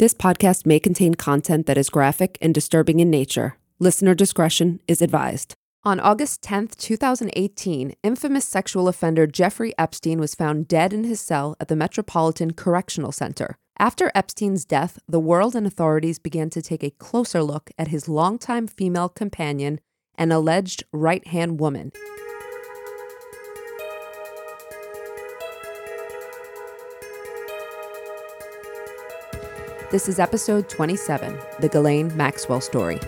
This 0.00 0.14
podcast 0.14 0.64
may 0.64 0.80
contain 0.80 1.14
content 1.14 1.66
that 1.66 1.76
is 1.76 1.90
graphic 1.90 2.38
and 2.40 2.54
disturbing 2.54 3.00
in 3.00 3.10
nature. 3.10 3.58
Listener 3.78 4.14
discretion 4.14 4.80
is 4.88 5.02
advised. 5.02 5.52
On 5.84 6.00
August 6.00 6.40
10th, 6.40 6.74
2018, 6.76 7.92
infamous 8.02 8.46
sexual 8.46 8.88
offender 8.88 9.26
Jeffrey 9.26 9.74
Epstein 9.76 10.18
was 10.18 10.34
found 10.34 10.68
dead 10.68 10.94
in 10.94 11.04
his 11.04 11.20
cell 11.20 11.54
at 11.60 11.68
the 11.68 11.76
Metropolitan 11.76 12.54
Correctional 12.54 13.12
Center. 13.12 13.58
After 13.78 14.10
Epstein's 14.14 14.64
death, 14.64 14.98
the 15.06 15.20
world 15.20 15.54
and 15.54 15.66
authorities 15.66 16.18
began 16.18 16.48
to 16.48 16.62
take 16.62 16.82
a 16.82 16.92
closer 16.92 17.42
look 17.42 17.70
at 17.76 17.88
his 17.88 18.08
longtime 18.08 18.68
female 18.68 19.10
companion 19.10 19.80
and 20.14 20.32
alleged 20.32 20.82
right 20.94 21.26
hand 21.26 21.60
woman. 21.60 21.92
This 29.90 30.08
is 30.08 30.20
episode 30.20 30.68
27 30.68 31.36
The 31.58 31.68
Ghislaine 31.68 32.16
Maxwell 32.16 32.60
Story. 32.60 33.00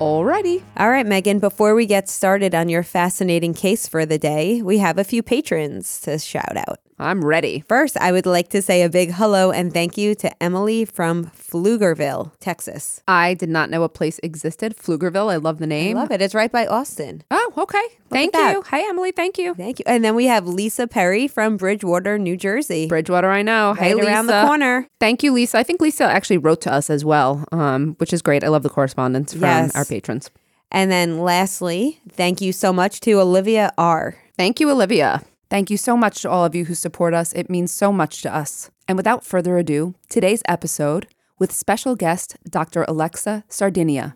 Alrighty. 0.00 0.69
All 0.80 0.88
right, 0.88 1.04
Meghan, 1.04 1.40
before 1.40 1.74
we 1.74 1.84
get 1.84 2.08
started 2.08 2.54
on 2.54 2.70
your 2.70 2.82
fascinating 2.82 3.52
case 3.52 3.86
for 3.86 4.06
the 4.06 4.16
day, 4.18 4.62
we 4.62 4.78
have 4.78 4.96
a 4.96 5.04
few 5.04 5.22
patrons 5.22 6.00
to 6.00 6.18
shout 6.18 6.56
out. 6.56 6.78
I'm 6.98 7.22
ready. 7.22 7.62
First, 7.68 7.98
I 7.98 8.12
would 8.12 8.24
like 8.24 8.48
to 8.48 8.62
say 8.62 8.80
a 8.82 8.88
big 8.88 9.12
hello 9.12 9.50
and 9.50 9.74
thank 9.74 9.98
you 9.98 10.14
to 10.14 10.42
Emily 10.42 10.86
from 10.86 11.26
Pflugerville, 11.26 12.32
Texas. 12.40 13.02
I 13.06 13.34
did 13.34 13.50
not 13.50 13.68
know 13.68 13.82
a 13.82 13.90
place 13.90 14.20
existed. 14.22 14.74
Pflugerville. 14.74 15.30
I 15.30 15.36
love 15.36 15.58
the 15.58 15.66
name. 15.66 15.98
I 15.98 16.00
love 16.00 16.12
it. 16.12 16.22
It's 16.22 16.34
right 16.34 16.50
by 16.50 16.66
Austin. 16.66 17.24
Oh, 17.30 17.52
okay. 17.58 17.82
Thank 18.08 18.34
you. 18.34 18.62
Hi, 18.68 18.88
Emily. 18.88 19.12
Thank 19.12 19.36
you. 19.36 19.54
Thank 19.54 19.80
you. 19.80 19.84
And 19.86 20.02
then 20.02 20.14
we 20.14 20.24
have 20.26 20.46
Lisa 20.48 20.86
Perry 20.86 21.28
from 21.28 21.58
Bridgewater, 21.58 22.18
New 22.18 22.38
Jersey. 22.38 22.86
Bridgewater, 22.86 23.30
I 23.30 23.42
know. 23.42 23.74
hey, 23.74 23.94
right 23.94 24.02
around 24.06 24.28
the 24.28 24.44
corner. 24.46 24.88
Thank 24.98 25.22
you, 25.22 25.32
Lisa. 25.34 25.58
I 25.58 25.62
think 25.62 25.82
Lisa 25.82 26.04
actually 26.04 26.38
wrote 26.38 26.62
to 26.62 26.72
us 26.72 26.88
as 26.88 27.04
well, 27.04 27.44
um, 27.52 27.96
which 27.98 28.14
is 28.14 28.22
great. 28.22 28.42
I 28.44 28.48
love 28.48 28.62
the 28.62 28.70
correspondence 28.70 29.32
from 29.34 29.42
Yes. 29.42 29.76
our 29.76 29.84
patrons. 29.84 30.30
And 30.70 30.90
then 30.90 31.20
lastly, 31.20 32.00
thank 32.08 32.40
you 32.40 32.52
so 32.52 32.72
much 32.72 33.00
to 33.00 33.20
Olivia 33.20 33.72
R. 33.76 34.16
Thank 34.36 34.60
you, 34.60 34.70
Olivia. 34.70 35.22
Thank 35.48 35.68
you 35.68 35.76
so 35.76 35.96
much 35.96 36.22
to 36.22 36.30
all 36.30 36.44
of 36.44 36.54
you 36.54 36.66
who 36.66 36.74
support 36.74 37.12
us. 37.12 37.32
It 37.32 37.50
means 37.50 37.72
so 37.72 37.92
much 37.92 38.22
to 38.22 38.34
us. 38.34 38.70
And 38.86 38.96
without 38.96 39.24
further 39.24 39.58
ado, 39.58 39.94
today's 40.08 40.42
episode 40.46 41.08
with 41.40 41.50
special 41.50 41.96
guest 41.96 42.36
Dr. 42.48 42.84
Alexa 42.86 43.44
Sardina. 43.48 44.14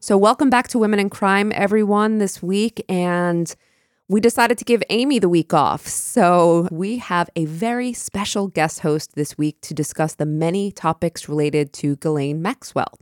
So, 0.00 0.16
welcome 0.16 0.50
back 0.50 0.66
to 0.68 0.78
Women 0.78 0.98
and 0.98 1.10
Crime, 1.10 1.52
everyone, 1.54 2.18
this 2.18 2.42
week. 2.42 2.84
And 2.88 3.54
we 4.12 4.20
decided 4.20 4.58
to 4.58 4.64
give 4.64 4.82
Amy 4.90 5.18
the 5.18 5.28
week 5.28 5.54
off. 5.54 5.86
So, 5.86 6.68
we 6.70 6.98
have 6.98 7.30
a 7.34 7.46
very 7.46 7.94
special 7.94 8.46
guest 8.46 8.80
host 8.80 9.14
this 9.14 9.38
week 9.38 9.60
to 9.62 9.72
discuss 9.72 10.14
the 10.14 10.26
many 10.26 10.70
topics 10.70 11.30
related 11.30 11.72
to 11.74 11.96
Ghislaine 11.96 12.42
Maxwell. 12.42 12.98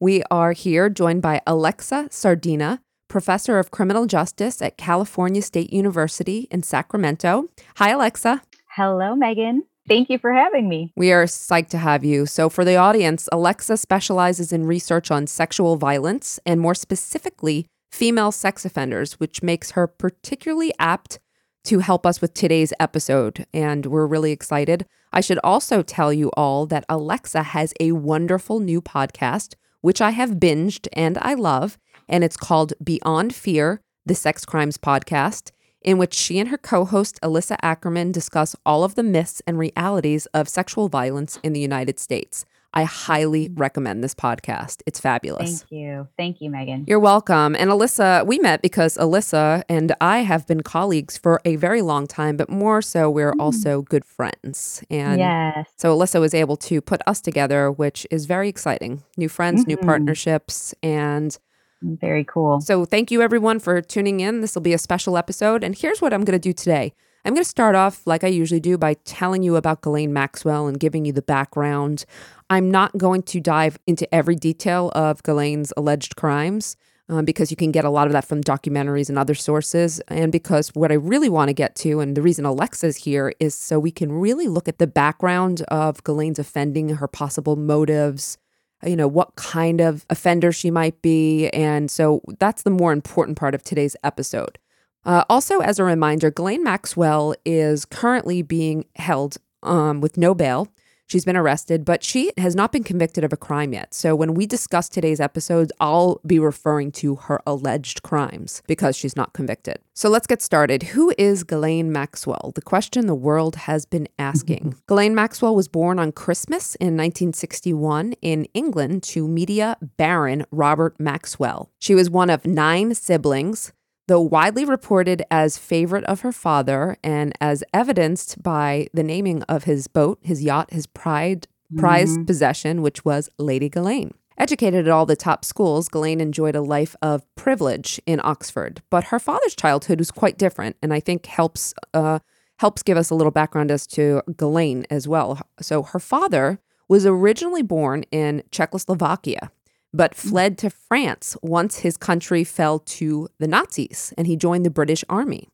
We 0.00 0.22
are 0.30 0.52
here 0.52 0.88
joined 0.88 1.20
by 1.20 1.42
Alexa 1.46 2.08
Sardina, 2.10 2.80
professor 3.08 3.58
of 3.58 3.70
criminal 3.70 4.06
justice 4.06 4.62
at 4.62 4.78
California 4.78 5.42
State 5.42 5.72
University 5.74 6.48
in 6.50 6.62
Sacramento. 6.62 7.48
Hi, 7.76 7.90
Alexa. 7.90 8.42
Hello, 8.74 9.14
Meghan. 9.14 9.60
Thank 9.86 10.08
you 10.10 10.18
for 10.18 10.32
having 10.32 10.68
me. 10.68 10.92
We 10.96 11.12
are 11.12 11.26
psyched 11.26 11.68
to 11.68 11.78
have 11.78 12.02
you. 12.02 12.24
So, 12.24 12.48
for 12.48 12.64
the 12.64 12.76
audience, 12.76 13.28
Alexa 13.30 13.76
specializes 13.76 14.52
in 14.52 14.66
research 14.66 15.10
on 15.10 15.26
sexual 15.26 15.76
violence 15.76 16.40
and 16.46 16.60
more 16.60 16.74
specifically, 16.74 17.66
female 17.90 18.32
sex 18.32 18.64
offenders, 18.64 19.14
which 19.14 19.42
makes 19.42 19.72
her 19.72 19.86
particularly 19.86 20.72
apt 20.78 21.18
to 21.64 21.80
help 21.80 22.06
us 22.06 22.20
with 22.20 22.34
today's 22.34 22.72
episode. 22.78 23.46
And 23.52 23.86
we're 23.86 24.06
really 24.06 24.32
excited. 24.32 24.86
I 25.12 25.20
should 25.20 25.40
also 25.42 25.82
tell 25.82 26.12
you 26.12 26.30
all 26.36 26.66
that 26.66 26.84
Alexa 26.88 27.42
has 27.42 27.72
a 27.80 27.92
wonderful 27.92 28.60
new 28.60 28.80
podcast, 28.80 29.54
which 29.80 30.00
I 30.00 30.10
have 30.10 30.32
binged 30.32 30.88
and 30.92 31.18
I 31.20 31.34
love. 31.34 31.78
And 32.08 32.22
it's 32.22 32.36
called 32.36 32.74
Beyond 32.82 33.34
Fear, 33.34 33.80
the 34.04 34.14
Sex 34.14 34.44
Crimes 34.44 34.78
Podcast 34.78 35.50
in 35.86 35.98
which 35.98 36.12
she 36.12 36.38
and 36.38 36.48
her 36.48 36.58
co 36.58 36.84
host, 36.84 37.18
Alissa 37.22 37.56
Ackerman, 37.62 38.10
discuss 38.12 38.56
all 38.66 38.82
of 38.82 38.96
the 38.96 39.04
myths 39.04 39.40
and 39.46 39.56
realities 39.56 40.26
of 40.34 40.48
sexual 40.48 40.88
violence 40.88 41.38
in 41.42 41.52
the 41.52 41.60
United 41.60 41.98
States. 41.98 42.44
I 42.74 42.84
highly 42.84 43.50
recommend 43.54 44.04
this 44.04 44.14
podcast. 44.14 44.82
It's 44.86 45.00
fabulous. 45.00 45.60
Thank 45.62 45.72
you. 45.72 46.08
Thank 46.18 46.40
you, 46.40 46.50
Meghan. 46.50 46.84
You're 46.86 47.00
welcome. 47.00 47.54
And 47.56 47.70
Alissa, 47.70 48.26
we 48.26 48.38
met 48.38 48.60
because 48.60 48.96
Alissa 48.98 49.62
and 49.68 49.94
I 50.00 50.18
have 50.18 50.46
been 50.46 50.62
colleagues 50.62 51.16
for 51.16 51.40
a 51.46 51.56
very 51.56 51.80
long 51.80 52.06
time, 52.06 52.36
but 52.36 52.50
more 52.50 52.82
so, 52.82 53.08
we're 53.08 53.32
also 53.38 53.82
good 53.82 54.04
friends. 54.04 54.82
And 54.90 55.18
yes. 55.18 55.68
so 55.76 55.96
Alissa 55.96 56.20
was 56.20 56.34
able 56.34 56.56
to 56.58 56.80
put 56.82 57.00
us 57.06 57.20
together, 57.22 57.70
which 57.70 58.06
is 58.10 58.26
very 58.26 58.48
exciting. 58.48 59.02
New 59.16 59.28
friends, 59.30 59.66
new 59.66 59.76
Mhm. 59.78 59.82
partnerships, 59.86 60.74
and 60.82 61.38
Very 61.82 62.24
cool. 62.24 62.60
so, 62.60 62.84
thank 62.84 63.10
you 63.10 63.22
everyone 63.22 63.58
for 63.58 63.80
tuning 63.80 64.20
in. 64.20 64.40
This 64.42 64.54
will 64.54 64.62
be 64.62 64.74
a 64.74 64.78
special 64.78 65.16
episode. 65.16 65.64
And 65.64 65.74
here's 65.76 66.02
what 66.02 66.12
I'm 66.12 66.24
going 66.24 66.38
to 66.38 66.48
do 66.48 66.52
today 66.52 66.92
I'm 67.26 67.34
going 67.34 67.42
to 67.42 67.48
start 67.48 67.74
off, 67.74 68.06
like 68.06 68.22
I 68.22 68.28
usually 68.28 68.60
do, 68.60 68.78
by 68.78 68.94
telling 69.04 69.42
you 69.42 69.56
about 69.56 69.80
Ghislaine 69.80 70.12
Maxwell 70.12 70.68
and 70.68 70.78
giving 70.78 71.04
you 71.04 71.12
the 71.12 71.22
background. 71.22 72.04
I'm 72.48 72.70
not 72.70 72.96
going 72.96 73.24
to 73.24 73.40
dive 73.40 73.80
into 73.84 74.12
every 74.14 74.36
detail 74.36 74.92
of 74.94 75.24
Ghislaine's 75.24 75.72
alleged 75.76 76.14
crimes. 76.14 76.76
Um, 77.08 77.24
because 77.24 77.52
you 77.52 77.56
can 77.56 77.70
get 77.70 77.84
a 77.84 77.90
lot 77.90 78.08
of 78.08 78.12
that 78.14 78.24
from 78.24 78.42
documentaries 78.42 79.08
and 79.08 79.16
other 79.16 79.36
sources. 79.36 80.00
And 80.08 80.32
because 80.32 80.70
what 80.74 80.90
I 80.90 80.96
really 80.96 81.28
want 81.28 81.50
to 81.50 81.52
get 81.52 81.76
to, 81.76 82.00
and 82.00 82.16
the 82.16 82.22
reason 82.22 82.44
Alexa's 82.44 82.96
here, 82.96 83.32
is 83.38 83.54
so 83.54 83.78
we 83.78 83.92
can 83.92 84.10
really 84.10 84.48
look 84.48 84.66
at 84.66 84.78
the 84.78 84.88
background 84.88 85.62
of 85.68 86.02
Ghislaine's 86.02 86.40
offending, 86.40 86.88
her 86.88 87.06
possible 87.06 87.54
motives, 87.54 88.38
you 88.84 88.96
know, 88.96 89.06
what 89.06 89.36
kind 89.36 89.80
of 89.80 90.04
offender 90.10 90.50
she 90.50 90.68
might 90.68 91.00
be. 91.00 91.48
And 91.50 91.92
so 91.92 92.22
that's 92.40 92.62
the 92.62 92.70
more 92.70 92.92
important 92.92 93.38
part 93.38 93.54
of 93.54 93.62
today's 93.62 93.94
episode. 94.02 94.58
Uh, 95.06 95.24
also, 95.30 95.60
as 95.60 95.78
a 95.78 95.84
reminder, 95.84 96.32
Ghislaine 96.32 96.64
Maxwell 96.64 97.34
is 97.44 97.84
currently 97.84 98.42
being 98.42 98.86
held 98.96 99.36
um, 99.62 100.00
with 100.00 100.18
no 100.18 100.34
bail. 100.34 100.68
She's 101.08 101.24
been 101.24 101.36
arrested, 101.36 101.84
but 101.84 102.02
she 102.02 102.32
has 102.36 102.56
not 102.56 102.72
been 102.72 102.82
convicted 102.82 103.22
of 103.22 103.32
a 103.32 103.36
crime 103.36 103.72
yet. 103.72 103.94
So 103.94 104.16
when 104.16 104.34
we 104.34 104.44
discuss 104.44 104.88
today's 104.88 105.20
episodes, 105.20 105.70
I'll 105.78 106.20
be 106.26 106.40
referring 106.40 106.90
to 106.92 107.14
her 107.14 107.40
alleged 107.46 108.02
crimes 108.02 108.60
because 108.66 108.96
she's 108.96 109.14
not 109.14 109.32
convicted. 109.32 109.78
So 109.94 110.08
let's 110.08 110.26
get 110.26 110.42
started. 110.42 110.82
Who 110.82 111.14
is 111.16 111.44
Ghislaine 111.44 111.92
Maxwell? 111.92 112.50
The 112.56 112.62
question 112.62 113.06
the 113.06 113.14
world 113.14 113.54
has 113.54 113.86
been 113.86 114.08
asking. 114.18 114.74
Ghislaine 114.88 115.14
Maxwell 115.14 115.54
was 115.54 115.68
born 115.68 116.00
on 116.00 116.10
Christmas 116.10 116.74
in 116.74 116.96
1961 116.96 118.14
in 118.20 118.46
England 118.46 119.04
to 119.04 119.28
media 119.28 119.76
baron 119.96 120.44
Robert 120.50 120.98
Maxwell. 120.98 121.70
She 121.78 121.94
was 121.94 122.10
one 122.10 122.30
of 122.30 122.44
nine 122.44 122.96
siblings 122.96 123.72
though 124.08 124.20
widely 124.20 124.64
reported 124.64 125.22
as 125.30 125.58
favorite 125.58 126.04
of 126.04 126.20
her 126.20 126.32
father 126.32 126.96
and 127.02 127.32
as 127.40 127.64
evidenced 127.74 128.42
by 128.42 128.86
the 128.94 129.02
naming 129.02 129.42
of 129.44 129.64
his 129.64 129.88
boat, 129.88 130.18
his 130.22 130.42
yacht, 130.42 130.72
his 130.72 130.86
pride, 130.86 131.48
prized 131.76 132.26
possession, 132.26 132.82
which 132.82 133.04
was 133.04 133.28
Lady 133.38 133.68
Ghislaine. 133.68 134.14
Educated 134.38 134.86
at 134.86 134.92
all 134.92 135.06
the 135.06 135.16
top 135.16 135.44
schools, 135.44 135.88
Ghislaine 135.88 136.20
enjoyed 136.20 136.54
a 136.54 136.60
life 136.60 136.94
of 137.00 137.22
privilege 137.36 138.00
in 138.06 138.20
Oxford, 138.22 138.82
but 138.90 139.04
her 139.04 139.18
father's 139.18 139.56
childhood 139.56 139.98
was 139.98 140.10
quite 140.10 140.36
different, 140.36 140.76
and 140.82 140.92
I 140.92 141.00
think 141.00 141.26
helps 141.26 141.72
uh, 141.94 142.18
helps 142.58 142.82
give 142.82 142.98
us 142.98 143.10
a 143.10 143.14
little 143.14 143.30
background 143.30 143.70
as 143.70 143.86
to 143.88 144.22
Ghislaine 144.36 144.86
as 144.90 145.08
well. 145.08 145.40
So 145.60 145.82
her 145.82 145.98
father 145.98 146.58
was 146.88 147.06
originally 147.06 147.62
born 147.62 148.04
in 148.10 148.42
Czechoslovakia, 148.50 149.50
but 149.92 150.14
fled 150.14 150.58
to 150.58 150.70
France 150.70 151.36
once 151.42 151.78
his 151.78 151.96
country 151.96 152.44
fell 152.44 152.78
to 152.80 153.28
the 153.38 153.48
Nazis 153.48 154.12
and 154.18 154.26
he 154.26 154.36
joined 154.36 154.64
the 154.66 154.70
British 154.70 155.04
Army. 155.08 155.48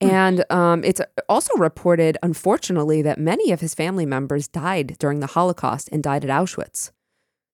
And 0.00 0.44
um, 0.50 0.84
it's 0.84 1.00
also 1.28 1.52
reported, 1.56 2.16
unfortunately, 2.22 3.02
that 3.02 3.18
many 3.18 3.50
of 3.50 3.60
his 3.60 3.74
family 3.74 4.06
members 4.06 4.46
died 4.46 4.96
during 5.00 5.18
the 5.20 5.26
Holocaust 5.26 5.88
and 5.90 6.02
died 6.04 6.24
at 6.24 6.30
Auschwitz. 6.30 6.92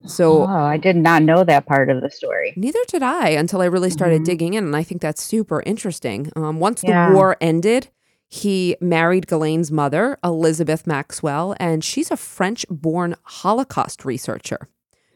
So 0.06 0.42
Oh, 0.42 0.46
I 0.46 0.76
did 0.76 0.96
not 0.96 1.22
know 1.22 1.42
that 1.44 1.64
part 1.64 1.88
of 1.88 2.02
the 2.02 2.10
story. 2.10 2.52
neither 2.56 2.80
did 2.88 3.02
I 3.02 3.30
until 3.30 3.62
I 3.62 3.64
really 3.64 3.88
started 3.88 4.20
Mhm. 4.20 4.24
digging 4.26 4.54
in. 4.54 4.64
And 4.64 4.76
I 4.76 4.82
think 4.82 5.00
that's 5.00 5.22
super 5.22 5.62
interesting. 5.64 6.30
Um, 6.36 6.60
once 6.60 6.84
Yeah. 6.84 7.08
the 7.08 7.14
war 7.14 7.38
ended, 7.40 7.88
he 8.28 8.76
married 8.78 9.26
Ghislaine's 9.26 9.72
mother, 9.72 10.18
Elizabeth 10.22 10.86
Maxwell, 10.86 11.54
and 11.58 11.82
she's 11.82 12.10
a 12.10 12.16
French 12.18 12.66
born 12.68 13.14
Holocaust 13.22 14.04
researcher. 14.04 14.68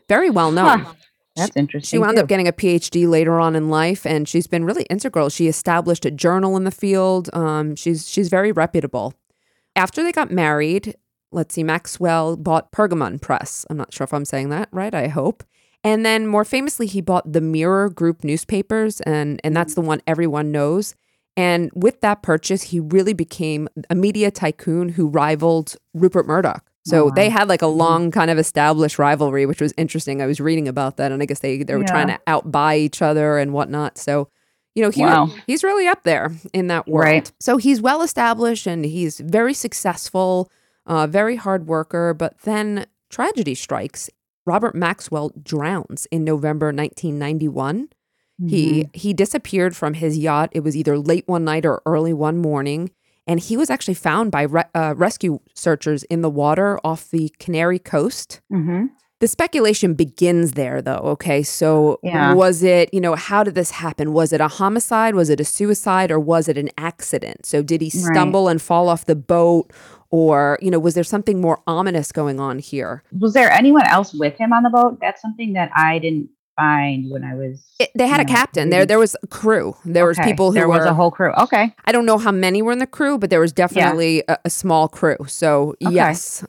Very 0.09 0.31
well 0.31 0.51
known. 0.51 0.81
Huh. 0.81 0.95
That's 1.37 1.57
interesting. 1.57 1.97
She 1.97 2.01
wound 2.01 2.17
too. 2.17 2.23
up 2.23 2.29
getting 2.29 2.49
a 2.49 2.53
PhD 2.53 3.09
later 3.09 3.39
on 3.39 3.55
in 3.55 3.69
life, 3.69 4.05
and 4.05 4.29
she's 4.29 4.47
been 4.47 4.65
really 4.65 4.85
integral. 4.85 5.29
She 5.29 5.47
established 5.47 6.05
a 6.05 6.11
journal 6.11 6.57
in 6.57 6.65
the 6.65 6.71
field. 6.71 7.31
Um, 7.33 7.77
she's 7.77 8.09
she's 8.09 8.29
very 8.29 8.51
reputable. 8.51 9.15
After 9.77 10.03
they 10.03 10.11
got 10.11 10.33
married, 10.33 10.97
let's 11.31 11.55
see, 11.55 11.63
Maxwell 11.63 12.37
bought 12.37 12.73
Pergamon 12.73 13.21
Press. 13.21 13.65
I'm 13.71 13.77
not 13.77 13.93
sure 13.93 14.05
if 14.05 14.13
I'm 14.13 14.25
saying 14.25 14.49
that 14.51 14.69
right. 14.73 14.95
I 14.95 15.07
hope. 15.09 15.45
And 15.85 16.05
then 16.05 16.27
more 16.27 16.45
famously, 16.45 16.89
he 16.89 17.01
bought 17.01 17.33
the 17.33 17.41
Mirror 17.41 17.91
Group 17.91 18.25
newspapers, 18.25 19.01
and 19.03 19.41
and 19.45 19.57
that's 19.57 19.75
the 19.75 19.81
one 19.81 20.03
everyone 20.07 20.51
knows. 20.51 20.97
And 21.37 21.71
with 21.73 22.01
that 22.01 22.23
purchase, 22.23 22.65
he 22.65 22.81
really 22.81 23.13
became 23.13 23.69
a 23.89 23.95
media 23.95 24.33
tycoon 24.33 24.89
who 24.89 25.07
rivaled 25.07 25.77
Rupert 25.95 26.27
Murdoch. 26.27 26.68
So 26.89 27.05
wow. 27.07 27.11
they 27.15 27.29
had 27.29 27.49
like 27.49 27.63
a 27.63 27.67
long 27.85 28.11
kind 28.11 28.31
of 28.31 28.39
established 28.39 28.99
rivalry, 28.99 29.47
which 29.47 29.61
was 29.61 29.73
interesting. 29.77 30.23
I 30.23 30.27
was 30.27 30.41
reading 30.41 30.69
about 30.69 30.97
that, 30.97 31.13
and 31.13 31.23
I 31.23 31.27
guess 31.27 31.41
they 31.41 31.63
they 31.63 31.75
were 31.75 31.85
trying 31.85 32.09
to 32.09 32.19
outbuy 32.27 32.79
each 32.79 33.03
other 33.03 33.39
and 33.39 33.53
whatnot. 33.53 33.99
So, 33.99 34.29
you 34.75 34.83
know, 34.83 34.91
he 34.91 35.03
Wow. 35.03 35.31
he's 35.47 35.63
really 35.65 35.87
up 35.87 36.03
there 36.05 36.33
in 36.53 36.69
that 36.69 36.87
world. 36.89 37.05
Right. 37.05 37.33
So 37.41 37.57
he's 37.57 37.81
well 37.81 38.03
established 38.03 38.67
and 38.67 38.85
he's 38.85 39.19
very 39.21 39.55
successful, 39.55 40.51
uh, 40.87 41.07
very 41.07 41.37
hard 41.37 41.67
worker. 41.67 42.15
But 42.15 42.39
then 42.43 42.87
tragedy 43.11 43.55
strikes. 43.55 44.09
Robert 44.47 44.75
Maxwell 44.75 45.31
drowns 45.43 46.07
in 46.11 46.25
November 46.25 46.73
1991. 46.73 47.89
He 48.47 48.85
Mm-hmm. 48.85 48.91
he 48.95 49.13
disappeared 49.13 49.75
from 49.77 49.95
his 49.95 50.17
yacht. 50.17 50.51
It 50.53 50.61
was 50.61 50.77
either 50.77 50.97
late 50.97 51.27
one 51.27 51.45
night 51.45 51.67
or 51.67 51.83
early 51.85 52.13
one 52.13 52.39
morning, 52.39 52.91
and 53.29 53.39
he 53.39 53.57
was 53.57 53.71
actually 53.71 53.95
found 53.95 54.31
by 54.33 54.43
re- 54.43 54.65
uh, 54.75 54.95
rescue 54.97 55.39
searchers 55.55 56.03
in 56.05 56.23
the 56.23 56.31
water 56.31 56.81
off 56.83 57.11
the 57.11 57.33
Canary 57.39 57.79
Coast. 57.79 58.41
Mhm. 58.53 58.89
The 59.21 59.27
speculation 59.29 59.95
begins 59.95 60.53
there, 60.53 60.81
though. 60.81 61.03
Okay, 61.15 61.43
so 61.43 61.99
Yeah. 62.05 62.35
was 62.35 62.63
it 62.63 62.89
you 62.95 63.01
know 63.01 63.15
how 63.17 63.43
did 63.45 63.55
this 63.57 63.73
happen? 63.73 64.13
Was 64.13 64.33
it 64.33 64.41
a 64.41 64.47
homicide? 64.49 65.15
Was 65.17 65.29
it 65.29 65.41
a 65.41 65.45
suicide? 65.45 66.11
Or 66.11 66.21
was 66.21 66.49
it 66.49 66.57
an 66.57 66.71
accident? 66.79 67.45
So 67.45 67.61
did 67.63 67.81
he 67.81 67.91
Right. 67.95 68.15
stumble 68.15 68.49
and 68.49 68.63
fall 68.63 68.89
off 68.89 69.05
the 69.07 69.17
boat? 69.17 69.73
Or, 70.11 70.57
you 70.63 70.71
know, 70.71 70.79
was 70.79 70.95
there 70.95 71.05
something 71.05 71.39
more 71.39 71.61
ominous 71.67 72.13
going 72.13 72.41
on 72.41 72.61
here? 72.61 73.03
Was 73.21 73.35
there 73.35 73.53
anyone 73.53 73.87
else 73.87 74.15
with 74.15 74.39
him 74.39 74.55
on 74.55 74.63
the 74.63 74.71
boat? 74.71 74.99
That's 75.03 75.21
something 75.21 75.53
that 75.53 75.71
I 75.77 75.99
didn't 75.99 76.31
find 76.63 77.11
when 77.11 77.23
I 77.25 77.35
was. 77.35 77.65
It, 77.79 77.91
they 77.95 78.09
had 78.09 78.21
a 78.21 78.25
captain. 78.25 78.71
There 78.71 78.85
there 78.85 78.99
was 78.99 79.15
a 79.23 79.27
crew. 79.29 79.77
There 79.85 80.07
was 80.07 80.19
people 80.19 80.51
who 80.51 80.55
There 80.59 80.69
were 80.69 80.79
was 80.79 80.87
a 80.87 80.95
whole 80.95 81.11
crew. 81.11 81.33
Okay. 81.45 81.75
I 81.85 81.93
don't 81.93 82.07
know 82.07 82.19
how 82.19 82.33
many 82.33 82.61
were 82.63 82.73
in 82.73 82.79
the 82.81 82.87
crew, 82.99 83.19
but 83.19 83.31
there 83.31 83.41
was 83.41 83.53
definitely 83.53 84.23
a, 84.29 84.37
a 84.45 84.51
small 84.51 84.89
crew. 84.89 85.17
So, 85.27 85.75
Okay. 85.85 85.95
yes. 85.95 86.45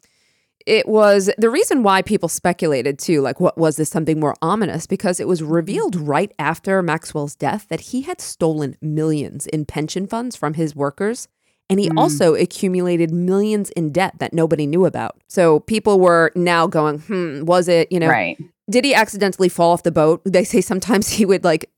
It 0.66 0.88
was 0.88 1.32
the 1.38 1.50
reason 1.50 1.82
why 1.84 2.02
people 2.04 2.30
speculated 2.30 3.00
too, 3.00 3.22
like, 3.22 3.40
what 3.40 3.58
was 3.58 3.78
this 3.78 3.90
something 3.90 4.20
more 4.20 4.36
ominous? 4.42 4.86
Because 4.86 5.20
it 5.20 5.28
was 5.28 5.42
revealed 5.42 5.96
right 5.96 6.32
after 6.38 6.84
Maxwell's 6.84 7.34
death 7.36 7.68
that 7.70 7.80
he 7.80 8.02
had 8.02 8.20
stolen 8.22 8.76
millions 8.82 9.48
in 9.48 9.66
pension 9.66 10.06
funds 10.06 10.36
from 10.36 10.54
his 10.56 10.76
workers. 10.76 11.28
And 11.72 11.80
he 11.80 11.88
Mm. 11.90 11.98
also 11.98 12.36
accumulated 12.36 13.10
millions 13.12 13.70
in 13.72 13.92
debt 13.92 14.16
that 14.20 14.34
nobody 14.34 14.66
knew 14.68 14.86
about. 14.86 15.14
So 15.28 15.60
people 15.62 16.00
were 16.00 16.32
now 16.36 16.68
going, 16.68 17.00
hmm, 17.00 17.46
was 17.46 17.68
it, 17.68 17.92
you 17.92 18.00
know, 18.00 18.10
right. 18.10 18.38
Did 18.70 18.86
he 18.86 18.94
accidentally 18.94 19.50
fall 19.50 19.72
off 19.72 19.84
the 19.84 19.92
boat? 19.92 20.22
They 20.26 20.44
say 20.44 20.62
sometimes 20.62 21.10
he 21.10 21.26
would 21.26 21.44
like 21.44 21.70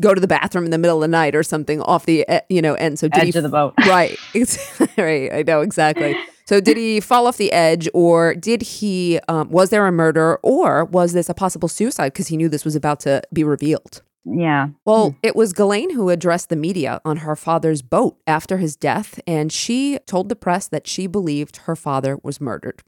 go 0.00 0.14
to 0.14 0.20
the 0.20 0.26
bathroom 0.26 0.64
in 0.64 0.70
the 0.70 0.78
middle 0.78 0.96
of 0.96 1.02
the 1.02 1.08
night 1.08 1.34
or 1.34 1.42
something 1.42 1.80
off 1.82 2.06
the 2.06 2.26
eh, 2.28 2.40
you 2.48 2.62
know 2.62 2.74
end. 2.74 2.98
So 2.98 3.08
did 3.08 3.20
Edge 3.20 3.32
he 3.34 3.38
of 3.38 3.42
the 3.42 3.48
boat. 3.48 3.74
right? 3.86 4.18
Right, 4.96 5.32
I 5.32 5.42
know 5.46 5.60
exactly. 5.60 6.16
So 6.46 6.60
did 6.60 6.76
he 6.76 7.00
fall 7.00 7.26
off 7.26 7.36
the 7.36 7.52
edge, 7.52 7.88
or 7.94 8.34
did 8.34 8.62
he? 8.62 9.20
Um, 9.28 9.50
was 9.50 9.70
there 9.70 9.86
a 9.86 9.92
murder, 9.92 10.38
or 10.42 10.84
was 10.84 11.12
this 11.12 11.28
a 11.28 11.34
possible 11.34 11.68
suicide 11.68 12.12
because 12.12 12.28
he 12.28 12.36
knew 12.36 12.48
this 12.48 12.64
was 12.64 12.74
about 12.74 13.00
to 13.00 13.22
be 13.32 13.44
revealed? 13.44 14.02
Yeah. 14.24 14.68
Well, 14.84 15.16
it 15.22 15.34
was 15.34 15.52
Ghislaine 15.52 15.94
who 15.94 16.10
addressed 16.10 16.50
the 16.50 16.56
media 16.56 17.00
on 17.04 17.18
her 17.18 17.36
father's 17.36 17.82
boat 17.82 18.18
after 18.26 18.58
his 18.58 18.76
death, 18.76 19.20
and 19.26 19.52
she 19.52 19.98
told 20.06 20.28
the 20.28 20.36
press 20.36 20.68
that 20.68 20.86
she 20.86 21.06
believed 21.06 21.58
her 21.58 21.76
father 21.76 22.18
was 22.22 22.40
murdered. 22.40 22.82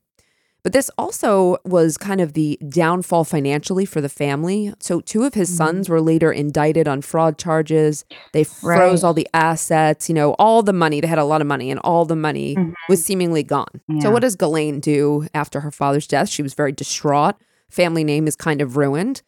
But 0.63 0.73
this 0.73 0.91
also 0.97 1.57
was 1.65 1.99
kind 1.99 2.21
of 2.21 2.35
the 2.35 2.59
downfall 2.69 3.25
financially 3.25 3.85
for 3.85 4.01
the 4.01 4.09
family. 4.09 4.73
So, 4.79 5.01
two 5.01 5.25
of 5.25 5.35
his 5.35 5.49
mm-hmm. 5.49 5.57
sons 5.57 5.89
were 5.89 6.01
later 6.01 6.31
indicted 6.31 6.87
on 6.87 7.03
fraud 7.03 7.37
charges. 7.37 8.05
They 8.33 8.45
froze 8.45 9.03
Right. 9.03 9.07
all 9.07 9.15
the 9.15 9.29
assets, 9.35 10.09
you 10.09 10.15
know, 10.15 10.35
all 10.39 10.63
the 10.63 10.73
money. 10.73 11.01
They 11.01 11.09
had 11.09 11.19
a 11.19 11.25
lot 11.25 11.41
of 11.41 11.47
money, 11.49 11.71
and 11.71 11.81
all 11.81 12.05
the 12.05 12.17
money 12.17 12.55
mm-hmm. 12.55 12.73
was 12.89 13.05
seemingly 13.05 13.43
gone. 13.43 13.81
So, 14.01 14.11
what 14.11 14.23
does 14.23 14.37
Ghislaine 14.37 14.79
do 14.79 15.27
after 15.35 15.61
her 15.61 15.73
father's 15.73 16.07
death? 16.07 16.29
She 16.29 16.43
was 16.43 16.55
very 16.55 16.73
distraught. 16.73 17.35
Family 17.69 18.05
name 18.05 18.29
is 18.29 18.37
kind 18.37 18.61
of 18.61 18.77
ruined. 18.77 19.23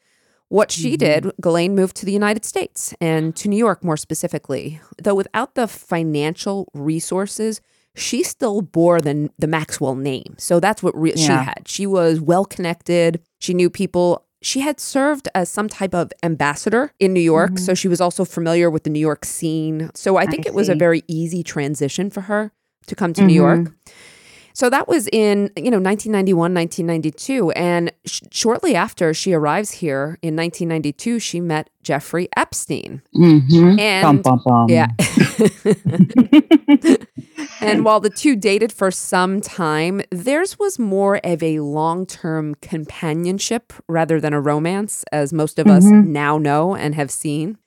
What 0.48 0.70
she 0.70 0.96
mm-hmm. 0.96 1.26
did, 1.26 1.32
Ghislaine 1.40 1.74
moved 1.74 1.96
to 1.96 2.06
the 2.06 2.12
United 2.12 2.44
States 2.44 2.94
and 3.00 3.34
to 3.36 3.48
New 3.48 3.56
York 3.56 3.82
more 3.82 3.96
specifically. 3.96 4.80
Though 5.02 5.14
without 5.14 5.56
the 5.56 5.66
financial 5.66 6.68
resources, 6.74 7.60
she 7.94 8.22
still 8.22 8.60
bore 8.60 9.00
the, 9.00 9.30
the 9.38 9.46
Maxwell 9.46 9.94
name. 9.94 10.34
So 10.38 10.60
that's 10.60 10.82
what 10.82 10.96
re- 10.98 11.16
she 11.16 11.28
had. 11.28 11.62
She 11.66 11.86
was 11.86 12.20
well 12.20 12.44
connected. 12.44 13.22
She 13.40 13.54
knew 13.54 13.70
people. 13.70 14.24
She 14.42 14.60
had 14.60 14.78
served 14.78 15.28
as 15.34 15.48
some 15.48 15.68
type 15.68 15.94
of 15.94 16.12
ambassador 16.22 16.92
in 16.98 17.12
New 17.12 17.20
York. 17.20 17.52
Mm-hmm. 17.52 17.64
So 17.64 17.74
she 17.74 17.88
was 17.88 18.00
also 18.00 18.24
familiar 18.24 18.68
with 18.68 18.84
the 18.84 18.90
New 18.90 19.00
York 19.00 19.24
scene. 19.24 19.90
So 19.94 20.16
I 20.16 20.26
think 20.26 20.46
I 20.46 20.50
it 20.50 20.54
was 20.54 20.68
a 20.68 20.74
very 20.74 21.02
easy 21.08 21.42
transition 21.42 22.10
for 22.10 22.22
her 22.22 22.52
to 22.86 22.94
come 22.94 23.12
to 23.14 23.22
New 23.22 23.40
mm-hmm. 23.40 23.62
York. 23.64 23.72
So 24.54 24.70
that 24.70 24.86
was 24.86 25.08
in, 25.08 25.50
you 25.56 25.70
know, 25.70 25.80
1991, 25.80 26.54
1992. 26.54 27.50
And 27.52 27.92
sh- 28.06 28.22
shortly 28.30 28.76
after 28.76 29.12
she 29.12 29.32
arrives 29.32 29.72
here 29.72 30.16
in 30.22 30.36
1992, 30.36 31.18
she 31.18 31.40
met 31.40 31.70
Jeffrey 31.82 32.28
Epstein. 32.36 33.02
Mm-hmm. 33.16 33.80
And 33.80 34.22
bum, 34.22 34.22
bum, 34.22 34.40
bum. 34.44 34.68
yeah. 34.70 34.86
and 37.60 37.84
while 37.84 37.98
the 37.98 38.10
two 38.10 38.36
dated 38.36 38.72
for 38.72 38.92
some 38.92 39.40
time, 39.40 40.02
theirs 40.12 40.56
was 40.56 40.78
more 40.78 41.18
of 41.24 41.42
a 41.42 41.58
long 41.58 42.06
term 42.06 42.54
companionship 42.62 43.72
rather 43.88 44.20
than 44.20 44.32
a 44.32 44.40
romance, 44.40 45.04
as 45.10 45.32
most 45.32 45.58
of 45.58 45.66
us 45.66 45.84
now 45.84 46.38
know 46.38 46.76
and 46.76 46.94
have 46.94 47.10
seen. 47.10 47.58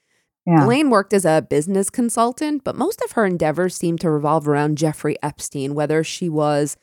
Yeah. 0.47 0.59
Ghislaine 0.59 0.89
worked 0.89 1.13
as 1.13 1.25
a 1.25 1.45
business 1.47 1.89
consultant, 1.89 2.63
but 2.63 2.75
most 2.75 3.01
of 3.03 3.11
her 3.11 3.25
endeavors 3.25 3.75
seemed 3.75 3.99
to 4.01 4.09
revolve 4.09 4.47
around 4.47 4.77
Jeffrey 4.77 5.17
Epstein, 5.21 5.75
whether 5.75 6.03
she 6.03 6.29
was 6.29 6.77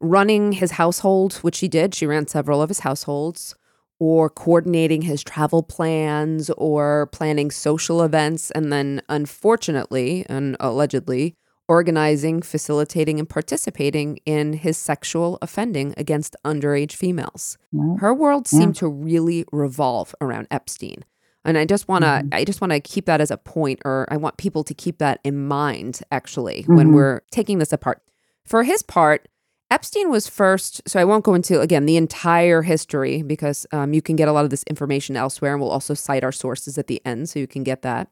running 0.00 0.52
his 0.52 0.72
household, 0.72 1.34
which 1.42 1.56
she 1.56 1.66
did, 1.66 1.94
she 1.94 2.06
ran 2.06 2.28
several 2.28 2.62
of 2.62 2.68
his 2.68 2.80
households, 2.80 3.56
or 3.98 4.30
coordinating 4.30 5.02
his 5.02 5.24
travel 5.24 5.64
plans 5.64 6.48
or 6.50 7.08
planning 7.12 7.50
social 7.50 8.02
events, 8.04 8.52
and 8.52 8.72
then 8.72 9.02
unfortunately 9.08 10.24
and 10.28 10.56
allegedly, 10.60 11.34
organizing, 11.66 12.40
facilitating, 12.40 13.18
and 13.18 13.28
participating 13.28 14.18
in 14.24 14.52
his 14.52 14.76
sexual 14.78 15.36
offending 15.42 15.92
against 15.96 16.36
underage 16.44 16.92
females. 16.92 17.58
Her 17.98 18.14
world 18.14 18.46
Yeah. 18.52 18.60
seemed 18.60 18.76
to 18.76 18.88
really 18.88 19.44
revolve 19.52 20.14
around 20.20 20.46
Epstein. 20.50 21.04
And 21.44 21.56
I 21.56 21.64
just 21.64 21.88
want 21.88 22.02
to 22.04 22.22
Mhm. 22.24 22.28
I 22.34 22.44
just 22.44 22.60
want 22.60 22.72
to 22.72 22.80
keep 22.80 23.06
that 23.06 23.20
as 23.20 23.30
a 23.30 23.36
point 23.38 23.80
or 23.84 24.06
I 24.10 24.16
want 24.16 24.36
people 24.36 24.64
to 24.64 24.74
keep 24.74 24.98
that 24.98 25.20
in 25.24 25.46
mind 25.46 26.00
actually 26.10 26.64
when 26.66 26.88
Mhm. 26.88 26.94
we're 26.94 27.20
taking 27.30 27.58
this 27.58 27.72
apart. 27.72 28.02
For 28.44 28.64
his 28.64 28.82
part, 28.82 29.28
Epstein 29.70 30.10
was 30.10 30.26
first, 30.26 30.80
so 30.88 30.98
I 30.98 31.04
won't 31.04 31.24
go 31.24 31.34
into 31.34 31.60
again 31.60 31.84
the 31.86 31.96
entire 31.98 32.62
history 32.62 33.22
because 33.22 33.66
um, 33.72 33.92
you 33.92 34.00
can 34.02 34.16
get 34.16 34.26
a 34.28 34.32
lot 34.32 34.44
of 34.44 34.50
this 34.50 34.62
information 34.64 35.14
elsewhere, 35.16 35.52
and 35.52 35.60
we'll 35.60 35.70
also 35.70 35.92
cite 35.94 36.24
our 36.24 36.32
sources 36.32 36.78
at 36.78 36.86
the 36.86 37.00
end 37.04 37.28
so 37.28 37.38
you 37.38 37.46
can 37.46 37.62
get 37.64 37.82
that. 37.82 38.08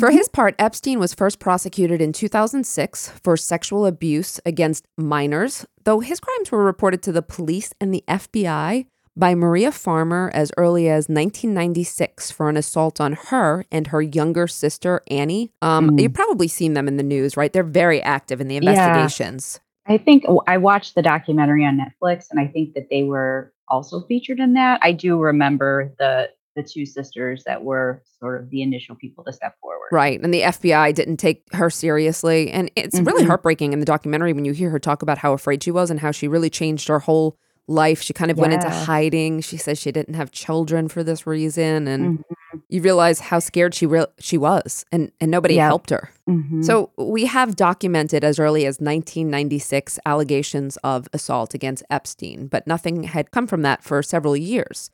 For 0.00 0.10
his 0.10 0.28
part, 0.28 0.56
Epstein 0.58 0.98
was 0.98 1.14
first 1.14 1.38
prosecuted 1.38 2.02
in 2.02 2.12
2006 2.12 3.12
for 3.22 3.36
sexual 3.36 3.86
abuse 3.86 4.40
against 4.44 4.84
minors, 4.98 5.64
though 5.84 6.00
his 6.00 6.18
crimes 6.18 6.50
were 6.50 6.64
reported 6.64 7.02
to 7.04 7.12
the 7.12 7.22
police 7.22 7.72
and 7.80 7.94
the 7.94 8.02
FBI 8.08 8.86
by 9.16 9.34
Maria 9.34 9.72
Farmer 9.72 10.30
as 10.34 10.52
early 10.56 10.88
as 10.88 11.08
1996 11.08 12.30
for 12.30 12.48
an 12.48 12.56
assault 12.56 13.00
on 13.00 13.14
her 13.14 13.64
and 13.72 13.88
her 13.88 14.02
younger 14.02 14.46
sister, 14.46 15.00
Annie. 15.10 15.52
Um, 15.62 15.90
Mm. 15.90 16.00
You've 16.02 16.14
probably 16.14 16.48
seen 16.48 16.74
them 16.74 16.86
in 16.88 16.96
the 16.96 17.02
news, 17.02 17.36
right? 17.36 17.52
They're 17.52 17.62
very 17.62 18.02
active 18.02 18.40
in 18.40 18.48
the 18.48 18.54
Yeah. 18.56 18.60
investigations. 18.60 19.60
I 19.86 19.98
think 19.98 20.24
oh, 20.28 20.42
I 20.46 20.58
watched 20.58 20.94
the 20.96 21.02
documentary 21.02 21.64
on 21.64 21.78
Netflix, 21.78 22.26
and 22.30 22.40
I 22.40 22.46
think 22.48 22.74
that 22.74 22.88
they 22.90 23.04
were 23.04 23.52
also 23.68 24.00
featured 24.02 24.40
in 24.40 24.54
that. 24.54 24.80
I 24.82 24.92
do 24.92 25.18
remember 25.18 25.92
the 25.98 26.30
the 26.56 26.62
two 26.62 26.86
sisters 26.86 27.44
that 27.44 27.62
were 27.64 28.02
sort 28.18 28.40
of 28.40 28.48
the 28.48 28.62
initial 28.62 28.94
people 28.96 29.22
to 29.22 29.30
step 29.30 29.54
forward. 29.60 29.88
Right. 29.92 30.18
And 30.22 30.32
the 30.32 30.40
FBI 30.42 30.90
didn't 30.94 31.18
take 31.18 31.42
her 31.52 31.68
seriously. 31.68 32.50
And 32.50 32.70
it's 32.74 32.98
really 32.98 33.24
Mhm. 33.24 33.26
heartbreaking 33.26 33.74
in 33.74 33.78
the 33.80 33.84
documentary 33.84 34.32
when 34.32 34.46
you 34.46 34.52
hear 34.52 34.70
her 34.70 34.78
talk 34.78 35.02
about 35.02 35.18
how 35.18 35.34
afraid 35.34 35.62
she 35.62 35.70
was 35.70 35.90
and 35.90 36.00
how 36.00 36.12
she 36.12 36.26
really 36.28 36.48
changed 36.48 36.88
her 36.88 37.00
whole 37.00 37.36
life. 37.68 38.00
She 38.00 38.12
kind 38.12 38.30
of 38.30 38.38
went 38.38 38.52
into 38.52 38.70
hiding. 38.70 39.40
She 39.40 39.56
says 39.56 39.78
she 39.78 39.90
didn't 39.92 40.14
have 40.14 40.30
children 40.30 40.88
for 40.88 41.02
this 41.02 41.26
reason. 41.26 41.88
And 41.88 42.18
Mhm. 42.20 42.22
you 42.68 42.80
realize 42.80 43.18
how 43.20 43.38
scared 43.40 43.74
she 43.74 43.86
re- 43.86 44.06
she 44.20 44.38
was. 44.38 44.84
And, 44.92 45.10
and 45.20 45.30
nobody 45.30 45.54
Yeah. 45.54 45.66
helped 45.66 45.90
her. 45.90 46.10
Mhm. 46.28 46.64
So 46.64 46.90
we 46.96 47.24
have 47.26 47.56
documented 47.56 48.22
as 48.24 48.38
early 48.38 48.66
as 48.66 48.80
1996 48.80 49.98
allegations 50.06 50.76
of 50.84 51.08
assault 51.12 51.54
against 51.54 51.82
Epstein, 51.90 52.46
but 52.46 52.66
nothing 52.66 53.02
had 53.04 53.30
come 53.30 53.46
from 53.46 53.62
that 53.62 53.82
for 53.82 54.02
several 54.02 54.36
years. 54.36 54.90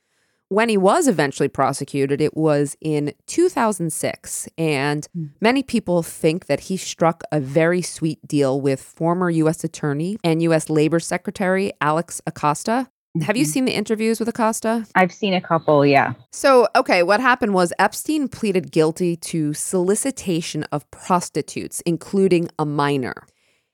When 0.52 0.68
he 0.68 0.76
was 0.76 1.08
eventually 1.08 1.48
prosecuted, 1.48 2.20
it 2.20 2.36
was 2.36 2.76
in 2.82 3.14
2006, 3.26 4.50
and 4.58 5.08
many 5.40 5.62
people 5.62 6.02
think 6.02 6.44
that 6.44 6.60
he 6.60 6.76
struck 6.76 7.22
a 7.32 7.40
very 7.40 7.80
sweet 7.80 8.18
deal 8.28 8.60
with 8.60 8.78
former 8.82 9.30
U.S. 9.30 9.64
Attorney 9.64 10.18
and 10.22 10.42
U.S. 10.42 10.68
Labor 10.68 11.00
Secretary 11.00 11.72
Alex 11.80 12.20
Acosta. 12.26 12.90
Have 13.22 13.34
you 13.38 13.46
Mhm. 13.46 13.48
seen 13.48 13.64
the 13.64 13.72
interviews 13.72 14.18
with 14.20 14.28
Acosta? 14.28 14.84
I've 14.94 15.12
seen 15.12 15.32
a 15.32 15.40
couple. 15.40 15.86
Yeah. 15.86 16.12
So, 16.32 16.68
okay, 16.76 17.02
what 17.02 17.20
happened 17.20 17.54
was 17.54 17.72
Epstein 17.78 18.28
pleaded 18.28 18.70
guilty 18.72 19.16
to 19.16 19.54
solicitation 19.54 20.64
of 20.64 20.90
prostitutes, 20.90 21.80
including 21.86 22.50
a 22.58 22.66
minor. 22.66 23.26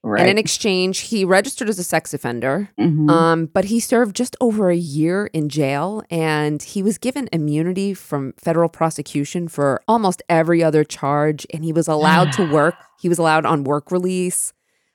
Right. 0.05 0.21
And 0.21 0.31
in 0.31 0.38
exchange, 0.38 1.00
he 1.00 1.25
registered 1.25 1.69
as 1.69 1.78
a 1.78 1.83
sex 1.85 2.14
offender, 2.14 2.71
Mhm. 2.78 3.11
um, 3.11 3.47
but 3.52 3.64
he 3.67 3.81
served 3.81 4.14
just 4.14 4.37
over 4.40 4.71
a 4.71 4.76
year 4.76 5.26
in 5.33 5.49
jail 5.49 6.02
and 6.11 6.62
he 6.62 6.83
was 6.83 6.99
given 6.99 7.28
immunity 7.33 7.95
from 7.95 8.33
federal 8.38 8.69
prosecution 8.69 9.49
for 9.49 9.83
almost 9.88 10.23
every 10.28 10.62
other 10.62 10.85
charge. 10.85 11.47
And 11.52 11.64
he 11.64 11.73
was 11.73 11.88
allowed 11.88 12.33
to 12.35 12.45
work, 12.52 12.76
he 13.00 13.09
was 13.09 13.19
allowed 13.19 13.45
on 13.45 13.64
work 13.64 13.90
release. 13.90 14.52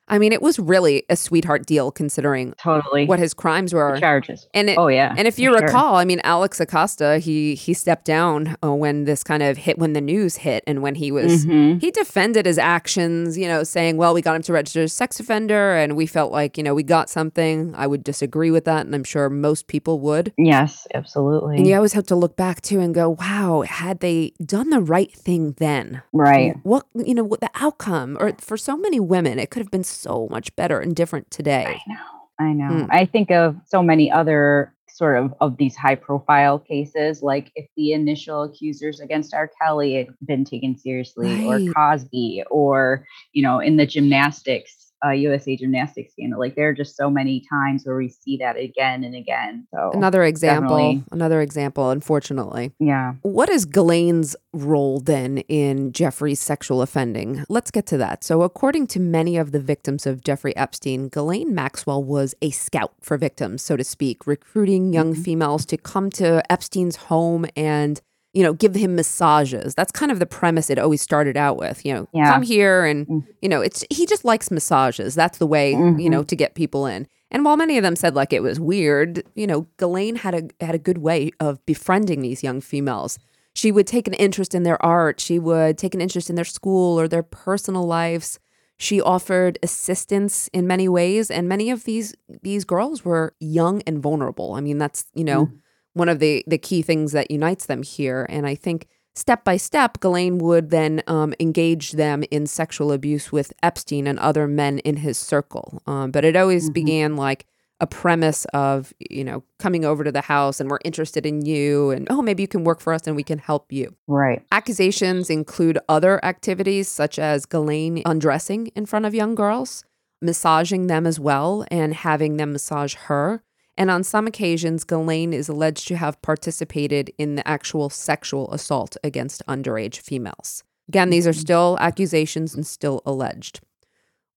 I 0.08 0.18
mean, 0.18 0.32
it 0.32 0.42
was 0.42 0.58
really 0.58 1.04
a 1.08 1.16
sweetheart 1.16 1.66
deal 1.66 1.90
considering 1.90 2.54
totally. 2.58 3.06
what 3.06 3.18
his 3.18 3.32
crimes 3.32 3.72
were. 3.72 3.94
the 3.94 4.00
charges? 4.00 4.46
And 4.52 4.68
it, 4.68 4.76
oh 4.78 4.88
yeah. 4.88 5.14
and 5.16 5.26
if 5.26 5.36
for 5.36 5.40
you 5.40 5.50
sure. 5.56 5.60
recall, 5.66 5.94
I 5.96 6.04
mean, 6.04 6.20
Alex 6.24 6.60
Acosta, 6.60 7.18
he 7.18 7.54
he 7.54 7.72
stepped 7.72 8.04
down 8.04 8.56
uh, 8.62 8.72
when 8.74 9.04
this 9.04 9.24
kind 9.24 9.42
of 9.42 9.56
hit, 9.56 9.78
when 9.78 9.94
the 9.94 10.00
news 10.00 10.36
hit, 10.36 10.62
and 10.66 10.82
when 10.82 10.94
he 10.96 11.10
was 11.10 11.46
Mhm. 11.46 11.80
he 11.80 11.90
defended 11.90 12.44
his 12.46 12.58
actions, 12.58 13.38
you 13.38 13.48
know, 13.48 13.62
saying, 13.64 13.96
"Well, 13.96 14.12
we 14.12 14.20
got 14.22 14.36
him 14.36 14.42
to 14.42 14.52
register 14.52 14.82
as 14.82 14.92
a 14.92 14.94
sex 14.94 15.20
offender, 15.20 15.74
and 15.74 15.96
we 15.96 16.06
felt 16.06 16.32
like 16.32 16.58
you 16.58 16.62
know 16.64 16.74
we 16.74 16.82
got 16.82 17.08
something." 17.08 17.72
I 17.76 17.86
would 17.86 18.04
disagree 18.04 18.50
with 18.50 18.64
that, 18.66 18.84
and 18.86 18.94
I'm 18.94 19.04
sure 19.04 19.30
most 19.30 19.66
people 19.68 20.00
would. 20.00 20.32
Yes, 20.36 20.86
absolutely. 20.94 21.56
And 21.56 21.66
you 21.66 21.74
always 21.76 21.94
have 21.94 22.06
to 22.06 22.16
look 22.16 22.36
back 22.36 22.60
too 22.60 22.80
and 22.80 22.94
go, 22.94 23.08
"Wow, 23.18 23.62
had 23.66 24.00
they 24.00 24.32
done 24.44 24.68
the 24.70 24.80
right 24.80 25.12
thing 25.12 25.54
then, 25.58 26.02
Right. 26.12 26.56
what 26.62 26.84
you 26.94 27.14
know, 27.14 27.24
what 27.24 27.40
the 27.40 27.50
outcome?" 27.54 28.18
Or 28.20 28.32
for 28.38 28.56
so 28.56 28.76
many 28.76 29.00
women, 29.00 29.38
it 29.38 29.50
could 29.50 29.60
have 29.62 29.70
been 29.70 29.84
so 29.94 30.28
much 30.30 30.54
better 30.56 30.80
and 30.80 30.94
different 30.94 31.30
today. 31.30 31.66
I 31.66 31.92
know. 31.92 31.96
I 32.38 32.52
know. 32.52 32.84
Mm. 32.84 32.88
I 32.90 33.06
think 33.06 33.30
of 33.30 33.56
so 33.66 33.82
many 33.82 34.10
other 34.10 34.74
sort 34.88 35.18
of 35.18 35.34
of 35.40 35.56
these 35.56 35.74
high 35.74 35.96
profile 35.96 36.56
cases 36.56 37.20
like 37.20 37.50
if 37.56 37.66
the 37.76 37.92
initial 37.92 38.44
accusers 38.44 39.00
against 39.00 39.34
R. 39.34 39.50
Kelly 39.60 39.94
had 39.94 40.06
been 40.24 40.44
taken 40.44 40.78
seriously 40.78 41.34
Right. 41.48 41.68
or 41.68 41.72
Cosby 41.72 42.44
or 42.48 43.04
you 43.32 43.42
know 43.42 43.58
in 43.58 43.76
the 43.76 43.86
gymnastics 43.86 44.83
uh, 45.04 45.10
USA 45.10 45.56
gymnastics 45.56 46.12
scandal 46.12 46.38
like 46.40 46.54
there 46.54 46.68
are 46.70 46.74
just 46.74 46.96
so 46.96 47.10
many 47.10 47.44
times 47.50 47.82
where 47.84 47.96
we 47.96 48.08
see 48.08 48.36
that 48.38 48.56
again 48.56 49.04
and 49.04 49.14
again 49.14 49.66
so 49.72 49.90
Another 49.92 50.22
example, 50.24 50.76
definitely. 50.76 51.04
another 51.12 51.40
example, 51.40 51.90
unfortunately. 51.90 52.72
yeah 52.78 53.14
What 53.22 53.48
is 53.48 53.66
Ghislaine's 53.66 54.36
role 54.52 55.00
then 55.00 55.38
in 55.48 55.92
Jeffrey's 55.92 56.40
sexual 56.40 56.80
offending? 56.82 57.44
Let's 57.48 57.70
get 57.70 57.86
to 57.86 57.96
that. 57.98 58.24
So, 58.24 58.42
according 58.42 58.86
to 58.88 59.00
many 59.00 59.36
of 59.36 59.52
the 59.52 59.60
victims 59.60 60.06
of 60.06 60.22
Jeffrey 60.24 60.56
Epstein, 60.56 61.08
Ghislaine 61.08 61.54
Maxwell 61.54 62.02
was 62.02 62.34
a 62.40 62.50
scout 62.50 62.92
for 63.00 63.16
victims, 63.18 63.62
so 63.62 63.76
to 63.76 63.84
speak, 63.84 64.26
recruiting 64.26 64.92
young 64.92 65.14
females 65.14 65.66
to 65.66 65.76
come 65.76 66.10
to 66.10 66.42
Epstein's 66.50 66.96
home 66.96 67.46
and 67.56 68.00
you 68.34 68.42
know, 68.42 68.52
give 68.52 68.74
him 68.74 68.96
massages. 68.96 69.74
That's 69.74 69.92
kind 69.92 70.10
of 70.12 70.18
the 70.18 70.26
premise 70.26 70.68
it 70.68 70.78
always 70.78 71.00
started 71.00 71.36
out 71.36 71.56
with. 71.56 71.84
You 71.86 71.94
know, 71.94 72.08
Yeah. 72.12 72.32
come 72.32 72.42
here 72.42 72.84
and 72.84 73.06
Mm. 73.06 73.24
you 73.40 73.48
know, 73.48 73.60
it's 73.62 73.84
he 73.90 74.04
just 74.06 74.24
likes 74.24 74.50
massages. 74.50 75.14
That's 75.14 75.38
the 75.38 75.46
way, 75.46 75.70
you 75.72 76.10
know, 76.10 76.22
to 76.24 76.36
get 76.36 76.54
people 76.54 76.84
in. 76.86 77.06
And 77.30 77.44
while 77.44 77.56
many 77.56 77.78
of 77.78 77.82
them 77.82 77.96
said 77.96 78.14
like 78.14 78.32
it 78.32 78.42
was 78.42 78.60
weird, 78.60 79.22
you 79.34 79.46
know, 79.46 79.66
Ghislaine 79.78 80.16
had 80.16 80.34
a 80.34 80.64
had 80.64 80.74
a 80.74 80.78
good 80.78 80.98
way 80.98 81.30
of 81.40 81.64
befriending 81.66 82.20
these 82.22 82.42
young 82.42 82.60
females. 82.60 83.18
She 83.54 83.70
would 83.70 83.86
take 83.86 84.08
an 84.08 84.14
interest 84.14 84.52
in 84.54 84.64
their 84.64 84.80
art. 84.84 85.20
She 85.20 85.38
would 85.38 85.78
take 85.78 85.94
an 85.94 86.00
interest 86.00 86.28
in 86.28 86.34
their 86.36 86.44
school 86.44 86.98
or 87.00 87.06
their 87.08 87.22
personal 87.22 87.86
lives. 87.86 88.38
She 88.76 89.00
offered 89.00 89.58
assistance 89.62 90.48
in 90.52 90.66
many 90.66 90.88
ways, 90.88 91.30
and 91.30 91.48
many 91.48 91.70
of 91.70 91.84
these 91.84 92.14
these 92.42 92.64
girls 92.64 93.04
were 93.04 93.34
young 93.38 93.80
and 93.86 94.00
vulnerable. 94.02 94.54
I 94.54 94.60
mean, 94.60 94.78
that's 94.78 95.04
you 95.14 95.22
know 95.24 95.50
one 95.94 96.08
of 96.08 96.18
the 96.18 96.44
the 96.46 96.58
key 96.58 96.82
things 96.82 97.12
that 97.12 97.30
unites 97.30 97.66
them 97.66 97.82
here. 97.82 98.26
And 98.28 98.46
I 98.46 98.54
think 98.54 98.86
step 99.14 99.44
by 99.44 99.56
step, 99.56 100.00
Ghislaine 100.00 100.38
would 100.38 100.70
then 100.70 101.02
um, 101.06 101.34
engage 101.40 101.92
them 101.92 102.24
in 102.30 102.46
sexual 102.46 102.92
abuse 102.92 103.32
with 103.32 103.52
Epstein 103.62 104.06
and 104.06 104.18
other 104.18 104.46
men 104.46 104.80
in 104.80 104.98
his 104.98 105.16
circle. 105.16 105.82
Um, 105.86 106.10
but 106.10 106.24
it 106.24 106.36
always 106.36 106.70
began 106.70 107.16
like 107.16 107.46
a 107.80 107.86
premise 107.86 108.44
of 108.54 108.92
you 109.10 109.24
know 109.24 109.42
coming 109.58 109.84
over 109.84 110.04
to 110.04 110.12
the 110.12 110.20
house 110.20 110.60
and 110.60 110.70
we're 110.70 110.78
interested 110.84 111.26
in 111.26 111.44
you 111.44 111.90
and 111.90 112.06
oh 112.08 112.22
maybe 112.22 112.42
you 112.42 112.48
can 112.48 112.64
work 112.64 112.80
for 112.80 112.92
us 112.92 113.06
and 113.06 113.16
we 113.16 113.22
can 113.22 113.38
help 113.38 113.72
you. 113.72 113.94
right 114.06 114.42
Accusations 114.52 115.28
include 115.28 115.78
other 115.88 116.24
activities 116.24 116.88
such 116.88 117.18
as 117.18 117.46
Ghislaine 117.46 118.02
undressing 118.06 118.68
in 118.68 118.86
front 118.86 119.06
of 119.06 119.14
young 119.14 119.34
girls, 119.34 119.84
massaging 120.22 120.86
them 120.86 121.06
as 121.06 121.18
well, 121.18 121.64
and 121.70 121.94
having 121.94 122.36
them 122.36 122.52
massage 122.52 122.94
her. 122.94 123.42
And 123.76 123.90
on 123.90 124.04
some 124.04 124.26
occasions, 124.26 124.84
Ghislaine 124.84 125.32
is 125.32 125.48
alleged 125.48 125.88
to 125.88 125.96
have 125.96 126.20
participated 126.22 127.12
in 127.18 127.34
the 127.34 127.46
actual 127.46 127.90
sexual 127.90 128.50
assault 128.52 128.96
against 129.02 129.44
underage 129.46 129.98
females. 129.98 130.62
Again, 130.88 131.10
these 131.10 131.26
are 131.26 131.32
still 131.32 131.76
accusations 131.80 132.54
and 132.54 132.66
still 132.66 133.02
alleged. 133.04 133.60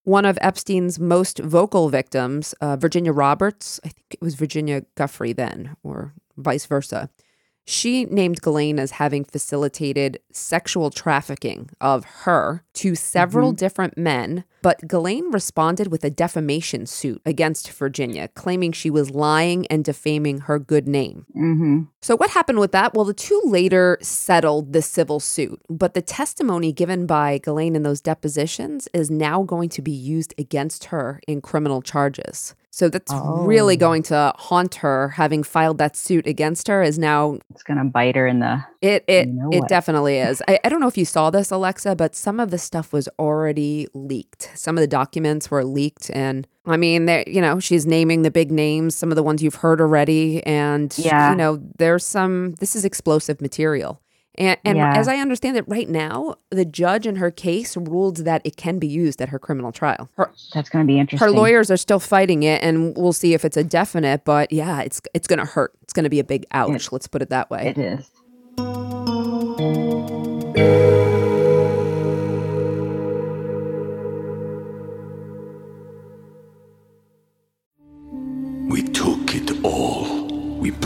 One 0.04 0.26
of 0.26 0.40
Epstein's 0.42 0.98
most 1.00 1.40
vocal 1.40 1.90
victims, 1.90 2.54
uh, 2.62 2.78
Virginia 2.78 3.12
Roberts, 3.12 3.80
I 3.84 3.90
think 3.90 4.06
it 4.14 4.22
was 4.22 4.36
Virginia 4.36 4.84
Giuffre 4.96 5.36
then, 5.36 5.76
or 5.84 6.14
vice 6.38 6.66
versa. 6.66 7.10
She 7.66 8.06
named 8.06 8.42
Ghislaine 8.42 8.80
as 8.80 8.92
having 8.92 9.26
facilitated 9.26 10.20
sexual 10.32 10.90
trafficking 10.90 11.70
of 11.82 12.06
her 12.24 12.64
to 12.76 12.96
several 12.96 13.52
different 13.52 13.98
men, 13.98 14.46
but 14.68 14.86
Ghislaine 14.86 15.32
responded 15.32 15.88
with 15.94 16.04
a 16.04 16.10
defamation 16.10 16.86
suit 16.88 17.22
against 17.26 17.72
Virginia, 17.72 18.28
claiming 18.28 18.74
she 18.74 18.90
was 18.90 19.10
lying 19.12 19.66
and 19.68 19.86
defaming 19.86 20.40
her 20.40 20.60
good 20.60 20.90
name. 20.90 21.26
mm-hmm. 21.34 21.84
So, 22.02 22.18
what 22.18 22.32
happened 22.32 22.60
with 22.60 22.74
that? 22.74 22.94
Well, 22.94 23.06
the 23.06 23.14
two 23.14 23.42
later 23.46 23.98
settled 24.02 24.74
the 24.74 24.82
civil 24.82 25.22
suit, 25.22 25.62
but 25.70 25.94
the 25.94 26.02
testimony 26.02 26.74
given 26.74 27.06
by 27.06 27.38
Ghislaine 27.38 27.78
in 27.78 27.84
those 27.84 28.02
depositions 28.02 28.90
is 28.94 29.10
now 29.10 29.44
going 29.44 29.70
to 29.70 29.82
be 29.82 29.92
used 29.92 30.34
against 30.38 30.86
her 30.86 31.22
in 31.30 31.40
criminal 31.40 31.82
charges. 31.82 32.54
So, 32.70 32.90
that's 32.90 33.12
really 33.14 33.76
Oh. 33.76 33.78
going 33.88 34.04
to 34.04 34.34
haunt 34.38 34.76
her. 34.76 35.10
Having 35.16 35.44
filed 35.44 35.78
that 35.80 35.96
suit 35.96 36.28
against 36.28 36.68
her 36.68 36.84
is 36.84 37.00
now 37.00 37.40
it's 37.52 37.64
gonna 37.64 37.86
bite 37.86 38.16
her 38.16 38.28
in 38.28 38.40
the 38.40 38.64
it 38.82 39.04
it 39.08 39.28
You 39.28 39.34
know 39.34 39.50
it 39.52 39.68
definitely 39.68 40.20
is. 40.20 40.42
I, 40.48 40.60
I 40.64 40.70
don't 40.70 40.80
know 40.80 40.88
if 40.88 40.98
you 40.98 41.06
saw 41.06 41.30
this, 41.32 41.50
Alexa, 41.52 41.96
but 41.96 42.16
some 42.16 42.40
of 42.40 42.52
the 42.52 42.58
stuff 42.58 42.94
was 42.94 43.10
already 43.18 43.88
leaked. 43.94 44.52
Some 44.58 44.78
of 44.78 44.82
the 44.82 44.88
documents 44.88 45.50
were 45.52 45.64
leaked 45.64 46.10
and 46.12 46.48
I 46.66 46.76
mean, 46.78 47.06
they 47.06 47.24
you 47.28 47.42
know, 47.42 47.60
she's 47.60 47.86
naming 47.86 48.24
the 48.24 48.32
big 48.32 48.52
names, 48.52 48.96
some 48.96 49.10
of 49.12 49.16
the 49.16 49.24
ones 49.24 49.42
you've 49.42 49.56
heard 49.56 49.80
already 49.80 50.44
and 50.46 50.94
Yeah. 50.98 51.32
you 51.32 51.36
know, 51.38 51.62
there's 51.78 52.06
some 52.06 52.54
this 52.60 52.76
is 52.76 52.84
explosive 52.86 53.40
material. 53.42 54.02
And, 54.40 54.56
and 54.64 54.78
Yeah. 54.78 54.94
as 54.96 55.08
I 55.08 55.18
understand 55.18 55.58
it 55.58 55.64
right 55.68 55.90
now, 55.90 56.36
the 56.52 56.64
judge 56.66 57.08
in 57.08 57.16
her 57.16 57.32
case 57.32 57.76
ruled 57.76 58.18
that 58.18 58.42
it 58.46 58.56
can 58.56 58.78
be 58.78 58.86
used 58.88 59.20
at 59.20 59.30
her 59.30 59.40
criminal 59.40 59.72
trial. 59.72 60.10
Her, 60.16 60.30
That's 60.54 60.70
going 60.70 60.86
to 60.86 60.88
be 60.88 61.00
interesting. 61.00 61.28
her 61.28 61.32
lawyers 61.32 61.72
are 61.72 61.78
still 61.78 62.00
fighting 62.00 62.44
it 62.44 62.62
and 62.62 62.96
we'll 62.96 63.14
see 63.14 63.34
if 63.34 63.44
it's 63.44 63.58
a 63.58 63.64
definite, 63.64 64.26
but 64.26 64.52
yeah, 64.52 64.82
it's 64.82 65.02
it's 65.16 65.28
going 65.28 65.40
to 65.40 65.46
hurt. 65.46 65.74
It's 65.82 65.94
going 65.94 66.04
to 66.04 66.10
be 66.10 66.20
a 66.20 66.24
big 66.24 66.46
ouch, 66.52 66.92
let's 66.92 67.08
put 67.08 67.22
it 67.24 67.30
that 67.32 67.50
way. 67.50 67.68
It 67.76 67.78
is. 67.80 68.12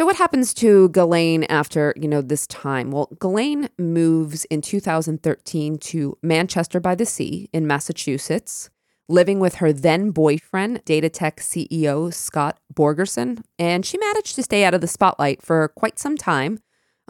So 0.00 0.06
what 0.06 0.16
happens 0.16 0.54
to 0.54 0.88
Ghislaine 0.88 1.44
after, 1.50 1.92
you 1.94 2.08
know, 2.08 2.22
this 2.22 2.46
time? 2.46 2.90
Well, 2.90 3.10
Ghislaine 3.20 3.68
moves 3.76 4.46
in 4.46 4.62
2013 4.62 5.76
to 5.76 6.16
Manchester 6.22 6.80
by 6.80 6.94
the 6.94 7.04
Sea 7.04 7.50
in 7.52 7.66
Massachusetts, 7.66 8.70
living 9.10 9.40
with 9.40 9.56
her 9.56 9.74
then 9.74 10.10
boyfriend, 10.10 10.86
Datatech 10.86 11.36
CEO 11.40 12.14
Scott 12.14 12.58
Borgerson, 12.72 13.42
and 13.58 13.84
she 13.84 13.98
managed 13.98 14.36
to 14.36 14.42
stay 14.42 14.64
out 14.64 14.72
of 14.72 14.80
the 14.80 14.86
spotlight 14.86 15.42
for 15.42 15.68
quite 15.68 15.98
some 15.98 16.16
time. 16.16 16.60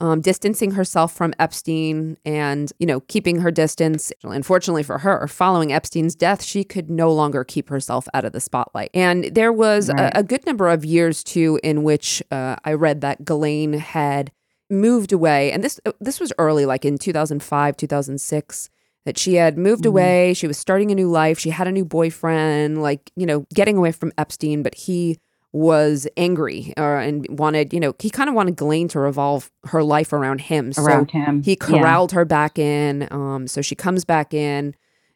Um, 0.00 0.22
distancing 0.22 0.70
herself 0.70 1.12
from 1.12 1.34
Epstein 1.38 2.16
and, 2.24 2.72
you 2.78 2.86
know, 2.86 3.00
keeping 3.00 3.40
her 3.40 3.50
distance. 3.50 4.10
Unfortunately 4.24 4.82
for 4.82 4.98
her, 4.98 5.28
following 5.28 5.72
Epstein's 5.74 6.14
death, 6.14 6.42
she 6.42 6.64
could 6.64 6.88
no 6.88 7.12
longer 7.12 7.44
keep 7.44 7.68
herself 7.68 8.08
out 8.14 8.24
of 8.24 8.32
the 8.32 8.40
spotlight. 8.40 8.90
And 8.94 9.24
there 9.24 9.52
was 9.52 9.90
Right. 9.90 10.10
a, 10.14 10.20
a 10.20 10.22
good 10.22 10.46
number 10.46 10.68
of 10.68 10.86
years 10.86 11.22
too 11.22 11.60
in 11.62 11.82
which 11.82 12.22
uh, 12.30 12.56
I 12.64 12.72
read 12.72 13.02
that 13.02 13.26
Ghislaine 13.26 13.74
had 13.74 14.32
moved 14.70 15.12
away, 15.12 15.52
and 15.52 15.62
this 15.62 15.78
this 16.00 16.18
was 16.20 16.32
early, 16.38 16.64
like 16.64 16.84
in 16.84 16.96
2005, 16.96 17.76
2006. 17.76 18.70
That 19.06 19.16
she 19.16 19.34
had 19.36 19.56
moved 19.56 19.86
away, 19.86 20.34
she 20.34 20.46
was 20.46 20.58
starting 20.58 20.90
a 20.90 20.94
new 20.94 21.08
life, 21.10 21.38
she 21.38 21.48
had 21.50 21.66
a 21.66 21.72
new 21.72 21.86
boyfriend, 21.86 22.82
like 22.82 23.10
you 23.16 23.24
know, 23.26 23.46
getting 23.54 23.76
away 23.78 23.92
from 23.92 24.12
Epstein, 24.18 24.62
but 24.62 24.74
he 24.74 25.18
was 25.52 26.06
angry 26.16 26.72
uh, 26.76 26.82
and 26.82 27.26
wanted, 27.28 27.72
you 27.72 27.80
know, 27.80 27.94
he 27.98 28.08
kind 28.10 28.28
of 28.28 28.34
wanted 28.34 28.56
Ghislaine 28.56 28.88
to 28.88 29.00
revolve 29.00 29.50
her 29.64 29.82
life 29.82 30.12
around 30.12 30.42
him. 30.42 30.72
Around 30.78 31.10
him. 31.10 31.42
he 31.42 31.52
Yeah. 31.52 31.56
corralled 31.66 32.12
her 32.12 32.24
back 32.24 32.58
in. 32.58 33.08
Um, 33.10 33.46
so 33.48 33.60
she 33.60 33.74
comes 33.74 34.04
back 34.04 34.32
in. 34.32 34.74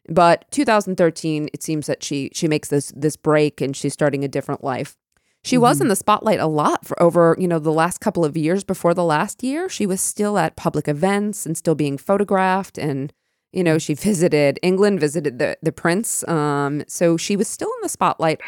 But 0.09 0.45
2013, 0.51 1.49
it 1.53 1.63
seems 1.63 1.87
that 1.87 2.03
she 2.03 2.29
she 2.33 2.47
makes 2.47 2.67
this 2.69 2.91
this 2.95 3.15
break 3.15 3.59
and 3.61 3.75
she's 3.75 3.93
starting 3.93 4.23
a 4.23 4.27
different 4.27 4.63
life. 4.63 4.97
She 5.43 5.57
was 5.57 5.77
Mm-hmm. 5.77 5.83
in 5.83 5.87
the 5.89 5.95
spotlight 5.95 6.39
a 6.39 6.47
lot 6.47 6.85
for 6.85 7.01
over, 7.01 7.35
you 7.39 7.47
know, 7.47 7.59
the 7.59 7.71
last 7.71 7.99
couple 8.01 8.25
of 8.25 8.35
years 8.35 8.63
before 8.63 8.93
the 8.93 9.03
last 9.03 9.41
year. 9.43 9.69
She 9.69 9.85
was 9.85 10.01
still 10.01 10.37
at 10.37 10.55
public 10.55 10.87
events 10.87 11.45
and 11.45 11.57
still 11.57 11.75
being 11.75 11.97
photographed 11.97 12.77
and 12.77 13.13
you 13.53 13.63
know, 13.63 13.77
she 13.77 13.93
visited 14.09 14.59
England, 14.61 14.99
visited 14.99 15.39
the 15.39 15.57
the 15.63 15.71
prince. 15.71 16.27
Um, 16.27 16.83
so 16.87 17.15
she 17.17 17.35
was 17.37 17.47
still 17.47 17.69
in 17.69 17.81
the 17.83 17.89
spotlight 17.89 18.41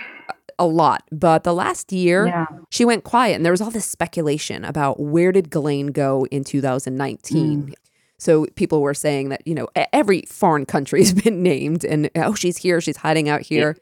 a- 0.60 0.66
lot. 0.66 1.04
But 1.12 1.44
the 1.44 1.54
last 1.54 1.92
year, 1.92 2.28
Yeah. 2.28 2.46
she 2.70 2.86
went 2.86 3.04
quiet 3.04 3.36
and 3.36 3.46
there 3.46 3.54
was 3.54 3.62
all 3.62 3.72
this 3.72 3.86
speculation 3.86 4.66
about 4.66 5.00
where 5.00 5.32
did 5.32 5.50
Ghislaine 5.50 5.88
go 5.88 6.26
in 6.32 6.44
2019. 6.44 7.62
Hmm. 7.62 7.74
So 8.20 8.48
people 8.56 8.82
were 8.82 8.94
saying 8.94 9.30
that, 9.30 9.46
you 9.46 9.54
know, 9.54 9.68
every 9.94 10.24
foreign 10.28 10.66
country 10.66 11.00
has 11.04 11.14
been 11.14 11.44
named 11.44 11.84
and 11.86 12.10
oh, 12.16 12.34
she's 12.34 12.58
here, 12.58 12.82
she's 12.82 12.98
hiding 12.98 13.30
out 13.30 13.42
here. 13.42 13.78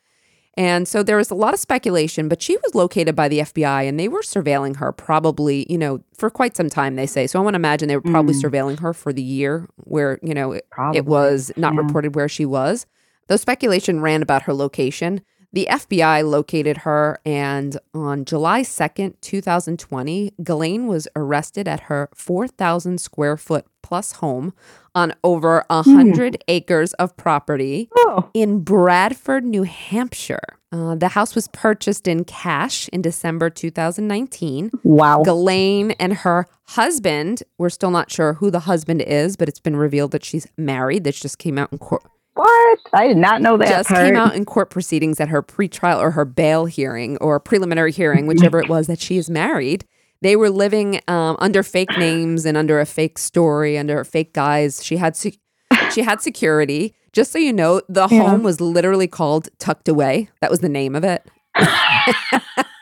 And 0.58 0.88
so 0.88 1.04
there 1.04 1.18
was 1.18 1.32
a 1.32 1.36
lot 1.36 1.54
of 1.54 1.60
speculation, 1.60 2.30
but 2.30 2.42
she 2.42 2.56
was 2.56 2.74
located 2.74 3.14
by 3.14 3.28
the 3.28 3.40
FBI 3.40 3.84
and 3.84 4.00
they 4.00 4.08
were 4.08 4.22
surveilling 4.22 4.78
her 4.78 4.94
probably, 4.94 5.66
you 5.70 5.78
know, 5.78 6.02
for 6.18 6.30
quite 6.30 6.56
some 6.56 6.70
time, 6.70 6.96
they 6.96 7.08
say. 7.08 7.28
So 7.28 7.40
I 7.40 7.44
want 7.44 7.56
to 7.56 7.58
imagine 7.58 7.90
they 7.90 7.98
were 7.98 8.02
probably 8.02 8.36
hmm. 8.36 8.46
surveilling 8.46 8.80
her 8.80 8.94
for 8.94 9.12
the 9.12 9.22
year 9.22 9.68
where, 9.84 10.18
you 10.24 10.34
know, 10.34 10.54
it, 10.54 10.66
it 10.94 11.06
was 11.06 11.52
not 11.58 11.74
yeah. 11.74 11.82
reported 11.82 12.16
where 12.16 12.30
she 12.30 12.46
was. 12.46 12.86
Though 13.28 13.38
speculation 13.38 14.00
ran 14.02 14.22
about 14.22 14.44
her 14.44 14.54
location, 14.54 15.22
the 15.56 15.68
FBI 15.72 16.24
located 16.30 16.78
her, 16.80 17.20
and 17.26 17.78
on 17.94 18.26
July 18.26 18.62
2nd, 18.62 19.16
2020, 19.22 20.34
Ghislaine 20.44 20.86
was 20.88 21.08
arrested 21.16 21.68
at 21.68 21.80
her 21.82 22.10
4,000 22.14 23.00
square 23.00 23.38
foot 23.38 23.66
plus 23.82 24.14
home 24.14 24.54
on 24.94 25.14
over 25.24 25.64
100 25.70 26.44
acres 26.48 26.94
of 26.94 27.16
property 27.18 27.90
Oh. 27.98 28.30
in 28.34 28.60
Bradford, 28.62 29.44
New 29.46 29.64
Hampshire. 29.64 30.40
Uh, 30.72 30.96
the 30.96 31.10
house 31.10 31.36
was 31.36 31.48
purchased 31.50 32.06
in 32.08 32.26
cash 32.26 32.90
in 32.90 33.02
December 33.02 33.50
2019. 33.50 34.72
Wow. 34.84 35.24
Ghislaine 35.24 35.92
and 35.92 36.14
her 36.14 36.48
husband, 36.70 37.44
we're 37.58 37.70
still 37.70 37.92
not 37.92 38.12
sure 38.12 38.34
who 38.34 38.52
the 38.52 38.62
husband 38.62 39.02
is, 39.04 39.38
but 39.38 39.48
it's 39.48 39.60
been 39.60 39.76
revealed 39.78 40.12
that 40.12 40.26
she's 40.26 40.48
married. 40.58 41.04
That 41.06 41.16
just 41.16 41.38
came 41.38 41.58
out 41.58 41.72
in 41.72 41.78
court. 41.78 42.04
What? 42.36 42.80
I 42.94 43.08
did 43.08 43.18
not 43.18 43.42
know 43.42 43.58
that 43.58 43.68
Just 43.70 43.90
part. 43.90 44.02
came 44.06 44.16
out 44.16 44.36
in 44.36 44.46
court 44.46 44.70
proceedings 44.70 45.20
at 45.20 45.30
her 45.30 45.42
pretrial 45.42 46.00
or 46.00 46.12
her 46.12 46.26
bail 46.26 46.66
hearing 46.66 47.18
or 47.18 47.40
preliminary 47.40 47.92
hearing, 47.92 48.28
whichever 48.28 48.60
it 48.60 48.70
was, 48.70 48.88
that 48.88 49.00
she 49.00 49.18
is 49.18 49.30
married. 49.30 49.86
They 50.22 50.36
were 50.36 50.50
living 50.50 51.02
um, 51.08 51.38
under 51.40 51.64
fake 51.64 51.98
names 51.98 52.46
and 52.46 52.58
under 52.58 52.80
a 52.80 52.86
fake 52.86 53.18
story, 53.18 53.78
under 53.78 54.00
a 54.00 54.06
fake 54.06 54.34
guise. 54.34 54.84
She 54.84 54.98
had 54.98 55.16
she 55.18 56.02
had 56.02 56.22
security. 56.22 56.94
Just 57.14 57.32
so 57.32 57.40
you 57.40 57.54
know, 57.54 57.82
the 57.88 58.08
Yeah. 58.12 58.24
home 58.30 58.44
was 58.44 58.60
literally 58.60 59.08
called 59.08 59.48
Tucked 59.60 59.88
Away. 59.88 60.30
That 60.42 60.52
was 60.52 60.60
the 60.60 60.68
name 60.70 60.96
of 60.96 61.04
it. 61.06 61.26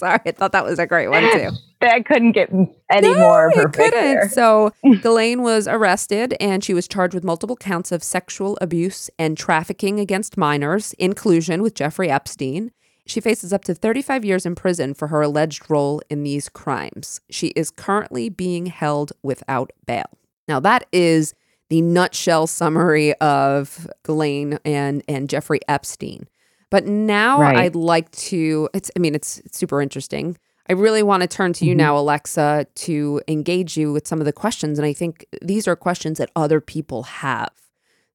Sorry, 0.00 0.18
I 0.24 0.32
thought 0.32 0.52
that 0.52 0.64
was 0.64 0.78
a 0.78 0.86
great 0.86 1.08
one 1.08 1.22
too. 1.32 1.50
that 1.80 2.06
couldn't 2.06 2.32
get 2.32 2.50
any 2.90 3.14
more 3.14 3.48
it 3.48 3.54
perfect. 3.54 3.74
couldn't. 3.74 3.92
there. 3.92 4.28
So 4.28 4.72
Ghislaine 4.82 5.42
was 5.42 5.68
arrested 5.68 6.34
and 6.40 6.64
she 6.64 6.74
was 6.74 6.88
charged 6.88 7.14
with 7.14 7.22
multiple 7.22 7.56
counts 7.56 7.92
of 7.92 8.02
sexual 8.02 8.56
abuse 8.60 9.10
and 9.18 9.36
trafficking 9.36 10.00
against 10.00 10.36
minors 10.36 10.94
in 10.94 11.12
collusion 11.12 11.62
with 11.62 11.74
Jeffrey 11.74 12.10
Epstein. 12.10 12.72
She 13.06 13.20
faces 13.20 13.52
up 13.52 13.64
to 13.64 13.74
35 13.74 14.24
years 14.24 14.46
in 14.46 14.54
prison 14.54 14.94
for 14.94 15.08
her 15.08 15.20
alleged 15.20 15.68
role 15.68 16.00
in 16.08 16.22
these 16.22 16.48
crimes. 16.48 17.20
She 17.28 17.48
is 17.48 17.70
currently 17.70 18.28
being 18.28 18.66
held 18.66 19.12
without 19.22 19.70
bail. 19.86 20.06
Now, 20.48 20.60
that 20.60 20.86
is 20.92 21.34
the 21.68 21.82
nutshell 21.82 22.46
summary 22.46 23.14
of 23.14 23.88
Ghislaine 24.04 24.58
and, 24.64 25.02
and 25.08 25.28
Jeffrey 25.28 25.60
Epstein. 25.68 26.28
But 26.70 26.86
now 26.86 27.40
Right. 27.40 27.56
I'd 27.56 27.74
like 27.74 28.10
to, 28.12 28.68
it's, 28.72 28.90
I 28.96 29.00
mean, 29.00 29.14
it's, 29.14 29.38
it's 29.40 29.58
super 29.58 29.82
interesting. 29.82 30.36
I 30.68 30.72
really 30.74 31.02
want 31.02 31.22
to 31.22 31.28
turn 31.28 31.52
to 31.54 31.64
you 31.64 31.72
mm-hmm. 31.72 31.78
now, 31.78 31.98
Alexa, 31.98 32.66
to 32.74 33.20
engage 33.26 33.76
you 33.76 33.92
with 33.92 34.06
some 34.06 34.20
of 34.20 34.24
the 34.24 34.32
questions. 34.32 34.78
And 34.78 34.86
I 34.86 34.92
think 34.92 35.26
these 35.42 35.66
are 35.66 35.74
questions 35.74 36.18
that 36.18 36.30
other 36.36 36.60
people 36.60 37.02
have. 37.02 37.50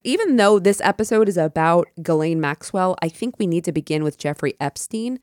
Even 0.04 0.36
though 0.36 0.58
this 0.58 0.80
episode 0.82 1.28
is 1.28 1.36
about 1.36 1.88
Ghislaine 2.02 2.40
Maxwell, 2.40 2.96
I 3.02 3.10
think 3.10 3.38
we 3.38 3.46
need 3.46 3.64
to 3.64 3.72
begin 3.72 4.04
with 4.04 4.16
Jeffrey 4.16 4.54
Epstein. 4.58 5.20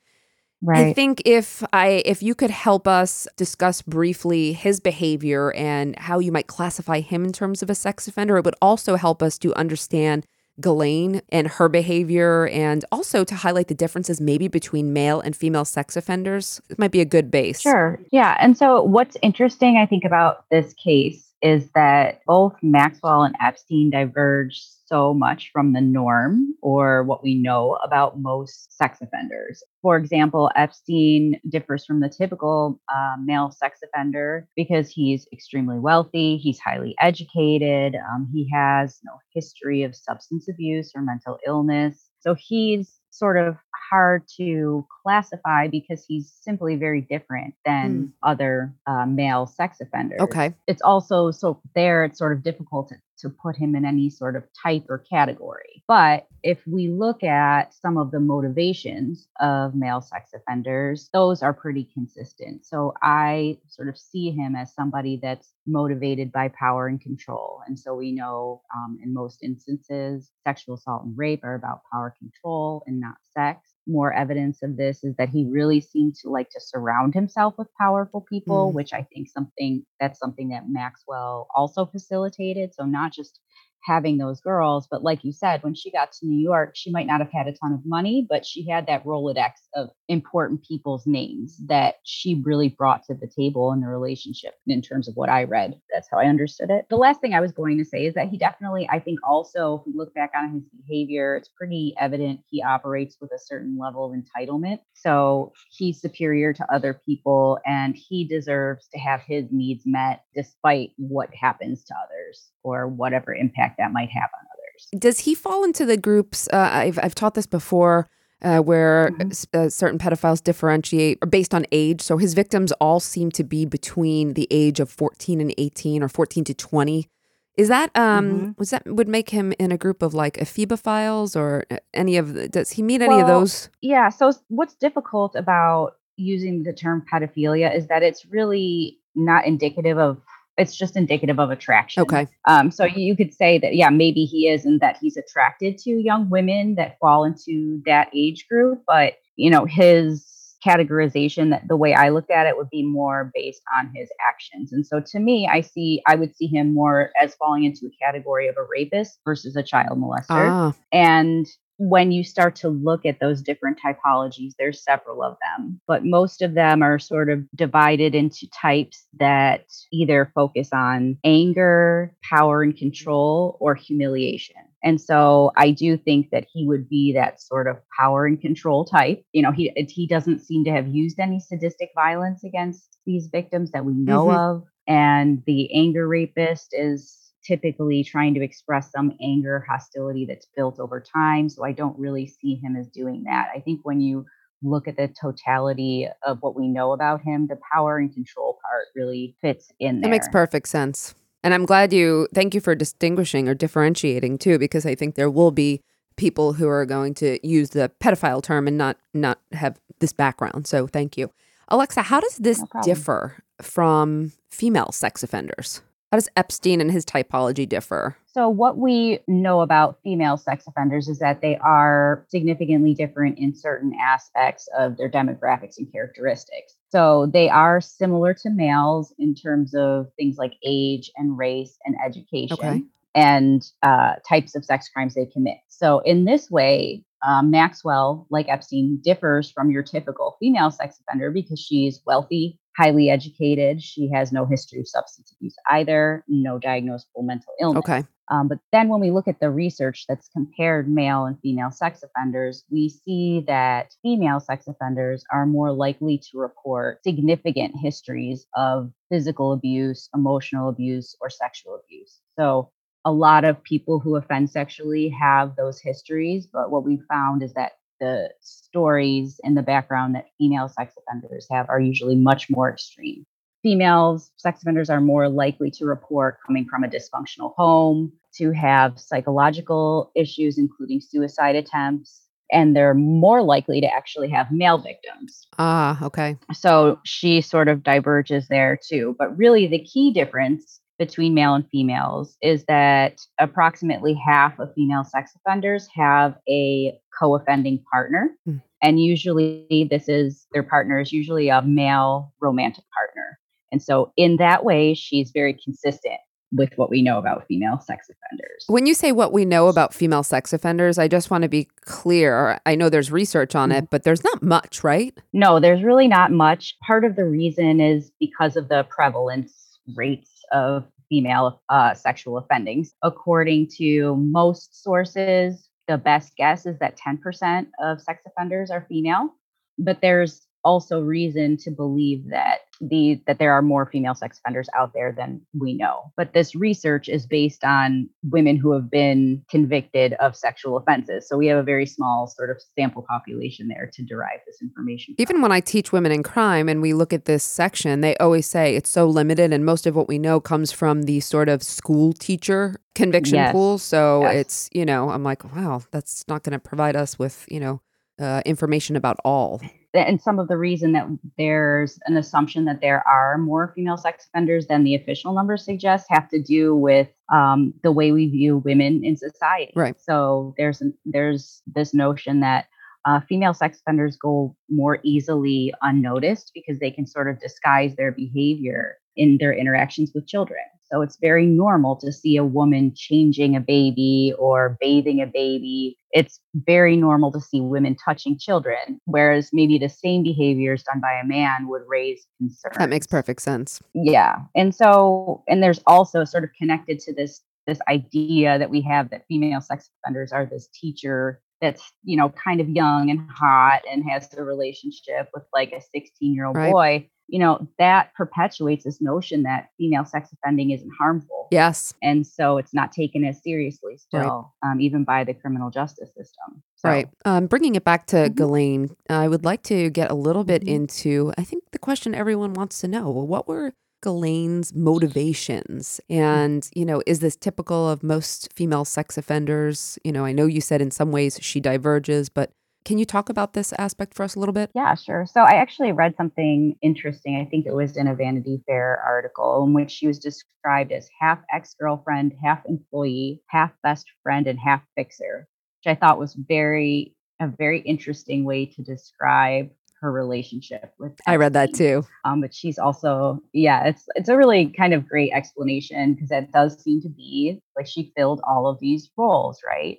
Right. 0.61 0.87
I 0.87 0.93
think 0.93 1.21
if 1.25 1.63
I 1.73 2.03
if 2.05 2.23
you 2.23 2.35
could 2.35 2.49
help 2.49 2.87
us 2.87 3.27
discuss 3.35 3.81
briefly 3.81 4.53
his 4.53 4.79
behavior 4.79 5.51
and 5.53 5.97
how 5.99 6.19
you 6.19 6.31
might 6.31 6.47
classify 6.47 7.01
him 7.01 7.25
in 7.25 7.33
terms 7.33 7.61
of 7.61 7.69
a 7.69 7.75
sex 7.75 8.07
offender, 8.07 8.37
it 8.37 8.45
would 8.45 8.55
also 8.61 8.95
help 8.95 9.21
us 9.21 9.37
to 9.39 9.53
understand 9.55 10.25
Ghislaine 10.59 11.21
and 11.29 11.47
her 11.47 11.67
behavior 11.67 12.47
and 12.47 12.85
also 12.91 13.23
to 13.23 13.35
highlight 13.35 13.67
the 13.67 13.73
differences 13.73 14.21
maybe 14.21 14.47
between 14.47 14.93
male 14.93 15.19
and 15.19 15.35
female 15.35 15.65
sex 15.65 15.95
offenders. 15.95 16.61
It 16.69 16.77
might 16.77 16.91
be 16.91 17.01
a 17.01 17.05
good 17.05 17.31
base. 17.31 17.61
Sure. 17.61 17.99
Yeah. 18.11 18.37
And 18.39 18.57
so 18.57 18.83
what's 18.83 19.17
interesting, 19.21 19.77
I 19.77 19.85
think, 19.85 20.03
about 20.03 20.45
this 20.49 20.73
case 20.73 21.31
is 21.41 21.69
that 21.75 22.21
both 22.25 22.55
Maxwell 22.61 23.23
and 23.23 23.35
Epstein 23.41 23.89
diverged 23.89 24.63
so 24.85 25.13
much 25.13 25.49
from 25.51 25.73
the 25.73 25.81
norm 25.81 26.55
or 26.61 27.03
what 27.03 27.23
we 27.23 27.35
know 27.35 27.77
about 27.83 28.19
most 28.19 28.75
sex 28.75 28.99
offenders. 29.01 29.63
For 29.81 29.97
example, 29.97 30.51
Epstein 30.55 31.39
differs 31.49 31.85
from 31.85 31.99
the 31.99 32.09
typical 32.09 32.79
uh, 32.93 33.15
male 33.23 33.51
sex 33.51 33.79
offender 33.83 34.47
because 34.55 34.89
he's 34.89 35.27
extremely 35.31 35.79
wealthy, 35.79 36.37
he's 36.37 36.59
highly 36.59 36.95
educated, 36.99 37.95
um, 37.95 38.29
he 38.33 38.49
has 38.53 38.99
no 39.03 39.13
history 39.33 39.83
of 39.83 39.95
substance 39.95 40.47
abuse 40.49 40.91
or 40.95 41.01
mental 41.01 41.37
illness. 41.45 42.09
So 42.19 42.35
he's 42.35 42.99
sort 43.09 43.37
of 43.37 43.57
hard 43.89 44.23
to 44.37 44.87
classify 45.03 45.67
because 45.67 46.03
he's 46.07 46.33
simply 46.41 46.75
very 46.75 47.01
different 47.01 47.53
than 47.65 47.91
mm. 47.91 48.11
other 48.23 48.73
uh, 48.87 49.05
male 49.05 49.45
sex 49.45 49.77
offenders. 49.81 50.19
Okay. 50.21 50.53
It's 50.67 50.81
also 50.81 51.31
so 51.31 51.61
there, 51.75 52.05
it's 52.05 52.17
sort 52.17 52.33
of 52.33 52.43
difficult 52.43 52.89
to 52.89 52.95
to 53.23 53.29
put 53.29 53.55
him 53.55 53.75
in 53.75 53.85
any 53.85 54.09
sort 54.09 54.35
of 54.35 54.43
type 54.61 54.85
or 54.89 54.99
category. 54.99 55.83
But 55.87 56.27
if 56.43 56.59
we 56.67 56.89
look 56.89 57.23
at 57.23 57.73
some 57.73 57.97
of 57.97 58.11
the 58.11 58.19
motivations 58.19 59.27
of 59.39 59.75
male 59.75 60.01
sex 60.01 60.31
offenders, 60.33 61.09
those 61.13 61.41
are 61.41 61.53
pretty 61.53 61.89
consistent. 61.93 62.65
So 62.65 62.93
I 63.01 63.57
sort 63.67 63.89
of 63.89 63.97
see 63.97 64.31
him 64.31 64.55
as 64.55 64.73
somebody 64.73 65.19
that's 65.21 65.53
motivated 65.65 66.31
by 66.31 66.49
power 66.49 66.87
and 66.87 67.01
control. 67.01 67.61
And 67.65 67.79
so 67.79 67.95
we 67.95 68.11
know 68.11 68.61
um, 68.75 68.99
in 69.03 69.13
most 69.13 69.43
instances, 69.43 70.29
sexual 70.45 70.75
assault 70.75 71.05
and 71.05 71.17
rape 71.17 71.43
are 71.43 71.55
about 71.55 71.81
power 71.91 72.13
control 72.19 72.83
and 72.85 72.99
not 72.99 73.15
sex 73.33 73.73
more 73.87 74.13
evidence 74.13 74.63
of 74.63 74.77
this 74.77 75.03
is 75.03 75.15
that 75.17 75.29
he 75.29 75.45
really 75.45 75.81
seemed 75.81 76.15
to 76.15 76.29
like 76.29 76.49
to 76.51 76.59
surround 76.59 77.13
himself 77.13 77.55
with 77.57 77.67
powerful 77.79 78.21
people, 78.21 78.71
mm. 78.71 78.75
which 78.75 78.93
I 78.93 79.05
think 79.13 79.29
something 79.29 79.85
that's 79.99 80.19
something 80.19 80.49
that 80.49 80.69
Maxwell 80.69 81.47
also 81.55 81.85
facilitated. 81.85 82.73
So 82.73 82.85
not 82.85 83.12
just 83.13 83.39
having 83.83 84.17
those 84.17 84.39
girls. 84.39 84.87
But 84.89 85.03
like 85.03 85.23
you 85.23 85.31
said, 85.31 85.63
when 85.63 85.75
she 85.75 85.91
got 85.91 86.11
to 86.13 86.25
New 86.25 86.41
York, 86.41 86.71
she 86.75 86.91
might 86.91 87.07
not 87.07 87.19
have 87.19 87.31
had 87.31 87.47
a 87.47 87.53
ton 87.53 87.73
of 87.73 87.85
money, 87.85 88.25
but 88.27 88.45
she 88.45 88.67
had 88.67 88.87
that 88.87 89.05
Rolodex 89.05 89.51
of 89.75 89.89
important 90.07 90.63
people's 90.63 91.05
names 91.05 91.57
that 91.67 91.95
she 92.03 92.41
really 92.43 92.69
brought 92.69 93.03
to 93.05 93.13
the 93.13 93.27
table 93.27 93.71
in 93.71 93.81
the 93.81 93.87
relationship 93.87 94.55
in 94.67 94.81
terms 94.81 95.07
of 95.07 95.15
what 95.15 95.29
I 95.29 95.43
read. 95.43 95.75
That's 95.93 96.07
how 96.09 96.19
I 96.19 96.25
understood 96.25 96.69
it. 96.69 96.85
The 96.89 96.95
last 96.95 97.21
thing 97.21 97.33
I 97.33 97.41
was 97.41 97.51
going 97.51 97.77
to 97.77 97.85
say 97.85 98.05
is 98.05 98.13
that 98.15 98.29
he 98.29 98.37
definitely, 98.37 98.87
I 98.89 98.99
think 98.99 99.19
also, 99.27 99.79
if 99.79 99.87
we 99.87 99.93
look 99.97 100.13
back 100.13 100.31
on 100.35 100.53
his 100.53 100.63
behavior, 100.85 101.35
it's 101.35 101.49
pretty 101.49 101.93
evident 101.99 102.41
he 102.49 102.61
operates 102.61 103.17
with 103.19 103.31
a 103.31 103.39
certain 103.39 103.77
level 103.77 104.05
of 104.05 104.17
entitlement. 104.17 104.79
So 104.93 105.53
he's 105.69 106.01
superior 106.01 106.53
to 106.53 106.73
other 106.73 107.01
people 107.05 107.59
and 107.65 107.95
he 107.95 108.25
deserves 108.25 108.87
to 108.93 108.99
have 108.99 109.21
his 109.21 109.45
needs 109.51 109.83
met 109.85 110.23
despite 110.33 110.91
what 110.97 111.33
happens 111.33 111.83
to 111.85 111.93
others 111.95 112.51
or 112.63 112.87
whatever 112.87 113.33
impact 113.33 113.72
that 113.77 113.91
might 113.91 114.09
have 114.09 114.29
on 114.33 114.45
others. 114.45 114.99
Does 114.99 115.19
he 115.19 115.35
fall 115.35 115.63
into 115.63 115.85
the 115.85 115.97
groups? 115.97 116.47
Uh, 116.51 116.69
I've, 116.71 116.99
I've 117.01 117.15
taught 117.15 117.33
this 117.33 117.47
before. 117.47 118.09
Uh, 118.41 118.59
where 118.59 119.11
mm-hmm. 119.11 119.57
uh, 119.57 119.69
certain 119.69 119.97
pedophiles 119.97 120.43
differentiate 120.43 121.17
based 121.29 121.53
on 121.53 121.65
age. 121.71 122.01
So 122.01 122.17
his 122.17 122.33
victims 122.33 122.73
all 122.73 122.99
seem 122.99 123.31
to 123.31 123.43
be 123.45 123.63
between 123.63 124.33
the 124.33 124.49
age 124.51 124.81
of 124.81 124.89
14 124.89 125.39
and 125.39 125.53
18 125.57 126.03
or 126.03 126.09
14 126.09 126.43
to 126.43 126.53
20. 126.53 127.07
Is 127.55 127.69
that 127.69 127.89
um 127.95 128.25
mm-hmm. 128.25 128.51
was 128.57 128.71
that 128.71 128.85
would 128.85 129.07
make 129.07 129.29
him 129.29 129.53
in 129.59 129.71
a 129.71 129.77
group 129.77 130.01
of 130.01 130.13
like 130.13 130.37
ephebophiles 130.37 131.37
or 131.37 131.65
uh, 131.71 131.77
any 131.93 132.17
of 132.17 132.33
the, 132.33 132.49
does 132.49 132.71
he 132.71 132.81
meet 132.81 133.01
any 133.01 133.15
well, 133.15 133.21
of 133.21 133.27
those? 133.27 133.69
Yeah, 133.81 134.09
so 134.09 134.33
what's 134.49 134.75
difficult 134.75 135.35
about 135.35 135.93
using 136.17 136.63
the 136.63 136.73
term 136.73 137.05
pedophilia 137.11 137.75
is 137.75 137.87
that 137.87 138.03
it's 138.03 138.25
really 138.25 138.97
not 139.15 139.45
indicative 139.45 139.97
of 139.97 140.21
it's 140.57 140.75
just 140.75 140.95
indicative 140.95 141.39
of 141.39 141.49
attraction. 141.49 142.01
Okay. 142.03 142.27
Um, 142.47 142.71
so 142.71 142.85
you 142.85 143.15
could 143.15 143.33
say 143.33 143.57
that, 143.59 143.75
yeah, 143.75 143.89
maybe 143.89 144.25
he 144.25 144.47
is 144.47 144.65
and 144.65 144.79
that 144.81 144.97
he's 145.01 145.17
attracted 145.17 145.77
to 145.79 145.89
young 145.89 146.29
women 146.29 146.75
that 146.75 146.97
fall 146.99 147.23
into 147.23 147.81
that 147.85 148.09
age 148.15 148.47
group. 148.47 148.83
But, 148.85 149.13
you 149.35 149.49
know, 149.49 149.65
his 149.65 150.29
categorization 150.65 151.49
that 151.49 151.67
the 151.67 151.75
way 151.75 151.93
I 151.93 152.09
looked 152.09 152.31
at 152.31 152.47
it 152.47 152.55
would 152.55 152.69
be 152.69 152.83
more 152.83 153.31
based 153.33 153.61
on 153.77 153.91
his 153.93 154.09
actions. 154.25 154.71
And 154.71 154.85
so 154.85 155.01
to 155.11 155.19
me, 155.19 155.47
I 155.51 155.61
see, 155.61 156.01
I 156.07 156.15
would 156.15 156.35
see 156.35 156.47
him 156.47 156.73
more 156.73 157.11
as 157.21 157.35
falling 157.35 157.65
into 157.65 157.87
a 157.87 158.05
category 158.05 158.47
of 158.47 158.55
a 158.57 158.63
rapist 158.63 159.19
versus 159.25 159.55
a 159.55 159.63
child 159.63 159.99
molester. 159.99 160.23
Ah. 160.29 160.73
And 160.91 161.47
when 161.77 162.11
you 162.11 162.23
start 162.23 162.55
to 162.57 162.69
look 162.69 163.05
at 163.05 163.19
those 163.19 163.41
different 163.41 163.79
typologies, 163.83 164.53
there's 164.57 164.83
several 164.83 165.23
of 165.23 165.37
them, 165.41 165.81
but 165.87 166.05
most 166.05 166.41
of 166.41 166.53
them 166.53 166.81
are 166.81 166.99
sort 166.99 167.29
of 167.29 167.43
divided 167.55 168.15
into 168.15 168.47
types 168.49 169.07
that 169.19 169.65
either 169.91 170.31
focus 170.35 170.69
on 170.73 171.17
anger, 171.23 172.13
power 172.29 172.61
and 172.61 172.77
control, 172.77 173.57
or 173.59 173.75
humiliation. 173.75 174.55
And 174.83 174.99
so 174.99 175.51
I 175.55 175.71
do 175.71 175.97
think 175.97 176.29
that 176.31 176.45
he 176.51 176.67
would 176.67 176.89
be 176.89 177.13
that 177.13 177.41
sort 177.41 177.67
of 177.67 177.77
power 177.97 178.25
and 178.25 178.39
control 178.39 178.83
type. 178.83 179.23
You 179.31 179.41
know, 179.41 179.51
he 179.51 179.71
he 179.89 180.05
doesn't 180.07 180.41
seem 180.41 180.65
to 180.65 180.71
have 180.71 180.87
used 180.87 181.19
any 181.19 181.39
sadistic 181.39 181.91
violence 181.95 182.43
against 182.43 182.99
these 183.05 183.27
victims 183.27 183.71
that 183.71 183.85
we 183.85 183.93
know 183.93 184.25
mm-hmm. 184.25 184.37
of. 184.37 184.63
And 184.85 185.41
the 185.47 185.73
anger 185.73 186.05
rapist 186.05 186.73
is 186.73 187.22
typically 187.45 188.03
trying 188.03 188.33
to 188.33 188.43
express 188.43 188.91
some 188.91 189.13
anger, 189.21 189.65
hostility 189.69 190.25
that's 190.25 190.47
built 190.55 190.79
over 190.79 191.01
time. 191.01 191.49
So 191.49 191.65
I 191.65 191.71
don't 191.71 191.97
really 191.97 192.27
see 192.27 192.55
him 192.55 192.75
as 192.75 192.87
doing 192.87 193.23
that. 193.25 193.49
I 193.55 193.59
think 193.59 193.81
when 193.83 193.99
you 193.99 194.25
look 194.61 194.87
at 194.87 194.95
the 194.95 195.09
totality 195.19 196.07
of 196.25 196.37
what 196.41 196.55
we 196.55 196.67
know 196.67 196.93
about 196.93 197.21
him, 197.21 197.47
the 197.47 197.59
power 197.73 197.97
and 197.97 198.13
control 198.13 198.57
part 198.63 198.85
really 198.95 199.35
fits 199.41 199.71
in 199.79 199.99
there. 200.01 200.09
It 200.09 200.11
makes 200.11 200.29
perfect 200.29 200.67
sense. 200.69 201.15
And 201.43 201.53
I'm 201.53 201.65
glad 201.65 201.91
you, 201.91 202.27
thank 202.33 202.55
you 202.55 202.61
for 202.61 202.73
distinguishing 202.73 203.49
or 203.49 203.53
differentiating 203.53 204.37
too, 204.37 204.57
because 204.57 204.85
I 204.85 204.95
think 204.95 205.15
there 205.15 205.29
will 205.29 205.51
be 205.51 205.81
people 206.15 206.53
who 206.53 206.69
are 206.69 206.85
going 206.85 207.13
to 207.15 207.45
use 207.45 207.71
the 207.71 207.91
pedophile 207.99 208.41
term 208.41 208.67
and 208.67 208.77
not 208.77 208.97
not 209.13 209.39
have 209.51 209.79
this 209.99 210.13
background. 210.13 210.67
So 210.67 210.87
thank 210.87 211.17
you. 211.17 211.31
Alexa, 211.69 212.03
how 212.03 212.19
does 212.19 212.37
this 212.37 212.59
no 212.59 212.81
differ 212.83 213.43
from 213.61 214.31
female 214.49 214.91
sex 214.91 215.23
offenders? 215.23 215.81
How 216.13 216.17
does 216.17 216.29
Epstein 216.37 216.79
and 216.79 216.91
his 216.91 217.05
typology 217.05 217.67
differ? 217.67 218.15
So, 218.27 218.47
what 218.47 218.77
we 218.77 219.17
know 219.27 219.61
about 219.61 219.97
female 220.03 220.37
sex 220.37 220.67
offenders 220.67 221.07
is 221.07 221.17
that 221.17 221.41
they 221.41 221.57
are 221.57 222.23
significantly 222.29 222.93
different 222.93 223.39
in 223.39 223.55
certain 223.55 223.93
aspects 223.99 224.69
of 224.77 224.95
their 224.97 225.09
demographics 225.09 225.79
and 225.79 225.91
characteristics. 225.91 226.75
So, 226.91 227.31
they 227.33 227.49
are 227.49 227.81
similar 227.81 228.35
to 228.35 228.51
males 228.51 229.11
in 229.17 229.33
terms 229.33 229.73
of 229.73 230.05
things 230.15 230.37
like 230.37 230.53
age 230.63 231.09
and 231.17 231.35
race 231.35 231.79
and 231.83 231.95
education. 232.05 232.59
Okay. 232.59 232.83
And 233.15 233.65
uh, 233.81 234.17
types 234.29 234.53
of 234.53 234.63
sex 234.63 234.89
crimes 234.89 235.15
they 235.15 235.25
commit. 235.25 235.57
So, 235.67 235.97
in 236.01 236.25
this 236.25 236.51
way, 236.51 237.03
um, 237.25 237.51
Maxwell, 237.51 238.27
like 238.29 238.49
Epstein, 238.49 238.99
differs 239.03 239.49
from 239.49 239.71
your 239.71 239.83
typical 239.83 240.35
female 240.39 240.71
sex 240.71 240.99
offender 240.99 241.31
because 241.31 241.59
she's 241.59 242.01
wealthy, 242.05 242.59
highly 242.77 243.09
educated. 243.09 243.81
She 243.81 244.09
has 244.13 244.31
no 244.31 244.45
history 244.45 244.79
of 244.79 244.87
substance 244.87 245.33
abuse 245.35 245.55
either, 245.69 246.23
no 246.27 246.59
diagnosable 246.59 247.23
mental 247.23 247.53
illness. 247.59 247.83
Okay. 247.87 248.03
Um, 248.31 248.47
but 248.47 248.59
then 248.71 248.87
when 248.87 249.01
we 249.01 249.11
look 249.11 249.27
at 249.27 249.39
the 249.39 249.51
research 249.51 250.05
that's 250.07 250.29
compared 250.29 250.89
male 250.89 251.25
and 251.25 251.37
female 251.41 251.71
sex 251.71 252.03
offenders, 252.03 252.63
we 252.71 252.89
see 252.89 253.43
that 253.47 253.93
female 254.01 254.39
sex 254.39 254.65
offenders 254.67 255.25
are 255.31 255.45
more 255.45 255.71
likely 255.73 256.17
to 256.17 256.37
report 256.37 257.03
significant 257.03 257.75
histories 257.81 258.47
of 258.55 258.91
physical 259.09 259.51
abuse, 259.51 260.09
emotional 260.15 260.69
abuse, 260.69 261.15
or 261.19 261.29
sexual 261.29 261.79
abuse. 261.83 262.21
So 262.39 262.71
a 263.05 263.11
lot 263.11 263.43
of 263.43 263.61
people 263.63 263.99
who 263.99 264.15
offend 264.15 264.49
sexually 264.49 265.09
have 265.09 265.55
those 265.55 265.79
histories, 265.79 266.47
but 266.47 266.71
what 266.71 266.85
we 266.85 267.01
found 267.09 267.43
is 267.43 267.53
that 267.53 267.73
the 267.99 268.29
stories 268.41 269.39
in 269.43 269.55
the 269.55 269.61
background 269.61 270.15
that 270.15 270.25
female 270.37 270.67
sex 270.67 270.93
offenders 270.97 271.47
have 271.51 271.69
are 271.69 271.79
usually 271.79 272.15
much 272.15 272.49
more 272.49 272.71
extreme. 272.71 273.25
Females, 273.61 274.31
sex 274.37 274.61
offenders 274.61 274.89
are 274.89 274.99
more 274.99 275.29
likely 275.29 275.71
to 275.71 275.85
report 275.85 276.37
coming 276.45 276.65
from 276.65 276.83
a 276.83 276.87
dysfunctional 276.87 277.53
home, 277.55 278.11
to 278.35 278.51
have 278.51 278.99
psychological 278.99 280.11
issues, 280.15 280.57
including 280.57 280.99
suicide 280.99 281.55
attempts, 281.55 282.23
and 282.51 282.75
they're 282.75 282.93
more 282.93 283.41
likely 283.41 283.79
to 283.79 283.87
actually 283.87 284.29
have 284.29 284.51
male 284.51 284.77
victims. 284.77 285.47
Ah, 285.57 286.03
okay. 286.03 286.37
So 286.51 286.99
she 287.05 287.41
sort 287.41 287.67
of 287.67 287.83
diverges 287.83 288.47
there 288.49 288.77
too. 288.77 289.15
But 289.17 289.37
really, 289.37 289.67
the 289.67 289.83
key 289.83 290.11
difference 290.11 290.81
between 291.07 291.33
male 291.33 291.53
and 291.53 291.67
females 291.69 292.37
is 292.41 292.63
that 292.65 293.19
approximately 293.39 294.13
half 294.13 294.57
of 294.59 294.73
female 294.73 295.03
sex 295.03 295.31
offenders 295.35 295.87
have 295.93 296.35
a 296.49 296.97
co 297.19 297.35
offending 297.35 297.83
partner. 297.91 298.29
Mm. 298.47 298.61
And 298.81 299.01
usually, 299.01 299.87
this 299.89 300.07
is 300.07 300.45
their 300.53 300.63
partner 300.63 300.99
is 300.99 301.11
usually 301.11 301.49
a 301.49 301.61
male 301.61 302.33
romantic 302.41 302.85
partner. 302.95 303.39
And 303.71 303.81
so, 303.81 304.13
in 304.17 304.37
that 304.37 304.63
way, 304.63 304.93
she's 304.93 305.31
very 305.33 305.57
consistent 305.63 306.19
with 306.55 306.69
what 306.75 306.89
we 306.89 307.01
know 307.01 307.17
about 307.17 307.45
female 307.47 307.79
sex 307.79 308.07
offenders. 308.09 308.65
When 308.67 308.85
you 308.85 308.93
say 308.93 309.11
what 309.11 309.33
we 309.33 309.43
know 309.43 309.67
about 309.67 309.93
female 309.93 310.23
sex 310.23 310.53
offenders, 310.53 310.97
I 310.97 311.07
just 311.07 311.31
want 311.31 311.41
to 311.41 311.49
be 311.49 311.67
clear. 311.81 312.59
I 312.65 312.75
know 312.75 312.89
there's 312.89 313.11
research 313.11 313.55
on 313.55 313.69
mm-hmm. 313.69 313.79
it, 313.79 313.89
but 313.89 314.03
there's 314.03 314.23
not 314.23 314.43
much, 314.43 314.83
right? 314.83 315.17
No, 315.33 315.59
there's 315.59 315.83
really 315.83 316.07
not 316.07 316.31
much. 316.31 316.75
Part 316.85 317.03
of 317.03 317.15
the 317.15 317.25
reason 317.25 317.81
is 317.81 318.11
because 318.19 318.55
of 318.55 318.69
the 318.69 318.85
prevalence 318.89 319.79
rates 319.95 320.29
of 320.51 320.85
female 321.13 321.61
uh, 321.69 321.93
sexual 321.93 322.39
offendings. 322.39 322.95
According 323.03 323.67
to 323.77 324.15
most 324.15 324.81
sources, 324.81 325.69
the 325.87 325.97
best 325.97 326.35
guess 326.37 326.65
is 326.65 326.79
that 326.79 326.97
10% 326.97 327.67
of 327.79 328.01
sex 328.01 328.23
offenders 328.25 328.71
are 328.71 328.87
female, 328.89 329.29
but 329.77 330.01
there's 330.01 330.47
also 330.63 331.01
reason 331.01 331.57
to 331.57 331.71
believe 331.71 332.29
that 332.29 332.59
the 332.81 333.21
that 333.27 333.39
there 333.39 333.53
are 333.53 333.61
more 333.61 333.85
female 333.85 334.15
sex 334.15 334.39
offenders 334.39 334.67
out 334.77 334.93
there 334.93 335.11
than 335.11 335.41
we 335.57 335.73
know. 335.73 336.11
But 336.17 336.33
this 336.33 336.55
research 336.55 337.07
is 337.07 337.25
based 337.25 337.63
on 337.63 338.09
women 338.29 338.57
who 338.57 338.71
have 338.73 338.89
been 338.89 339.43
convicted 339.49 340.13
of 340.13 340.35
sexual 340.35 340.77
offenses. 340.77 341.27
So 341.27 341.37
we 341.37 341.47
have 341.47 341.57
a 341.57 341.63
very 341.63 341.85
small 341.85 342.27
sort 342.27 342.49
of 342.49 342.61
sample 342.77 343.05
population 343.07 343.67
there 343.67 343.89
to 343.93 344.03
derive 344.03 344.39
this 344.45 344.61
information. 344.61 345.15
Even 345.17 345.41
when 345.41 345.51
I 345.51 345.59
teach 345.59 345.91
women 345.91 346.11
in 346.11 346.23
crime 346.23 346.67
and 346.67 346.81
we 346.81 346.93
look 346.93 347.13
at 347.13 347.25
this 347.25 347.43
section, 347.43 348.01
they 348.01 348.15
always 348.17 348.47
say 348.47 348.75
it's 348.75 348.89
so 348.89 349.05
limited 349.05 349.53
and 349.53 349.65
most 349.65 349.85
of 349.85 349.95
what 349.95 350.07
we 350.07 350.17
know 350.17 350.39
comes 350.39 350.71
from 350.71 351.03
the 351.03 351.19
sort 351.19 351.49
of 351.49 351.63
school 351.63 352.13
teacher 352.13 352.75
conviction 352.95 353.35
Yes. 353.35 353.51
pool. 353.51 353.77
So 353.77 354.23
Yes. 354.23 354.35
it's, 354.35 354.69
you 354.73 354.85
know, 354.85 355.09
I'm 355.09 355.23
like, 355.23 355.43
wow, 355.55 355.81
that's 355.91 356.23
not 356.27 356.43
going 356.43 356.53
to 356.53 356.59
provide 356.59 356.95
us 356.95 357.17
with, 357.17 357.45
you 357.49 357.59
know, 357.59 357.81
uh, 358.19 358.41
information 358.45 358.95
about 358.95 359.17
all. 359.23 359.61
And 359.93 360.21
some 360.21 360.39
of 360.39 360.47
the 360.47 360.57
reason 360.57 360.91
that 360.93 361.07
there's 361.37 361.99
an 362.05 362.17
assumption 362.17 362.65
that 362.65 362.81
there 362.81 363.07
are 363.07 363.37
more 363.37 363.71
female 363.75 363.97
sex 363.97 364.25
offenders 364.25 364.67
than 364.67 364.83
the 364.83 364.95
official 364.95 365.33
numbers 365.33 365.63
suggest 365.63 366.07
have 366.09 366.27
to 366.29 366.41
do 366.41 366.75
with 366.75 367.09
um, 367.31 367.73
the 367.83 367.91
way 367.91 368.11
we 368.11 368.27
view 368.27 368.57
women 368.57 369.03
in 369.03 369.15
society. 369.15 369.71
Right. 369.75 369.95
So 369.99 370.55
there's 370.57 370.81
an, 370.81 370.93
there's 371.05 371.61
this 371.67 371.93
notion 371.93 372.39
that 372.39 372.65
uh, 373.05 373.19
female 373.27 373.53
sex 373.53 373.79
offenders 373.79 374.15
go 374.15 374.55
more 374.69 374.99
easily 375.03 375.73
unnoticed 375.81 376.51
because 376.53 376.79
they 376.79 376.91
can 376.91 377.05
sort 377.05 377.29
of 377.29 377.39
disguise 377.39 377.95
their 377.95 378.11
behavior 378.11 378.97
in 379.15 379.37
their 379.39 379.53
interactions 379.53 380.11
with 380.15 380.25
children. 380.25 380.63
So 380.91 381.01
it's 381.01 381.17
very 381.19 381.45
normal 381.45 381.95
to 381.97 382.11
see 382.11 382.37
a 382.37 382.43
woman 382.43 382.93
changing 382.95 383.55
a 383.55 383.59
baby 383.59 384.33
or 384.37 384.77
bathing 384.79 385.21
a 385.21 385.25
baby. 385.25 385.97
It's 386.11 386.39
very 386.53 386.95
normal 386.95 387.31
to 387.31 387.41
see 387.41 387.61
women 387.61 387.95
touching 387.95 388.37
children, 388.37 388.99
whereas 389.05 389.49
maybe 389.53 389.77
the 389.77 389.89
same 389.89 390.23
behaviors 390.23 390.83
done 390.83 391.01
by 391.01 391.13
a 391.13 391.25
man 391.25 391.67
would 391.67 391.81
raise 391.87 392.27
concern. 392.37 392.73
That 392.77 392.89
makes 392.89 393.07
perfect 393.07 393.41
sense. 393.41 393.81
Yeah. 393.93 394.37
And 394.55 394.75
so 394.75 395.43
and 395.47 395.63
there's 395.63 395.79
also 395.87 396.23
sort 396.25 396.43
of 396.43 396.51
connected 396.59 396.99
to 396.99 397.13
this 397.13 397.41
this 397.65 397.79
idea 397.89 398.59
that 398.59 398.69
we 398.69 398.81
have 398.81 399.09
that 399.09 399.23
female 399.27 399.61
sex 399.61 399.89
offenders 400.03 400.31
are 400.31 400.45
this 400.45 400.67
teacher 400.67 401.41
that's, 401.61 401.93
you 402.03 402.17
know, 402.17 402.29
kind 402.29 402.59
of 402.59 402.67
young 402.69 403.09
and 403.09 403.21
hot 403.31 403.81
and 403.89 404.03
has 404.09 404.27
a 404.33 404.43
relationship 404.43 405.29
with 405.33 405.43
like 405.53 405.71
a 405.71 405.81
16-year-old 405.97 406.57
Right. 406.57 406.71
boy. 406.73 407.09
You 407.27 407.39
know, 407.39 407.67
that 407.79 408.13
perpetuates 408.15 408.83
this 408.83 409.01
notion 409.01 409.43
that 409.43 409.69
female 409.77 410.05
sex 410.05 410.31
offending 410.33 410.71
isn't 410.71 410.91
harmful. 410.99 411.47
Yes. 411.51 411.93
And 412.03 412.27
so 412.27 412.57
it's 412.57 412.73
not 412.73 412.91
taken 412.91 413.23
as 413.23 413.41
seriously 413.41 413.93
Right. 413.93 413.99
still, 414.21 414.53
um, 414.61 414.81
even 414.81 415.03
by 415.03 415.23
the 415.23 415.33
criminal 415.33 415.69
justice 415.69 416.09
system. 416.09 416.61
So, 416.75 416.89
Right. 416.89 417.07
Um, 417.25 417.47
bringing 417.47 417.75
it 417.75 417.83
back 417.85 418.05
to 418.07 418.15
Mhm. 418.29 418.35
Ghislaine, 418.35 418.89
I 419.09 419.27
would 419.29 419.45
like 419.45 419.63
to 419.63 419.89
get 419.89 420.11
a 420.11 420.15
little 420.15 420.43
bit 420.43 420.63
Mhm. 420.63 420.67
into, 420.67 421.33
I 421.37 421.43
think, 421.43 421.63
the 421.71 421.79
question 421.79 422.13
everyone 422.13 422.53
wants 422.53 422.81
to 422.81 422.87
know. 422.87 423.09
Well, 423.09 423.25
what 423.27 423.47
were 423.47 423.71
Ghislaine's 424.01 424.73
motivations? 424.73 426.01
And, 426.09 426.69
you 426.75 426.85
know, 426.85 427.01
is 427.07 427.19
this 427.19 427.37
typical 427.37 427.89
of 427.89 428.03
most 428.03 428.51
female 428.53 428.83
sex 428.83 429.17
offenders? 429.17 429.97
You 430.03 430.11
know, 430.11 430.25
I 430.25 430.33
know 430.33 430.45
you 430.45 430.59
said 430.59 430.81
in 430.81 430.91
some 430.91 431.11
ways 431.11 431.39
she 431.41 431.61
diverges, 431.61 432.27
but 432.27 432.51
can 432.83 432.97
you 432.97 433.05
talk 433.05 433.29
about 433.29 433.53
this 433.53 433.73
aspect 433.77 434.13
for 434.13 434.23
us 434.23 434.35
a 434.35 434.39
little 434.39 434.53
bit? 434.53 434.71
Yeah, 434.75 434.95
sure. 434.95 435.25
So 435.25 435.41
I 435.41 435.55
actually 435.55 435.91
read 435.91 436.15
something 436.17 436.75
interesting. 436.81 437.37
I 437.37 437.45
think 437.45 437.65
it 437.65 437.73
was 437.73 437.97
in 437.97 438.07
a 438.07 438.15
Vanity 438.15 438.61
Fair 438.67 439.01
article 439.05 439.63
in 439.63 439.73
which 439.73 439.91
she 439.91 440.07
was 440.07 440.19
described 440.19 440.91
as 440.91 441.09
half 441.19 441.39
ex 441.53 441.75
girlfriend, 441.79 442.33
half 442.43 442.65
employee, 442.65 443.41
half 443.47 443.71
best 443.83 444.05
friend, 444.21 444.47
and 444.47 444.59
half 444.59 444.81
fixer, 444.95 445.47
which 445.83 445.91
I 445.91 445.99
thought 445.99 446.19
was 446.19 446.35
very, 446.35 447.15
a 447.39 447.47
very 447.47 447.81
interesting 447.81 448.43
way 448.43 448.65
to 448.65 448.83
describe 448.83 449.69
her 450.03 450.11
relationship 450.11 450.93
with. 450.99 451.13
I 451.25 451.37
read 451.37 451.53
that 451.53 451.73
too. 451.73 452.05
Um, 452.25 452.41
but 452.41 452.53
she's 452.53 452.77
also, 452.77 453.41
yeah, 453.53 453.85
it's 453.85 454.03
it's 454.15 454.29
a 454.29 454.37
really 454.37 454.67
kind 454.67 454.93
of 454.93 455.07
great 455.07 455.31
explanation 455.33 456.13
because 456.13 456.29
that 456.29 456.51
does 456.51 456.81
seem 456.83 457.01
to 457.01 457.09
be 457.09 457.61
like 457.77 457.87
she 457.87 458.11
filled 458.15 458.41
all 458.47 458.67
of 458.67 458.79
these 458.79 459.09
roles, 459.17 459.61
right? 459.65 459.97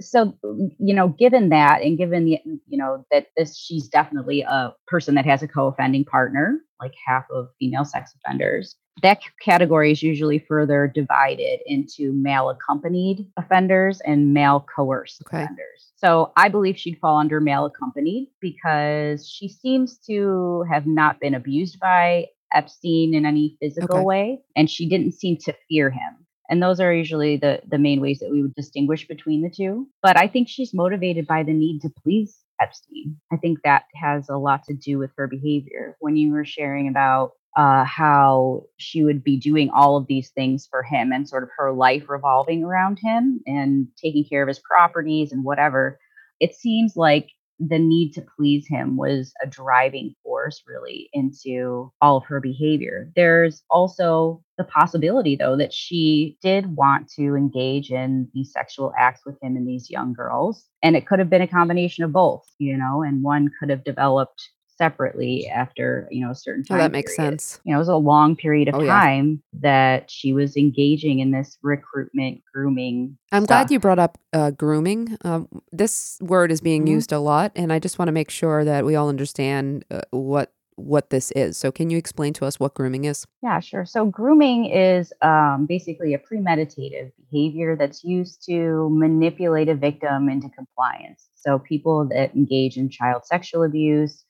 So, 0.00 0.34
mm, 0.44 0.70
you 0.78 0.94
know, 0.94 1.08
given 1.08 1.50
that, 1.50 1.82
and 1.82 1.98
given 1.98 2.24
the, 2.24 2.38
mm, 2.46 2.58
you 2.66 2.78
know, 2.78 3.04
that 3.10 3.26
this, 3.36 3.56
she's 3.56 3.88
definitely 3.88 4.42
a 4.42 4.74
person 4.86 5.14
that 5.14 5.26
has 5.26 5.42
a 5.42 5.48
co-offending 5.48 6.04
partner, 6.04 6.60
like 6.80 6.92
half 7.06 7.24
of 7.30 7.48
female 7.58 7.84
sex 7.84 8.14
offenders. 8.16 8.76
That 9.02 9.20
category 9.40 9.92
is 9.92 10.02
usually 10.02 10.38
further 10.38 10.90
divided 10.92 11.60
into 11.66 12.12
male 12.12 12.50
accompanied 12.50 13.26
offenders 13.38 14.00
and 14.04 14.34
male 14.34 14.66
coerced 14.74 15.22
Okay. 15.26 15.44
offenders. 15.44 15.92
So 15.96 16.32
I 16.36 16.48
believe 16.48 16.76
she'd 16.76 16.98
fall 16.98 17.18
under 17.18 17.40
male 17.40 17.66
accompanied 17.66 18.30
because 18.40 19.28
she 19.28 19.48
seems 19.48 19.98
to 20.06 20.64
have 20.70 20.86
not 20.86 21.20
been 21.20 21.34
abused 21.34 21.78
by 21.80 22.26
Epstein 22.52 23.14
in 23.14 23.24
any 23.24 23.56
physical 23.60 23.96
Okay. 23.96 24.04
way, 24.04 24.40
and 24.56 24.68
she 24.68 24.88
didn't 24.88 25.12
seem 25.12 25.36
to 25.38 25.54
fear 25.68 25.90
him. 25.90 26.26
And 26.50 26.62
those 26.62 26.80
are 26.80 26.92
usually 26.92 27.36
the 27.36 27.60
the 27.66 27.78
main 27.78 28.00
ways 28.00 28.18
that 28.18 28.30
we 28.30 28.42
would 28.42 28.54
distinguish 28.54 29.06
between 29.06 29.42
the 29.42 29.50
two. 29.50 29.88
But 30.02 30.18
I 30.18 30.26
think 30.26 30.48
she's 30.48 30.74
motivated 30.74 31.26
by 31.26 31.44
the 31.44 31.52
need 31.52 31.80
to 31.82 31.90
please 32.02 32.36
Epstein. 32.60 33.16
I 33.32 33.36
think 33.36 33.60
that 33.64 33.84
has 33.94 34.28
a 34.28 34.36
lot 34.36 34.64
to 34.64 34.74
do 34.74 34.98
with 34.98 35.12
her 35.16 35.26
behavior. 35.26 35.96
When 36.00 36.16
you 36.16 36.32
were 36.32 36.44
sharing 36.44 36.88
about 36.88 37.32
uh, 37.56 37.84
how 37.84 38.64
she 38.76 39.02
would 39.02 39.24
be 39.24 39.36
doing 39.36 39.70
all 39.70 39.96
of 39.96 40.06
these 40.06 40.30
things 40.30 40.68
for 40.70 40.82
him 40.82 41.12
and 41.12 41.28
sort 41.28 41.42
of 41.42 41.48
her 41.56 41.72
life 41.72 42.04
revolving 42.08 42.62
around 42.62 42.98
him 43.02 43.40
and 43.46 43.88
taking 44.02 44.24
care 44.24 44.42
of 44.42 44.48
his 44.48 44.60
properties 44.60 45.32
and 45.32 45.44
whatever, 45.44 45.98
it 46.38 46.54
seems 46.54 46.96
like 46.96 47.30
the 47.60 47.78
need 47.78 48.12
to 48.12 48.24
please 48.36 48.66
him 48.66 48.96
was 48.96 49.32
a 49.42 49.46
driving 49.46 50.14
force 50.22 50.62
really 50.66 51.10
into 51.12 51.92
all 52.00 52.16
of 52.16 52.24
her 52.24 52.40
behavior. 52.40 53.10
There's 53.14 53.62
also 53.70 54.42
the 54.56 54.64
possibility 54.64 55.36
though 55.36 55.56
that 55.56 55.72
she 55.72 56.38
did 56.42 56.76
want 56.76 57.10
to 57.12 57.34
engage 57.34 57.90
in 57.90 58.28
these 58.34 58.52
sexual 58.52 58.92
acts 58.98 59.20
with 59.26 59.36
him 59.42 59.56
and 59.56 59.68
these 59.68 59.90
young 59.90 60.12
girls 60.12 60.66
and 60.82 60.96
it 60.96 61.06
could 61.06 61.18
have 61.18 61.30
been 61.30 61.42
a 61.42 61.46
combination 61.46 62.04
of 62.04 62.12
both, 62.12 62.44
you 62.58 62.76
know, 62.76 63.02
and 63.02 63.22
one 63.22 63.50
could 63.58 63.70
have 63.70 63.84
developed 63.84 64.50
separately 64.80 65.46
after, 65.46 66.08
you 66.10 66.24
know, 66.24 66.30
a 66.30 66.34
certain 66.34 66.64
Oh, 66.70 66.74
time. 66.74 66.78
that 66.78 66.90
makes 66.92 67.14
period 67.14 67.40
sense. 67.40 67.60
you 67.64 67.72
know, 67.72 67.76
it 67.78 67.80
was 67.80 67.88
a 67.88 67.96
long 67.96 68.34
period 68.34 68.68
of 68.68 68.76
Oh, 68.76 68.82
yeah. 68.82 69.00
time 69.00 69.42
that 69.60 70.10
she 70.10 70.32
was 70.32 70.56
engaging 70.56 71.18
in 71.18 71.30
this 71.32 71.58
recruitment 71.62 72.40
grooming. 72.52 73.18
I'm 73.30 73.44
glad 73.44 73.70
you 73.70 73.78
brought 73.78 73.98
up 73.98 74.16
uh, 74.32 74.50
grooming. 74.52 75.16
Um, 75.22 75.48
this 75.70 76.18
word 76.22 76.50
is 76.50 76.60
being 76.62 76.86
Mhm. 76.86 76.90
used 76.96 77.12
a 77.12 77.18
lot, 77.18 77.52
and 77.54 77.72
I 77.72 77.78
just 77.78 77.98
want 77.98 78.08
to 78.08 78.12
make 78.12 78.30
sure 78.30 78.64
that 78.64 78.84
we 78.86 78.94
all 78.96 79.08
understand 79.10 79.84
uh, 79.90 80.00
what 80.10 80.52
what 80.76 81.10
this 81.10 81.30
is. 81.32 81.58
So, 81.58 81.70
can 81.70 81.90
you 81.90 81.98
explain 81.98 82.32
to 82.34 82.46
us 82.46 82.58
what 82.58 82.72
grooming 82.72 83.04
is? 83.04 83.26
Yeah, 83.42 83.60
sure. 83.60 83.84
So 83.84 84.06
grooming 84.06 84.64
is 84.64 85.12
um, 85.20 85.66
basically 85.68 86.14
a 86.14 86.18
premeditative 86.18 87.12
behavior 87.20 87.76
that's 87.76 88.02
used 88.02 88.42
to 88.46 88.88
manipulate 88.90 89.68
a 89.68 89.74
victim 89.74 90.30
into 90.30 90.48
compliance. 90.48 91.28
So 91.34 91.58
people 91.58 92.08
that 92.08 92.34
engage 92.34 92.78
in 92.78 92.88
child 92.88 93.26
sexual 93.26 93.62
abuse. 93.62 94.24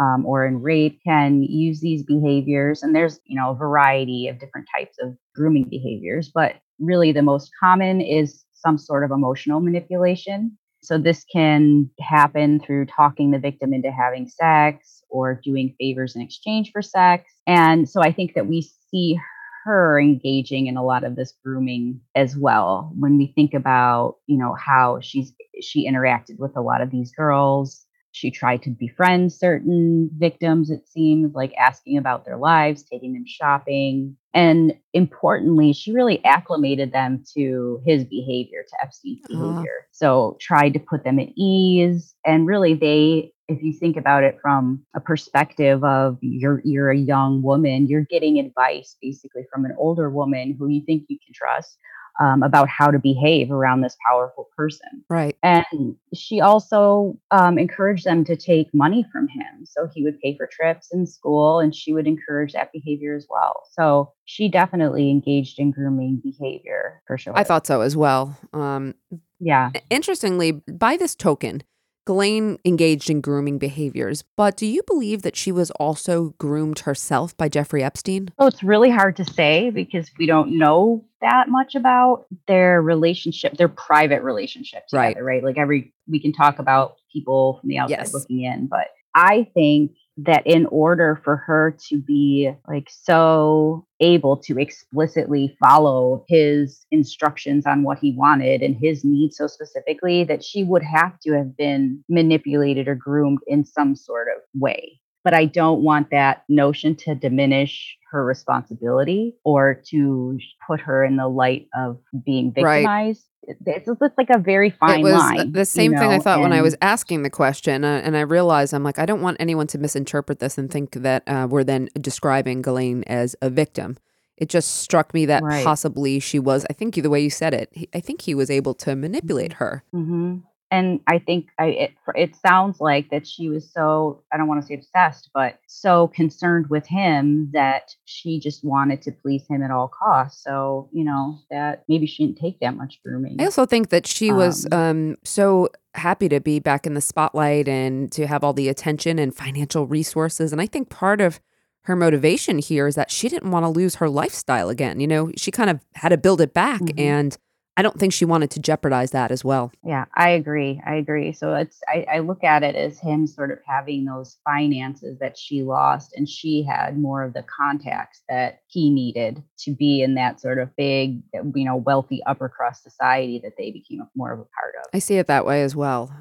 Um, 0.00 0.24
or 0.26 0.46
in 0.46 0.62
rape 0.62 1.00
can 1.04 1.42
use 1.42 1.80
these 1.80 2.04
behaviors 2.04 2.82
and 2.82 2.94
there's 2.94 3.18
you 3.26 3.36
know 3.36 3.50
a 3.50 3.54
variety 3.56 4.28
of 4.28 4.38
different 4.38 4.68
types 4.76 4.96
of 5.02 5.16
grooming 5.34 5.68
behaviors 5.68 6.30
but 6.32 6.56
really 6.78 7.10
the 7.12 7.22
most 7.22 7.50
common 7.60 8.00
is 8.00 8.44
some 8.54 8.78
sort 8.78 9.04
of 9.04 9.10
emotional 9.10 9.60
manipulation 9.60 10.56
So 10.82 10.98
this 10.98 11.24
can 11.32 11.90
happen 12.00 12.60
through 12.60 12.86
talking 12.86 13.30
the 13.32 13.38
victim 13.38 13.74
into 13.74 13.90
having 13.90 14.28
sex 14.28 15.02
or 15.10 15.40
doing 15.44 15.74
favors 15.78 16.14
in 16.14 16.22
exchange 16.22 16.70
for 16.72 16.82
sex. 16.82 17.24
And 17.46 17.88
so 17.88 18.00
I 18.00 18.12
think 18.12 18.34
that 18.34 18.46
we 18.46 18.62
see 18.90 19.18
her 19.64 20.00
engaging 20.00 20.66
in 20.66 20.76
a 20.76 20.84
lot 20.84 21.04
of 21.04 21.16
this 21.16 21.34
grooming 21.44 22.00
as 22.14 22.36
well 22.36 22.92
when 22.98 23.18
we 23.18 23.32
think 23.34 23.54
about, 23.54 24.16
you 24.26 24.38
know, 24.38 24.54
how 24.54 25.00
she's 25.00 25.32
she 25.60 25.88
interacted 25.90 26.38
with 26.38 26.56
a 26.56 26.62
lot 26.62 26.80
of 26.80 26.90
these 26.90 27.12
girls. 27.12 27.84
She 28.18 28.32
tried 28.32 28.62
to 28.62 28.70
befriend 28.70 29.32
certain 29.32 30.10
victims, 30.18 30.70
it 30.70 30.88
seems, 30.88 31.34
like 31.34 31.54
asking 31.56 31.98
about 31.98 32.24
their 32.24 32.36
lives, 32.36 32.82
taking 32.82 33.12
them 33.12 33.24
shopping. 33.26 34.16
And 34.34 34.74
importantly, 34.92 35.72
she 35.72 35.92
really 35.92 36.24
acclimated 36.24 36.92
them 36.92 37.22
to 37.36 37.80
his 37.86 38.04
behavior, 38.04 38.64
to 38.68 38.76
Epstein's 38.82 39.20
Ah. 39.24 39.28
behavior. 39.28 39.86
So 39.92 40.36
tried 40.40 40.72
to 40.74 40.80
put 40.80 41.04
them 41.04 41.20
at 41.20 41.28
ease. 41.36 42.16
And 42.26 42.44
really, 42.48 42.74
they, 42.74 43.32
if 43.46 43.62
you 43.62 43.72
think 43.72 43.96
about 43.96 44.24
it 44.24 44.38
from 44.42 44.84
a 44.96 45.00
perspective 45.00 45.84
of 45.84 46.18
you're 46.20 46.60
you're 46.64 46.90
a 46.90 46.98
young 46.98 47.42
woman, 47.42 47.86
you're 47.86 48.04
getting 48.10 48.38
advice 48.40 48.96
basically 49.00 49.44
from 49.52 49.64
an 49.64 49.76
older 49.78 50.10
woman 50.10 50.56
who 50.58 50.66
you 50.68 50.82
think 50.84 51.04
you 51.08 51.18
can 51.24 51.32
trust 51.32 51.78
um, 52.20 52.42
about 52.42 52.68
how 52.68 52.90
to 52.90 52.98
behave 52.98 53.50
around 53.50 53.80
this 53.80 53.96
powerful 54.08 54.48
person. 54.56 55.04
Right. 55.08 55.36
And 55.42 55.96
she 56.14 56.40
also 56.40 57.18
um, 57.30 57.58
encouraged 57.58 58.04
them 58.04 58.24
to 58.24 58.36
take 58.36 58.68
money 58.74 59.06
from 59.12 59.28
him. 59.28 59.64
So 59.64 59.88
he 59.92 60.02
would 60.02 60.18
pay 60.20 60.36
for 60.36 60.48
trips 60.50 60.88
and 60.92 61.08
school 61.08 61.60
and 61.60 61.74
she 61.74 61.92
would 61.92 62.06
encourage 62.06 62.52
that 62.52 62.72
behavior 62.72 63.14
as 63.16 63.26
well. 63.28 63.62
So 63.72 64.12
she 64.24 64.48
definitely 64.48 65.10
engaged 65.10 65.58
in 65.58 65.70
grooming 65.70 66.20
behavior 66.22 67.02
for 67.06 67.16
sure. 67.16 67.36
I 67.36 67.44
thought 67.44 67.66
so 67.66 67.80
as 67.80 67.96
well. 67.96 68.36
Um, 68.52 68.94
yeah. 69.38 69.70
interestingly, 69.90 70.52
by 70.52 70.96
this 70.96 71.14
token, 71.14 71.62
Ghislaine 72.08 72.58
engaged 72.64 73.10
in 73.10 73.20
grooming 73.20 73.58
behaviors, 73.58 74.24
but 74.34 74.56
do 74.56 74.64
you 74.64 74.82
believe 74.86 75.20
that 75.20 75.36
she 75.36 75.52
was 75.52 75.70
also 75.72 76.34
groomed 76.38 76.80
herself 76.80 77.36
by 77.36 77.50
Jeffrey 77.50 77.84
Epstein? 77.84 78.30
Oh, 78.38 78.46
it's 78.46 78.62
really 78.62 78.88
hard 78.88 79.14
to 79.16 79.26
say 79.26 79.68
because 79.68 80.10
we 80.18 80.24
don't 80.24 80.56
know 80.58 81.04
that 81.20 81.50
much 81.50 81.74
about 81.74 82.24
their 82.46 82.80
relationship, 82.80 83.58
their 83.58 83.68
private 83.68 84.22
relationship 84.22 84.86
together, 84.86 85.22
right? 85.22 85.22
right? 85.22 85.44
Like 85.44 85.58
every 85.58 85.92
we 86.06 86.18
can 86.18 86.32
talk 86.32 86.58
about 86.58 86.96
people 87.12 87.58
from 87.60 87.68
the 87.68 87.76
outside 87.76 87.98
yes. 87.98 88.14
looking 88.14 88.42
in, 88.42 88.68
but 88.68 88.86
I 89.14 89.46
think 89.52 89.92
that 90.18 90.44
in 90.46 90.66
order 90.66 91.20
for 91.24 91.36
her 91.36 91.76
to 91.88 91.98
be 91.98 92.50
like 92.68 92.88
so 92.90 93.86
able 94.00 94.36
to 94.36 94.58
explicitly 94.58 95.56
follow 95.60 96.24
his 96.28 96.84
instructions 96.90 97.64
on 97.66 97.84
what 97.84 97.98
he 98.00 98.12
wanted 98.12 98.60
and 98.60 98.76
his 98.76 99.04
needs 99.04 99.36
so 99.36 99.46
specifically 99.46 100.24
that 100.24 100.42
she 100.42 100.64
would 100.64 100.82
have 100.82 101.18
to 101.20 101.32
have 101.32 101.56
been 101.56 102.02
manipulated 102.08 102.88
or 102.88 102.96
groomed 102.96 103.38
in 103.46 103.64
some 103.64 103.94
sort 103.94 104.26
of 104.28 104.42
way 104.60 105.00
but 105.28 105.34
I 105.34 105.44
don't 105.44 105.82
want 105.82 106.08
that 106.10 106.44
notion 106.48 106.96
to 107.04 107.14
diminish 107.14 107.98
her 108.10 108.24
responsibility 108.24 109.34
or 109.44 109.82
to 109.88 110.38
put 110.66 110.80
her 110.80 111.04
in 111.04 111.18
the 111.18 111.28
light 111.28 111.68
of 111.76 111.98
being 112.24 112.50
victimized. 112.50 113.26
Right. 113.46 113.58
It's 113.66 113.84
just 113.84 114.00
like 114.16 114.30
a 114.30 114.38
very 114.38 114.70
fine 114.70 115.00
it 115.00 115.02
was 115.02 115.12
line. 115.12 115.52
The 115.52 115.66
same 115.66 115.92
you 115.92 115.96
know? 115.96 116.00
thing 116.00 116.12
I 116.12 116.18
thought 116.18 116.36
and 116.38 116.44
when 116.44 116.54
I 116.54 116.62
was 116.62 116.74
asking 116.80 117.24
the 117.24 117.28
question, 117.30 117.84
uh, 117.84 118.00
and 118.02 118.16
I 118.16 118.22
realized 118.22 118.72
I'm 118.72 118.82
like, 118.82 118.98
I 118.98 119.04
don't 119.04 119.20
want 119.20 119.36
anyone 119.38 119.66
to 119.66 119.76
misinterpret 119.76 120.38
this 120.38 120.56
and 120.56 120.70
think 120.70 120.92
that 120.92 121.24
uh, 121.26 121.46
we're 121.50 121.62
then 121.62 121.90
describing 122.00 122.62
Ghislaine 122.62 123.04
as 123.06 123.36
a 123.42 123.50
victim. 123.50 123.98
It 124.38 124.48
just 124.48 124.76
struck 124.76 125.12
me 125.12 125.26
that 125.26 125.42
right. 125.42 125.62
possibly 125.62 126.20
she 126.20 126.38
was. 126.38 126.64
I 126.70 126.72
think 126.72 126.94
the 126.94 127.10
way 127.10 127.20
you 127.20 127.28
said 127.28 127.52
it, 127.52 127.68
he, 127.72 127.86
I 127.94 128.00
think 128.00 128.22
he 128.22 128.34
was 128.34 128.50
able 128.50 128.72
to 128.76 128.96
manipulate 128.96 129.54
her. 129.54 129.84
Mm-hmm 129.94 130.38
and 130.70 131.00
I 131.06 131.18
think 131.18 131.48
I, 131.58 131.66
it 131.66 131.94
it 132.14 132.36
sounds 132.36 132.80
like 132.80 133.10
that 133.10 133.26
she 133.26 133.48
was 133.48 133.70
so 133.72 134.22
I 134.32 134.36
don't 134.36 134.48
want 134.48 134.60
to 134.60 134.66
say 134.66 134.74
obsessed, 134.74 135.30
but 135.32 135.58
so 135.66 136.08
concerned 136.08 136.66
with 136.68 136.86
him 136.86 137.50
that 137.52 137.94
she 138.04 138.38
just 138.38 138.64
wanted 138.64 139.02
to 139.02 139.12
please 139.12 139.46
him 139.48 139.62
at 139.62 139.70
all 139.70 139.88
costs. 139.88 140.42
So 140.42 140.88
you 140.92 141.04
know 141.04 141.38
that 141.50 141.84
maybe 141.88 142.06
she 142.06 142.26
didn't 142.26 142.38
take 142.38 142.60
that 142.60 142.76
much 142.76 143.00
grooming. 143.04 143.36
I 143.40 143.44
also 143.44 143.66
think 143.66 143.88
that 143.90 144.06
she 144.06 144.30
was 144.32 144.66
um, 144.72 144.80
um, 144.80 145.16
so 145.24 145.68
happy 145.94 146.28
to 146.28 146.40
be 146.40 146.60
back 146.60 146.86
in 146.86 146.94
the 146.94 147.00
spotlight 147.00 147.66
and 147.66 148.12
to 148.12 148.26
have 148.26 148.44
all 148.44 148.52
the 148.52 148.68
attention 148.68 149.18
and 149.18 149.34
financial 149.34 149.86
resources, 149.86 150.52
and 150.52 150.60
I 150.60 150.66
think 150.66 150.90
part 150.90 151.20
of 151.20 151.40
her 151.82 151.96
motivation 151.96 152.58
here 152.58 152.86
is 152.86 152.96
that 152.96 153.10
she 153.10 153.30
didn't 153.30 153.50
want 153.50 153.64
to 153.64 153.70
lose 153.70 153.94
her 153.94 154.10
lifestyle 154.10 154.68
again. 154.68 155.00
You 155.00 155.06
know, 155.06 155.32
she 155.38 155.50
kind 155.50 155.70
of 155.70 155.80
had 155.94 156.10
to 156.10 156.18
build 156.18 156.42
it 156.42 156.52
back 156.52 156.82
mm-hmm. 156.82 157.00
and 157.00 157.38
I 157.78 157.82
don't 157.82 157.96
think 157.96 158.12
she 158.12 158.24
wanted 158.24 158.50
to 158.50 158.60
jeopardize 158.60 159.12
that 159.12 159.30
as 159.30 159.44
well. 159.44 159.70
Yeah, 159.84 160.06
I 160.16 160.30
agree. 160.30 160.82
I 160.84 160.96
agree. 160.96 161.32
So 161.32 161.54
it's 161.54 161.78
I, 161.88 162.04
I, 162.12 162.18
look 162.18 162.42
at 162.42 162.64
it 162.64 162.74
as 162.74 162.98
him 162.98 163.24
sort 163.28 163.52
of 163.52 163.60
having 163.64 164.04
those 164.04 164.36
finances 164.44 165.16
that 165.20 165.38
she 165.38 165.62
lost, 165.62 166.12
and 166.16 166.28
she 166.28 166.64
had 166.64 166.98
more 166.98 167.22
of 167.22 167.34
the 167.34 167.44
contacts 167.44 168.22
that 168.28 168.62
he 168.66 168.90
needed 168.90 169.44
to 169.60 169.70
be 169.70 170.02
in 170.02 170.16
that 170.16 170.40
sort 170.40 170.58
of 170.58 170.74
big, 170.74 171.22
you 171.32 171.64
know, 171.64 171.76
wealthy 171.76 172.20
upper 172.26 172.48
crust 172.48 172.82
society 172.82 173.40
that 173.44 173.52
they 173.56 173.70
became 173.70 174.02
more 174.16 174.32
of 174.32 174.40
a 174.40 174.44
part 174.60 174.74
of. 174.80 174.90
I 174.92 174.98
see 174.98 175.18
it 175.18 175.28
that 175.28 175.46
way 175.46 175.62
as 175.62 175.76
well. 175.76 176.12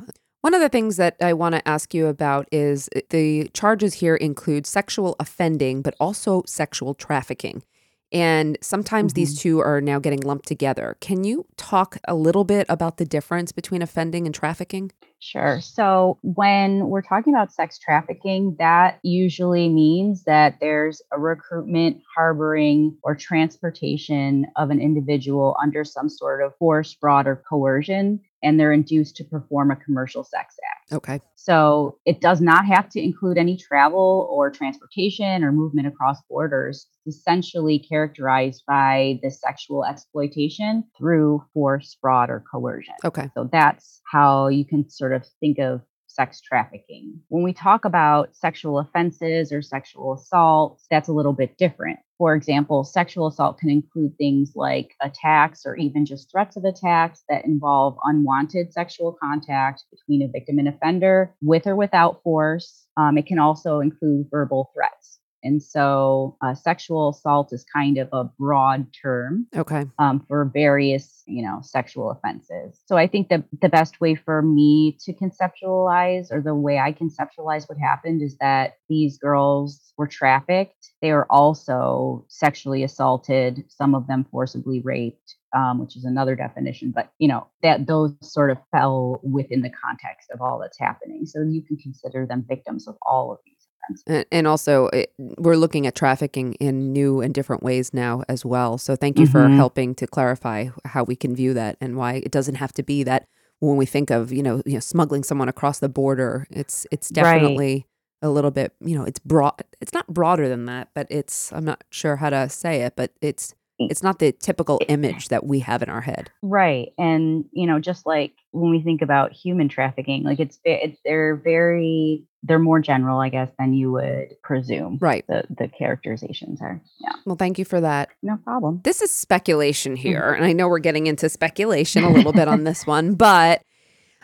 One 0.42 0.54
of 0.54 0.62
the 0.62 0.70
things 0.70 0.98
that 0.98 1.16
I 1.20 1.34
want 1.34 1.56
to 1.56 1.68
ask 1.68 1.92
you 1.92 2.06
about 2.06 2.48
is 2.52 2.88
uh, 2.96 3.00
the 3.10 3.50
charges 3.56 3.96
here 3.96 4.16
include 4.16 4.68
sexual 4.68 5.16
offending, 5.20 5.82
but 5.82 5.96
also 6.00 6.44
sexual 6.46 6.94
trafficking. 6.94 7.64
And 8.12 8.58
sometimes 8.62 9.12
mm-hmm. 9.12 9.16
these 9.16 9.40
two 9.40 9.60
are 9.60 9.82
now 9.82 10.00
getting 10.00 10.22
lumped 10.22 10.48
together. 10.48 10.96
Can 11.02 11.24
you 11.24 11.46
talk 11.58 11.98
a 12.08 12.16
little 12.16 12.44
bit 12.44 12.66
about 12.70 12.98
the 12.98 13.06
difference 13.06 13.52
between 13.52 13.82
offending 13.82 14.26
and 14.26 14.34
trafficking? 14.34 14.92
Sure. 15.20 15.60
So, 15.62 16.20
when 16.22 16.88
we're 16.90 17.02
talking 17.02 17.34
about 17.34 17.52
sex 17.52 17.80
trafficking, 17.80 18.56
that 18.60 19.00
usually 19.02 19.68
means 19.68 20.24
that 20.26 20.60
there's 20.62 21.02
a 21.12 21.20
recruitment, 21.20 22.02
harboring, 22.16 22.96
or 23.02 23.16
transportation 23.16 24.46
of 24.58 24.70
an 24.70 24.80
individual 24.80 25.58
under 25.62 25.84
some 25.84 26.08
sort 26.08 26.44
of 26.44 26.56
force, 26.58 26.96
fraud, 27.00 27.26
or 27.26 27.44
coercion 27.50 28.20
and 28.44 28.60
they're 28.60 28.72
induced 28.72 29.16
to 29.18 29.24
perform 29.24 29.72
a 29.72 29.76
commercial 29.76 30.24
sex 30.24 30.56
act. 30.72 30.94
Okay. 30.94 31.20
So 31.36 31.98
it 32.06 32.22
does 32.22 32.42
not 32.42 32.66
have 32.66 32.90
to 32.90 33.02
include 33.02 33.38
any 33.38 33.58
travel 33.58 34.28
or 34.32 34.52
transportation 34.52 35.44
or 35.44 35.52
movement 35.52 35.88
across 35.88 36.22
borders. 36.30 36.88
It's 37.06 37.18
essentially 37.18 37.80
characterized 37.80 38.64
by 38.68 39.20
the 39.24 39.32
sexual 39.32 39.86
exploitation 39.86 40.84
through 40.98 41.44
force, 41.54 41.98
fraud, 42.00 42.30
or 42.30 42.44
coercion. 42.52 42.96
Okay. 43.04 43.30
So 43.34 43.50
that's 43.52 44.02
how 44.12 44.48
you 44.50 44.66
can 44.66 44.90
sort 44.90 45.14
of 45.14 45.26
think 45.40 45.58
of 45.60 45.82
sex 46.18 46.42
trafficking. 46.42 47.14
When 47.30 47.44
we 47.44 47.54
talk 47.54 47.86
about 47.86 48.36
sexual 48.36 48.80
offenses 48.80 49.52
or 49.52 49.62
sexual 49.62 50.14
assaults, 50.14 50.88
that's 50.90 51.08
a 51.08 51.14
little 51.14 51.32
bit 51.32 51.56
different. 51.60 52.00
For 52.18 52.34
example, 52.34 52.84
sexual 52.84 53.28
assault 53.28 53.60
can 53.60 53.70
include 53.70 54.18
things 54.18 54.54
like 54.56 54.96
attacks 55.00 55.62
or 55.64 55.76
even 55.76 56.08
just 56.08 56.32
threats 56.32 56.58
of 56.58 56.66
attacks 56.66 57.24
that 57.30 57.46
involve 57.46 57.98
unwanted 58.04 58.74
sexual 58.74 59.16
contact 59.22 59.84
between 59.92 60.24
a 60.24 60.28
victim 60.28 60.58
and 60.58 60.68
offender 60.68 61.36
with 61.44 61.68
or 61.68 61.76
without 61.76 62.24
force. 62.24 62.88
Um, 62.98 63.20
it 63.20 63.28
can 63.28 63.38
also 63.38 63.80
include 63.80 64.26
verbal 64.32 64.72
threats. 64.74 65.17
And 65.44 65.62
so, 65.62 66.36
uh, 66.42 66.56
sexual 66.56 67.10
assault 67.10 67.54
is 67.54 67.66
kind 67.74 67.98
of 67.98 68.10
a 68.12 68.24
broad 68.24 68.88
term. 68.94 69.48
Okay. 69.56 69.86
Um, 70.00 70.26
for 70.28 70.46
various, 70.46 71.24
you 71.28 71.44
know, 71.44 71.60
sexual 71.62 72.12
offenses. 72.12 72.80
So 72.86 72.98
I 72.98 73.08
think 73.08 73.30
that 73.30 73.44
the 73.62 73.70
best 73.70 74.02
way 74.02 74.16
for 74.16 74.42
me 74.42 74.98
to 75.02 75.14
conceptualize, 75.14 76.32
or 76.32 76.42
the 76.42 76.56
way 76.56 76.80
I 76.80 76.92
conceptualize 76.92 77.70
what 77.70 77.78
happened, 77.78 78.22
is 78.22 78.38
that 78.40 78.76
these 78.90 79.18
girls 79.18 79.94
were 79.98 80.08
trafficked. 80.08 80.92
They 81.02 81.12
were 81.12 81.32
also 81.32 82.26
sexually 82.28 82.84
assaulted. 82.84 83.64
Some 83.70 83.96
of 83.96 84.08
them 84.08 84.26
forcibly 84.32 84.82
raped. 84.82 85.36
Um, 85.56 85.80
which 85.80 85.96
is 85.96 86.04
another 86.04 86.36
definition, 86.36 86.92
but 86.92 87.10
you 87.20 87.28
know 87.30 87.48
that 87.64 87.88
those 87.88 88.12
sort 88.22 88.52
of 88.52 88.58
fell 88.70 89.22
within 89.24 89.62
the 89.62 89.72
context 89.72 90.30
of 90.30 90.42
all 90.42 90.60
that's 90.60 90.78
happening. 90.78 91.26
So 91.26 91.42
you 91.42 91.64
can 91.64 91.78
consider 91.78 92.26
them 92.26 92.46
victims 92.48 92.86
of 92.86 92.98
all 93.08 93.32
of 93.32 93.40
these 93.46 93.57
and, 94.06 94.26
and 94.32 94.48
also, 94.48 94.88
it, 94.88 95.14
we're 95.18 95.56
looking 95.56 95.88
at 95.88 95.96
trafficking 95.96 96.54
in 96.56 96.94
new 96.94 97.22
and 97.22 97.34
different 97.34 97.64
ways 97.64 97.94
now 97.94 98.24
as 98.28 98.46
well. 98.46 98.78
So, 98.78 98.96
thank 98.96 99.18
you 99.18 99.26
mm-hmm. 99.26 99.32
for 99.32 99.50
helping 99.50 99.96
to 99.96 100.08
clarify 100.08 100.70
how 100.86 101.04
we 101.04 101.16
can 101.16 101.36
view 101.36 101.54
that 101.54 101.78
and 101.82 101.98
why 101.98 102.16
it 102.16 102.32
doesn't 102.32 102.56
have 102.56 102.74
to 102.74 102.84
be 102.84 103.04
that 103.04 103.28
when 103.60 103.78
we 103.78 103.86
think 103.86 104.10
of 104.10 104.32
you 104.32 104.44
know, 104.44 104.62
you 104.66 104.74
know 104.74 104.80
smuggling 104.80 105.24
someone 105.24 105.50
across 105.50 105.80
the 105.80 105.90
border. 105.90 106.48
It's 106.50 106.86
it's 106.92 107.10
definitely 107.10 107.74
right. 108.22 108.28
a 108.28 108.30
little 108.30 108.52
bit 108.52 108.74
you 108.80 108.98
know 108.98 109.04
it's 109.04 109.20
broad. 109.20 109.64
It's 109.82 109.94
not 109.94 110.08
broader 110.08 110.48
than 110.48 110.66
that, 110.66 110.90
but 110.94 111.08
it's 111.10 111.52
I'm 111.52 111.66
not 111.66 111.84
sure 111.90 112.18
how 112.18 112.30
to 112.30 112.50
say 112.50 112.82
it, 112.82 112.96
but 112.96 113.12
it's 113.22 113.54
it's 113.80 114.04
not 114.04 114.20
the 114.20 114.32
typical 114.32 114.82
image 114.88 115.30
that 115.30 115.46
we 115.46 115.60
have 115.60 115.84
in 115.84 115.90
our 115.90 116.02
head. 116.02 116.32
Right 116.42 116.94
and 116.98 117.46
you 117.52 117.68
know 117.68 117.80
just 117.80 118.06
like 118.06 118.34
when 118.52 118.72
we 118.72 118.82
think 118.82 119.02
about 119.02 119.32
human 119.32 119.70
trafficking 119.70 120.24
like 120.24 120.40
it's, 120.40 120.60
it's 120.64 121.00
they're 121.06 121.36
very 121.36 122.24
they're 122.44 122.60
more 122.60 122.80
general 122.80 123.20
i 123.20 123.30
guess 123.30 123.50
than 123.60 123.74
you 123.74 123.92
would 123.92 124.30
presume 124.42 124.98
right. 125.02 125.26
the 125.28 125.44
the 125.50 125.68
characterizations 125.68 126.62
are 126.62 126.82
yeah. 127.00 127.14
Well 127.26 127.36
thank 127.36 127.60
you 127.60 127.66
for 127.66 127.82
that. 127.82 128.10
No 128.22 128.38
problem. 128.38 128.82
This 128.84 129.02
is 129.02 129.12
speculation 129.12 129.94
mm-hmm. 129.94 130.02
here 130.02 130.34
and 130.34 130.46
i 130.46 130.54
know 130.54 130.68
we're 130.68 130.80
getting 130.80 131.08
into 131.08 131.30
speculation 131.30 132.04
a 132.04 132.10
little 132.10 132.34
bit 132.34 132.48
on 132.48 132.64
this 132.64 132.86
one 132.86 133.16
but 133.16 133.62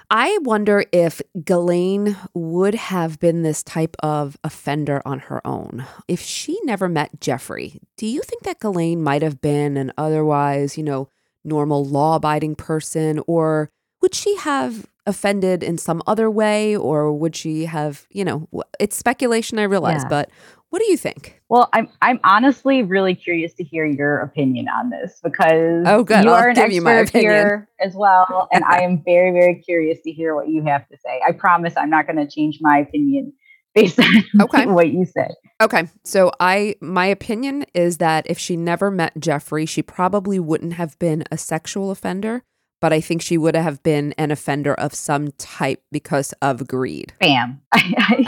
I 0.09 0.37
wonder 0.41 0.85
if 0.91 1.21
Ghislaine 1.43 2.17
would 2.33 2.75
have 2.75 3.19
been 3.19 3.43
this 3.43 3.63
type 3.63 3.95
of 3.99 4.37
offender 4.43 5.01
on 5.05 5.19
her 5.19 5.45
own. 5.45 5.85
If 6.07 6.21
she 6.21 6.59
never 6.63 6.87
met 6.87 7.19
Jeffrey, 7.19 7.79
do 7.97 8.05
you 8.05 8.21
think 8.21 8.43
that 8.43 8.59
Ghislaine 8.59 9.01
might 9.01 9.21
have 9.21 9.41
been 9.41 9.77
an 9.77 9.91
otherwise, 9.97 10.77
you 10.77 10.83
know, 10.83 11.09
normal 11.43 11.85
law 11.85 12.15
abiding 12.15 12.55
person? 12.55 13.21
Or 13.27 13.69
would 14.01 14.13
she 14.13 14.35
have 14.37 14.87
offended 15.05 15.63
in 15.63 15.77
some 15.77 16.01
other 16.07 16.29
way? 16.29 16.75
Or 16.75 17.11
would 17.11 17.35
she 17.35 17.65
have, 17.65 18.07
you 18.09 18.23
know, 18.23 18.47
it's 18.79 18.95
speculation, 18.95 19.59
I 19.59 19.63
realize, 19.63 20.03
yeah. 20.03 20.09
but 20.09 20.29
what 20.73 20.81
do 20.81 20.89
you 20.89 20.97
think? 20.97 21.39
Well, 21.49 21.69
I'm 21.71 21.87
I'm 22.01 22.19
honestly 22.23 22.81
really 22.81 23.13
curious 23.13 23.53
to 23.53 23.63
hear 23.63 23.85
your 23.85 24.21
opinion 24.21 24.67
on 24.69 24.89
this 24.89 25.19
because 25.23 25.83
oh, 25.85 26.03
good. 26.03 26.23
you 26.23 26.31
I'll 26.31 26.35
are 26.35 26.49
an 26.49 26.57
expert 26.57 27.11
here 27.11 27.69
as 27.79 27.93
well, 27.93 28.47
and 28.51 28.63
I 28.63 28.81
am 28.81 29.03
very 29.05 29.31
very 29.31 29.61
curious 29.61 30.01
to 30.01 30.11
hear 30.11 30.33
what 30.33 30.49
you 30.49 30.63
have 30.63 30.87
to 30.87 30.97
say. 30.97 31.21
I 31.27 31.31
promise 31.33 31.75
I'm 31.77 31.91
not 31.91 32.07
going 32.07 32.17
to 32.17 32.27
change 32.27 32.57
my 32.59 32.79
opinion 32.79 33.33
based 33.75 33.99
on 33.99 34.23
Okay. 34.41 34.65
what 34.65 34.89
you 34.89 35.05
said. 35.05 35.35
Okay. 35.61 35.87
So 36.03 36.31
I 36.39 36.73
my 36.81 37.05
opinion 37.05 37.67
is 37.75 37.99
that 37.99 38.25
if 38.27 38.39
she 38.39 38.57
never 38.57 38.89
met 38.89 39.19
Jeffrey, 39.19 39.67
she 39.67 39.83
probably 39.83 40.39
wouldn't 40.39 40.73
have 40.73 40.97
been 40.97 41.23
a 41.29 41.37
sexual 41.37 41.91
offender, 41.91 42.41
but 42.83 42.91
I 42.91 42.99
think 42.99 43.21
she 43.21 43.37
would 43.37 43.55
have 43.55 43.81
been 43.81 44.13
an 44.17 44.29
offender 44.29 44.73
of 44.73 44.93
some 44.93 45.31
type 45.37 45.81
because 45.89 46.33
of 46.41 46.67
greed. 46.67 47.13
Bam. 47.17 47.61
I, 47.73 48.25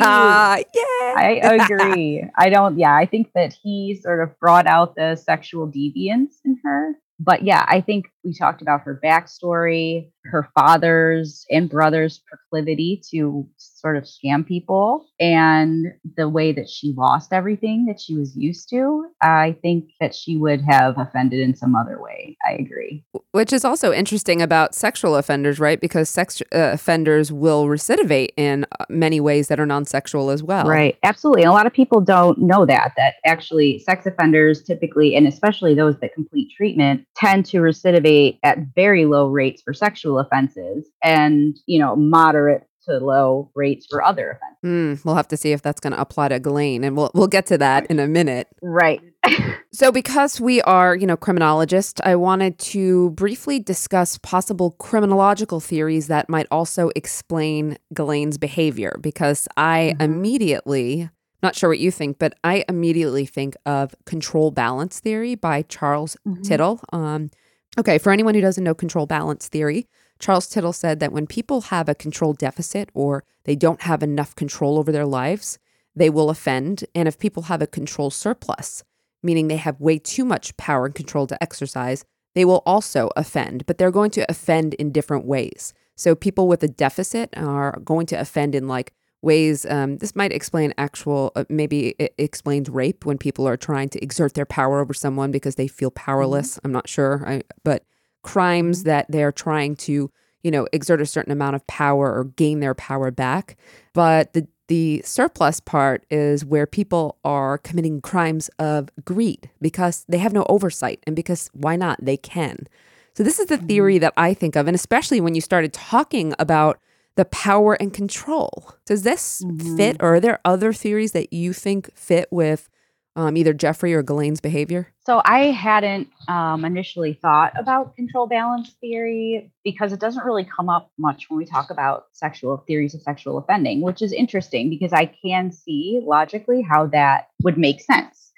Ah! 0.00 0.56
I 0.56 0.62
agree. 0.64 0.80
yeah. 0.80 1.14
I 1.18 1.54
agree. 1.62 2.24
I 2.38 2.48
don't, 2.48 2.78
yeah, 2.78 2.94
I 2.96 3.04
think 3.04 3.28
that 3.34 3.52
he 3.52 4.00
sort 4.02 4.22
of 4.22 4.40
brought 4.40 4.66
out 4.66 4.94
the 4.96 5.16
sexual 5.16 5.68
deviance 5.68 6.36
in 6.46 6.56
her. 6.64 6.94
But 7.20 7.42
yeah, 7.42 7.66
I 7.68 7.82
think 7.82 8.06
we 8.24 8.32
talked 8.34 8.62
about 8.62 8.80
her 8.84 8.98
backstory, 9.04 10.08
her 10.24 10.48
father's 10.58 11.44
and 11.50 11.68
brother's 11.68 12.20
proclivity 12.26 13.02
to 13.10 13.46
sort 13.58 13.96
of 13.96 14.04
scam 14.04 14.46
people, 14.46 15.06
and 15.20 15.86
the 16.16 16.28
way 16.28 16.52
that 16.52 16.68
she 16.68 16.94
lost 16.96 17.32
everything 17.32 17.84
that 17.86 18.00
she 18.00 18.16
was 18.16 18.34
used 18.36 18.70
to. 18.70 19.06
I 19.20 19.56
think 19.60 19.90
that 20.00 20.14
she 20.14 20.36
would 20.36 20.62
have 20.62 20.96
offended 20.98 21.40
in 21.40 21.54
some 21.54 21.76
other 21.76 22.00
way. 22.00 22.36
I 22.46 22.52
agree. 22.52 23.04
Which 23.32 23.52
is 23.52 23.64
also 23.64 23.92
interesting 23.92 24.40
about 24.40 24.74
sexual 24.74 25.16
offenders, 25.16 25.60
right? 25.60 25.80
Because 25.80 26.08
sex 26.08 26.40
uh, 26.54 26.70
offenders 26.72 27.30
will 27.30 27.66
recidivate 27.66 28.28
in 28.36 28.64
uh, 28.78 28.84
many 28.88 29.20
ways 29.20 29.48
that 29.48 29.60
are 29.60 29.66
non-sexual 29.66 30.30
as 30.30 30.42
well. 30.42 30.66
Right. 30.66 30.96
Absolutely. 31.02 31.42
And 31.42 31.50
a 31.50 31.54
lot 31.54 31.66
of 31.66 31.72
people 31.72 32.00
don't 32.00 32.38
know 32.38 32.64
that, 32.64 32.92
that 32.96 33.14
actually 33.26 33.80
sex 33.80 34.06
offenders 34.06 34.62
typically, 34.62 35.16
and 35.16 35.26
especially 35.26 35.74
those 35.74 35.98
that 35.98 36.14
complete 36.14 36.50
treatment, 36.56 37.06
tend 37.16 37.44
to 37.46 37.58
recidivate 37.58 38.38
at 38.42 38.58
very 38.74 39.04
low 39.04 39.28
rates 39.28 39.62
for 39.62 39.74
sexual 39.74 40.13
offenses 40.18 40.88
and, 41.02 41.56
you 41.66 41.78
know, 41.78 41.96
moderate 41.96 42.66
to 42.86 42.98
low 42.98 43.50
rates 43.54 43.86
for 43.88 44.02
other 44.04 44.30
offenses. 44.32 44.58
Hmm, 45.02 45.06
we'll 45.08 45.14
have 45.16 45.28
to 45.28 45.36
see 45.36 45.52
if 45.52 45.62
that's 45.62 45.80
going 45.80 45.92
to 45.94 46.00
apply 46.00 46.28
to 46.28 46.38
Ghislaine, 46.38 46.84
and 46.84 46.96
we'll 46.96 47.10
we'll 47.14 47.26
get 47.28 47.46
to 47.46 47.58
that 47.58 47.86
in 47.86 47.98
a 47.98 48.06
minute. 48.06 48.48
Right. 48.62 49.00
So, 49.72 49.90
because 49.90 50.40
we 50.40 50.62
are, 50.62 50.94
you 50.94 51.04
know, 51.04 51.16
criminologists, 51.16 52.00
I 52.04 52.14
wanted 52.14 52.60
to 52.60 53.10
briefly 53.10 53.58
discuss 53.58 54.18
possible 54.18 54.70
criminological 54.78 55.58
theories 55.58 56.06
that 56.06 56.28
might 56.28 56.46
also 56.48 56.92
explain 56.94 57.76
Ghislaine's 57.92 58.38
behavior. 58.38 58.96
Because 59.00 59.48
I 59.56 59.96
Mhm. 59.98 60.02
immediately, 60.04 61.10
not 61.42 61.56
sure 61.56 61.68
what 61.70 61.80
you 61.80 61.90
think, 61.90 62.20
but 62.20 62.34
I 62.44 62.64
immediately 62.68 63.26
think 63.26 63.56
of 63.66 63.96
control 64.06 64.52
balance 64.52 65.00
theory 65.00 65.34
by 65.34 65.62
Charles 65.62 66.16
Mhm. 66.24 66.44
Tittle. 66.44 66.80
Um, 66.92 67.30
okay, 67.76 67.98
for 67.98 68.12
anyone 68.12 68.36
who 68.36 68.40
doesn't 68.40 68.62
know 68.62 68.74
control 68.74 69.06
balance 69.06 69.48
theory, 69.48 69.88
Charles 70.18 70.48
Tittle 70.48 70.72
said 70.72 71.00
that 71.00 71.12
when 71.12 71.26
people 71.26 71.62
have 71.62 71.88
a 71.88 71.94
control 71.94 72.32
deficit 72.32 72.90
or 72.94 73.24
they 73.44 73.56
don't 73.56 73.82
have 73.82 74.02
enough 74.02 74.34
control 74.34 74.78
over 74.78 74.92
their 74.92 75.06
lives, 75.06 75.58
they 75.94 76.10
will 76.10 76.30
offend. 76.30 76.84
And 76.94 77.08
if 77.08 77.18
people 77.18 77.44
have 77.44 77.62
a 77.62 77.66
control 77.66 78.10
surplus, 78.10 78.84
meaning 79.22 79.48
they 79.48 79.56
have 79.56 79.80
way 79.80 79.98
too 79.98 80.24
much 80.24 80.56
power 80.56 80.86
and 80.86 80.94
control 80.94 81.26
to 81.26 81.42
exercise, 81.42 82.04
they 82.34 82.44
will 82.44 82.62
also 82.66 83.10
offend, 83.16 83.64
but 83.66 83.78
they're 83.78 83.90
going 83.90 84.10
to 84.12 84.28
offend 84.28 84.74
in 84.74 84.92
different 84.92 85.24
ways. 85.24 85.72
So 85.96 86.14
people 86.14 86.48
with 86.48 86.62
a 86.62 86.68
deficit 86.68 87.30
are 87.36 87.78
going 87.84 88.06
to 88.06 88.16
offend 88.16 88.54
in 88.54 88.66
like 88.66 88.92
ways. 89.22 89.64
Um, 89.66 89.98
this 89.98 90.16
might 90.16 90.32
explain 90.32 90.74
actual, 90.76 91.32
uh, 91.36 91.44
maybe 91.48 91.94
it 91.98 92.14
explains 92.18 92.68
rape 92.68 93.06
when 93.06 93.18
people 93.18 93.46
are 93.48 93.56
trying 93.56 93.88
to 93.90 94.02
exert 94.02 94.34
their 94.34 94.44
power 94.44 94.80
over 94.80 94.92
someone 94.92 95.30
because 95.30 95.54
they 95.54 95.68
feel 95.68 95.90
powerless. 95.90 96.58
I'm 96.64 96.72
not 96.72 96.88
sure, 96.88 97.24
I, 97.26 97.42
but 97.64 97.84
crimes 98.24 98.82
that 98.82 99.06
they're 99.08 99.30
trying 99.30 99.76
to, 99.76 100.10
you 100.42 100.50
know, 100.50 100.66
exert 100.72 101.00
a 101.00 101.06
certain 101.06 101.32
amount 101.32 101.54
of 101.54 101.64
power 101.68 102.12
or 102.12 102.24
gain 102.24 102.58
their 102.58 102.74
power 102.74 103.12
back. 103.12 103.56
But 103.92 104.32
the 104.32 104.48
the 104.66 105.02
surplus 105.04 105.60
part 105.60 106.06
is 106.10 106.42
where 106.42 106.66
people 106.66 107.18
are 107.22 107.58
committing 107.58 108.00
crimes 108.00 108.48
of 108.58 108.88
greed 109.04 109.50
because 109.60 110.06
they 110.08 110.16
have 110.16 110.32
no 110.32 110.46
oversight 110.48 111.00
and 111.06 111.14
because 111.14 111.50
why 111.52 111.76
not? 111.76 112.02
They 112.02 112.16
can. 112.16 112.66
So, 113.12 113.22
this 113.22 113.38
is 113.38 113.46
the 113.46 113.58
mm-hmm. 113.58 113.66
theory 113.66 113.98
that 113.98 114.14
I 114.16 114.34
think 114.34 114.56
of. 114.56 114.66
And 114.66 114.74
especially 114.74 115.20
when 115.20 115.34
you 115.34 115.40
started 115.40 115.72
talking 115.72 116.34
about 116.38 116.80
the 117.16 117.24
power 117.26 117.74
and 117.74 117.92
control. 117.92 118.74
Does 118.86 119.02
this 119.02 119.42
mm-hmm. 119.44 119.76
fit, 119.76 119.96
or 120.00 120.14
are 120.14 120.20
there 120.20 120.40
other 120.44 120.72
theories 120.72 121.12
that 121.12 121.32
you 121.32 121.52
think 121.52 121.94
fit 121.94 122.28
with 122.30 122.68
um, 123.16 123.36
either 123.36 123.52
Jeffrey 123.52 123.94
or 123.94 124.02
Ghislaine's 124.02 124.40
behavior? 124.40 124.88
So 125.06 125.22
I 125.24 125.46
hadn't 125.46 126.08
um, 126.28 126.64
initially 126.64 127.18
thought 127.20 127.52
about 127.58 127.94
control 127.96 128.26
balance 128.26 128.74
theory 128.80 129.52
because 129.62 129.92
it 129.92 130.00
doesn't 130.00 130.24
really 130.24 130.44
come 130.44 130.68
up 130.68 130.90
much 130.98 131.26
when 131.28 131.38
we 131.38 131.44
talk 131.44 131.70
about 131.70 132.06
sexual 132.12 132.56
theories 132.66 132.94
of 132.94 133.02
sexual 133.02 133.38
offending, 133.38 133.80
which 133.82 134.02
is 134.02 134.12
interesting 134.12 134.70
because 134.70 134.92
I 134.92 135.06
can 135.06 135.52
see 135.52 136.00
logically 136.04 136.62
how 136.62 136.86
that 136.86 137.28
would 137.42 137.58
make 137.58 137.80
sense. 137.80 138.32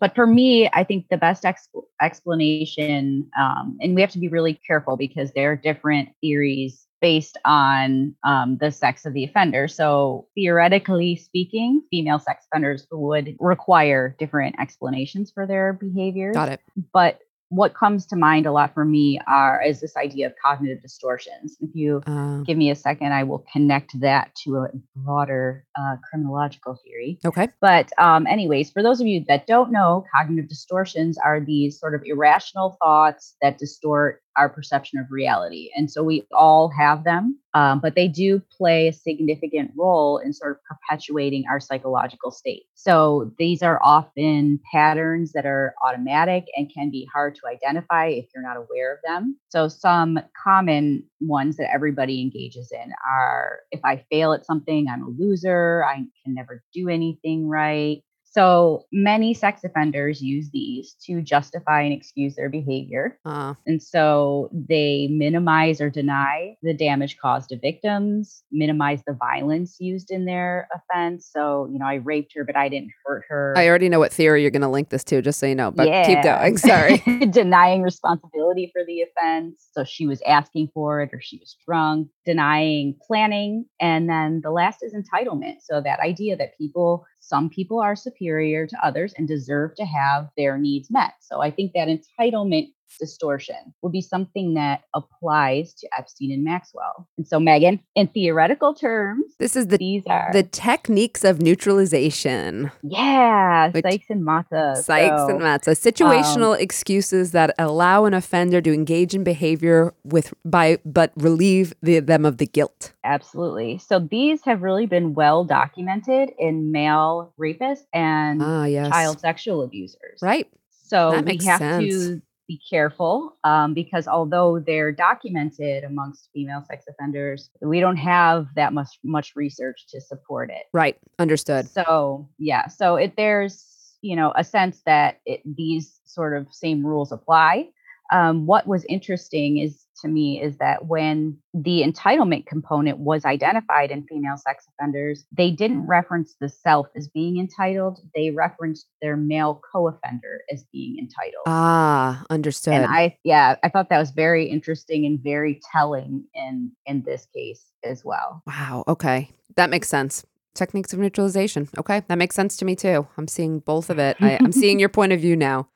But 0.00 0.14
for 0.14 0.26
me, 0.26 0.68
I 0.72 0.82
think 0.82 1.06
the 1.10 1.16
best 1.16 1.44
ex- 1.44 1.68
explanation, 2.02 3.30
um, 3.38 3.78
and 3.80 3.94
we 3.94 4.00
have 4.00 4.10
to 4.12 4.18
be 4.18 4.28
really 4.28 4.54
careful 4.54 4.96
because 4.96 5.30
there 5.32 5.52
are 5.52 5.56
different 5.56 6.08
theories 6.20 6.85
based 7.00 7.36
on 7.44 8.14
um, 8.24 8.58
the 8.58 8.70
sex 8.70 9.04
of 9.04 9.12
the 9.12 9.24
offender. 9.24 9.68
So, 9.68 10.26
theoretically 10.34 11.16
speaking, 11.16 11.82
female 11.90 12.18
sex 12.18 12.46
offenders 12.50 12.86
would 12.90 13.36
require 13.38 14.16
different 14.18 14.56
explanations 14.58 15.30
for 15.30 15.46
their 15.46 15.72
behaviors. 15.72 16.34
Got 16.34 16.50
it. 16.50 16.60
But 16.92 17.20
what 17.48 17.74
comes 17.74 18.06
to 18.06 18.16
mind 18.16 18.44
a 18.44 18.50
lot 18.50 18.74
for 18.74 18.84
me 18.84 19.20
are 19.28 19.62
is 19.62 19.80
this 19.80 19.96
idea 19.96 20.26
of 20.26 20.32
cognitive 20.44 20.82
distortions. 20.82 21.56
If 21.60 21.70
you 21.74 22.02
Uh, 22.04 22.38
give 22.40 22.58
me 22.58 22.70
a 22.70 22.74
second, 22.74 23.12
I 23.12 23.22
will 23.22 23.44
connect 23.52 24.00
that 24.00 24.34
to 24.44 24.56
a 24.56 24.68
broader 24.96 25.64
uh, 25.78 25.96
criminological 26.10 26.76
theory. 26.82 27.20
okay. 27.24 27.48
But, 27.60 27.92
um, 27.98 28.26
anyways, 28.26 28.72
for 28.72 28.82
those 28.82 29.00
of 29.00 29.06
you 29.06 29.24
that 29.28 29.46
don't 29.46 29.70
know, 29.70 30.04
cognitive 30.12 30.48
distortions 30.48 31.18
are 31.18 31.40
these 31.40 31.78
sort 31.78 31.94
of 31.94 32.02
irrational 32.04 32.76
thoughts 32.82 33.36
that 33.40 33.58
distort 33.58 34.22
our 34.36 34.48
perception 34.48 34.98
of 34.98 35.06
reality. 35.10 35.70
And 35.74 35.90
so 35.90 36.02
we 36.02 36.26
all 36.32 36.68
have 36.68 37.04
them, 37.04 37.38
um, 37.54 37.80
but 37.80 37.94
they 37.94 38.08
do 38.08 38.40
play 38.56 38.88
a 38.88 38.92
significant 38.92 39.72
role 39.76 40.18
in 40.18 40.32
sort 40.32 40.52
of 40.52 40.58
perpetuating 40.64 41.44
our 41.50 41.60
psychological 41.60 42.30
state. 42.30 42.64
So 42.74 43.32
these 43.38 43.62
are 43.62 43.80
often 43.82 44.60
patterns 44.72 45.32
that 45.32 45.46
are 45.46 45.74
automatic 45.84 46.44
and 46.56 46.72
can 46.72 46.90
be 46.90 47.08
hard 47.12 47.34
to 47.36 47.46
identify 47.48 48.06
if 48.08 48.26
you're 48.34 48.42
not 48.42 48.56
aware 48.56 48.94
of 48.94 49.00
them. 49.04 49.38
So 49.48 49.68
some 49.68 50.18
common 50.42 51.04
ones 51.20 51.56
that 51.56 51.72
everybody 51.72 52.20
engages 52.20 52.72
in 52.72 52.92
are 53.10 53.60
if 53.70 53.80
I 53.84 54.04
fail 54.10 54.32
at 54.32 54.46
something, 54.46 54.86
I'm 54.88 55.02
a 55.02 55.08
loser, 55.08 55.84
I 55.84 55.94
can 55.94 56.34
never 56.34 56.62
do 56.72 56.88
anything 56.88 57.48
right. 57.48 58.02
So 58.36 58.84
many 58.92 59.32
sex 59.32 59.64
offenders 59.64 60.20
use 60.20 60.50
these 60.52 60.94
to 61.06 61.22
justify 61.22 61.80
and 61.80 61.92
excuse 61.94 62.36
their 62.36 62.50
behavior. 62.50 63.18
Uh, 63.24 63.54
And 63.66 63.82
so 63.82 64.50
they 64.52 65.08
minimize 65.10 65.80
or 65.80 65.88
deny 65.88 66.56
the 66.62 66.74
damage 66.74 67.16
caused 67.16 67.48
to 67.48 67.58
victims, 67.58 68.42
minimize 68.52 69.02
the 69.06 69.14
violence 69.14 69.76
used 69.80 70.10
in 70.10 70.26
their 70.26 70.68
offense. 70.74 71.30
So, 71.34 71.66
you 71.72 71.78
know, 71.78 71.86
I 71.86 71.94
raped 71.94 72.34
her, 72.36 72.44
but 72.44 72.56
I 72.56 72.68
didn't 72.68 72.90
hurt 73.06 73.24
her. 73.30 73.54
I 73.56 73.68
already 73.68 73.88
know 73.88 74.00
what 74.00 74.12
theory 74.12 74.42
you're 74.42 74.50
going 74.50 74.60
to 74.60 74.68
link 74.68 74.90
this 74.90 75.04
to, 75.04 75.22
just 75.22 75.40
so 75.40 75.46
you 75.46 75.54
know, 75.54 75.70
but 75.70 75.86
keep 76.06 76.22
going. 76.22 76.58
Sorry. 76.58 76.98
denying 77.30 77.80
responsibility 77.80 78.70
for 78.70 78.82
the 78.86 79.00
offense. 79.00 79.66
So 79.72 79.82
she 79.84 80.06
was 80.06 80.20
asking 80.26 80.68
for 80.74 81.00
it 81.00 81.08
or 81.14 81.22
she 81.22 81.38
was 81.38 81.56
drunk, 81.66 82.08
denying 82.26 82.96
planning. 83.06 83.64
And 83.80 84.10
then 84.10 84.42
the 84.42 84.50
last 84.50 84.82
is 84.82 84.94
entitlement. 84.94 85.56
So 85.62 85.80
that 85.80 86.00
idea 86.00 86.36
that 86.36 86.58
people, 86.58 87.06
some 87.26 87.50
people 87.50 87.80
are 87.80 87.96
superior 87.96 88.66
to 88.66 88.86
others 88.86 89.12
and 89.16 89.26
deserve 89.26 89.74
to 89.74 89.84
have 89.84 90.28
their 90.36 90.56
needs 90.58 90.90
met. 90.90 91.14
So 91.20 91.40
I 91.40 91.50
think 91.50 91.72
that 91.72 91.88
entitlement 91.88 92.68
distortion 92.98 93.74
would 93.82 93.92
be 93.92 94.00
something 94.00 94.54
that 94.54 94.82
applies 94.94 95.74
to 95.74 95.88
Epstein 95.98 96.32
and 96.32 96.44
Maxwell. 96.44 97.08
And 97.18 97.26
so, 97.26 97.38
Meghan, 97.38 97.80
in 97.94 98.06
theoretical 98.08 98.74
terms, 98.74 99.24
This 99.38 99.56
is 99.56 99.66
the 99.68 99.76
these 99.78 100.04
are 100.06 100.30
the 100.32 100.42
techniques 100.42 101.24
of 101.24 101.40
neutralization. 101.42 102.70
yeah, 102.82 103.70
Which- 103.70 103.84
Sykes 103.84 104.06
and 104.10 104.22
Matza. 104.22 104.76
Sykes 104.76 105.08
So- 105.16 105.28
and 105.30 105.40
Matza, 105.40 105.70
situational 105.76 106.58
excuses 106.58 107.32
that 107.32 107.54
allow 107.58 108.04
an 108.04 108.14
offender 108.14 108.60
to 108.60 108.72
engage 108.72 109.14
in 109.14 109.24
behavior 109.24 109.94
with 110.04 110.32
by 110.44 110.78
but 110.84 111.12
relieve 111.16 111.74
the, 111.82 112.00
them 112.00 112.24
of 112.24 112.38
the 112.38 112.46
guilt. 112.46 112.92
Absolutely. 113.04 113.78
So 113.78 113.98
these 113.98 114.42
have 114.44 114.62
really 114.62 114.86
been 114.86 115.14
well 115.14 115.44
documented 115.44 116.30
in 116.38 116.72
male 116.72 117.32
rapists 117.40 117.84
and 117.92 118.42
Ah, 118.42 118.64
yes. 118.64 118.88
child 118.88 119.20
sexual 119.20 119.62
abusers. 119.62 120.18
Right. 120.22 120.48
So 120.88 121.20
we 121.22 121.38
have 121.44 121.58
sense. 121.58 121.84
to 121.92 122.22
be 122.46 122.60
careful 122.68 123.36
um, 123.44 123.74
because 123.74 124.06
although 124.06 124.60
they're 124.60 124.92
documented 124.92 125.84
amongst 125.84 126.30
female 126.32 126.62
sex 126.68 126.84
offenders, 126.88 127.50
we 127.60 127.80
don't 127.80 127.96
have 127.96 128.46
that 128.54 128.72
much 128.72 128.98
much 129.02 129.34
research 129.36 129.86
to 129.90 130.00
support 130.00 130.50
it. 130.50 130.64
Right. 130.72 130.96
Understood. 131.18 131.68
So 131.68 132.28
yeah, 132.38 132.68
so 132.68 132.96
it 132.96 133.14
there's 133.16 133.96
you 134.02 134.16
know 134.16 134.32
a 134.36 134.44
sense 134.44 134.82
that 134.86 135.20
it, 135.26 135.40
these 135.44 136.00
sort 136.04 136.36
of 136.36 136.52
same 136.52 136.86
rules 136.86 137.12
apply. 137.12 137.68
Um, 138.12 138.46
what 138.46 138.66
was 138.66 138.84
interesting 138.88 139.58
is 139.58 139.86
to 140.02 140.08
me 140.08 140.40
is 140.40 140.58
that 140.58 140.86
when 140.86 141.38
the 141.54 141.82
entitlement 141.82 142.46
component 142.46 142.98
was 142.98 143.24
identified 143.24 143.90
in 143.90 144.06
female 144.06 144.36
sex 144.36 144.66
offenders, 144.68 145.24
they 145.32 145.50
didn't 145.50 145.86
reference 145.86 146.36
the 146.40 146.48
self 146.48 146.86
as 146.96 147.08
being 147.08 147.38
entitled. 147.38 148.00
They 148.14 148.30
referenced 148.30 148.86
their 149.00 149.16
male 149.16 149.60
co 149.72 149.88
offender 149.88 150.42
as 150.52 150.64
being 150.72 150.98
entitled. 150.98 151.44
Ah, 151.46 152.24
understood. 152.30 152.74
And 152.74 152.86
I, 152.86 153.16
yeah, 153.24 153.56
I 153.62 153.68
thought 153.68 153.88
that 153.88 153.98
was 153.98 154.10
very 154.10 154.46
interesting 154.46 155.06
and 155.06 155.18
very 155.18 155.60
telling 155.72 156.24
in 156.34 156.72
in 156.84 157.02
this 157.02 157.26
case 157.34 157.64
as 157.84 158.04
well. 158.04 158.42
wow. 158.46 158.84
Okay. 158.88 159.30
That 159.56 159.70
makes 159.70 159.88
sense. 159.88 160.24
Techniques 160.54 160.92
of 160.92 160.98
neutralization. 160.98 161.68
Okay. 161.78 162.02
That 162.08 162.18
makes 162.18 162.34
sense 162.34 162.56
to 162.58 162.64
me 162.64 162.76
too. 162.76 163.06
I'm 163.16 163.28
seeing 163.28 163.60
both 163.60 163.90
of 163.90 163.98
it. 163.98 164.16
I, 164.20 164.38
I'm 164.40 164.52
seeing 164.52 164.78
your 164.80 164.88
point 164.88 165.12
of 165.12 165.20
view 165.20 165.36
now. 165.36 165.68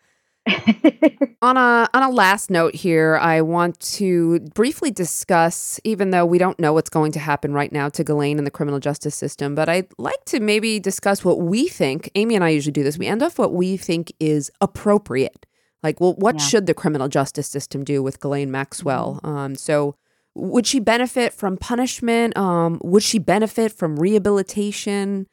On 1.42 1.56
a 1.56 1.88
on 1.94 2.02
a 2.02 2.10
last 2.10 2.50
note 2.50 2.74
here, 2.74 3.16
I 3.16 3.40
want 3.40 3.80
to 3.80 4.40
briefly 4.54 4.90
discuss, 4.90 5.80
even 5.84 6.10
though 6.10 6.26
we 6.26 6.36
don't 6.36 6.58
know 6.58 6.74
what's 6.74 6.90
going 6.90 7.12
to 7.12 7.18
happen 7.18 7.54
right 7.54 7.72
now 7.72 7.88
to 7.90 8.04
Ghislaine 8.04 8.36
in 8.38 8.44
the 8.44 8.50
criminal 8.50 8.78
justice 8.78 9.14
system, 9.14 9.54
but 9.54 9.68
I'd 9.68 9.86
like 9.96 10.22
to 10.26 10.40
maybe 10.40 10.78
discuss 10.78 11.24
what 11.24 11.40
we 11.40 11.66
think. 11.66 12.10
Amy 12.14 12.34
and 12.34 12.44
I 12.44 12.50
usually 12.50 12.72
do 12.72 12.82
this. 12.82 12.98
We 12.98 13.06
end 13.06 13.22
off 13.22 13.38
what 13.38 13.54
we 13.54 13.78
think 13.78 14.12
is 14.20 14.50
appropriate. 14.60 15.46
Like, 15.82 15.98
well, 15.98 16.14
what 16.18 16.34
Yeah. 16.36 16.44
should 16.46 16.66
the 16.66 16.74
criminal 16.74 17.08
justice 17.08 17.48
system 17.48 17.84
do 17.84 18.02
with 18.02 18.20
Ghislaine 18.20 18.50
Maxwell? 18.50 19.18
Um, 19.24 19.54
so, 19.56 19.94
would 20.34 20.66
she 20.66 20.78
benefit 20.78 21.32
from 21.32 21.56
punishment? 21.56 22.36
Um, 22.36 22.80
would 22.84 23.02
she 23.02 23.18
benefit 23.18 23.72
from 23.72 23.98
rehabilitation? 23.98 25.26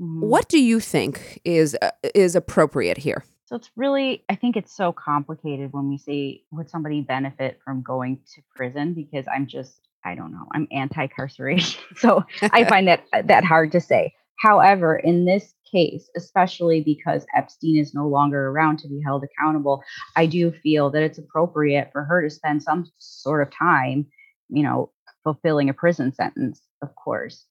Mhm. 0.00 0.20
What 0.20 0.48
do 0.48 0.62
you 0.62 0.78
think 0.78 1.40
is 1.44 1.76
uh, 1.82 1.90
is 2.14 2.36
appropriate 2.36 2.98
here? 2.98 3.24
So 3.46 3.56
it's 3.56 3.70
really, 3.76 4.24
I 4.28 4.36
think 4.36 4.56
it's 4.56 4.74
so 4.74 4.92
complicated 4.92 5.72
when 5.72 5.88
we 5.88 5.98
say, 5.98 6.42
would 6.50 6.70
somebody 6.70 7.02
benefit 7.02 7.60
from 7.64 7.82
going 7.82 8.20
to 8.34 8.42
prison? 8.56 8.94
Because 8.94 9.26
I'm 9.32 9.46
just, 9.46 9.80
I 10.04 10.14
don't 10.14 10.32
know, 10.32 10.46
I'm 10.52 10.66
anti-carceration, 10.72 11.78
so 11.96 12.24
I 12.42 12.64
find 12.68 12.88
that 12.88 13.04
uh, 13.12 13.22
that 13.22 13.44
hard 13.44 13.72
to 13.72 13.80
say. 13.80 14.14
However, 14.38 14.96
in 14.96 15.24
this 15.26 15.54
case, 15.70 16.10
especially 16.16 16.82
because 16.82 17.26
Epstein 17.36 17.76
is 17.76 17.94
no 17.94 18.08
longer 18.08 18.48
around 18.48 18.78
to 18.80 18.88
be 18.88 19.00
held 19.04 19.24
accountable, 19.24 19.82
I 20.16 20.26
do 20.26 20.50
feel 20.50 20.90
that 20.90 21.02
it's 21.02 21.18
appropriate 21.18 21.90
for 21.92 22.04
her 22.04 22.22
to 22.22 22.30
spend 22.30 22.62
some 22.62 22.86
sort 22.98 23.46
of 23.46 23.54
time, 23.54 24.06
you 24.48 24.62
know, 24.62 24.90
fulfilling 25.22 25.68
a 25.68 25.74
prison 25.74 26.12
sentence. 26.12 26.60
Of 26.82 26.94
course. 26.96 27.46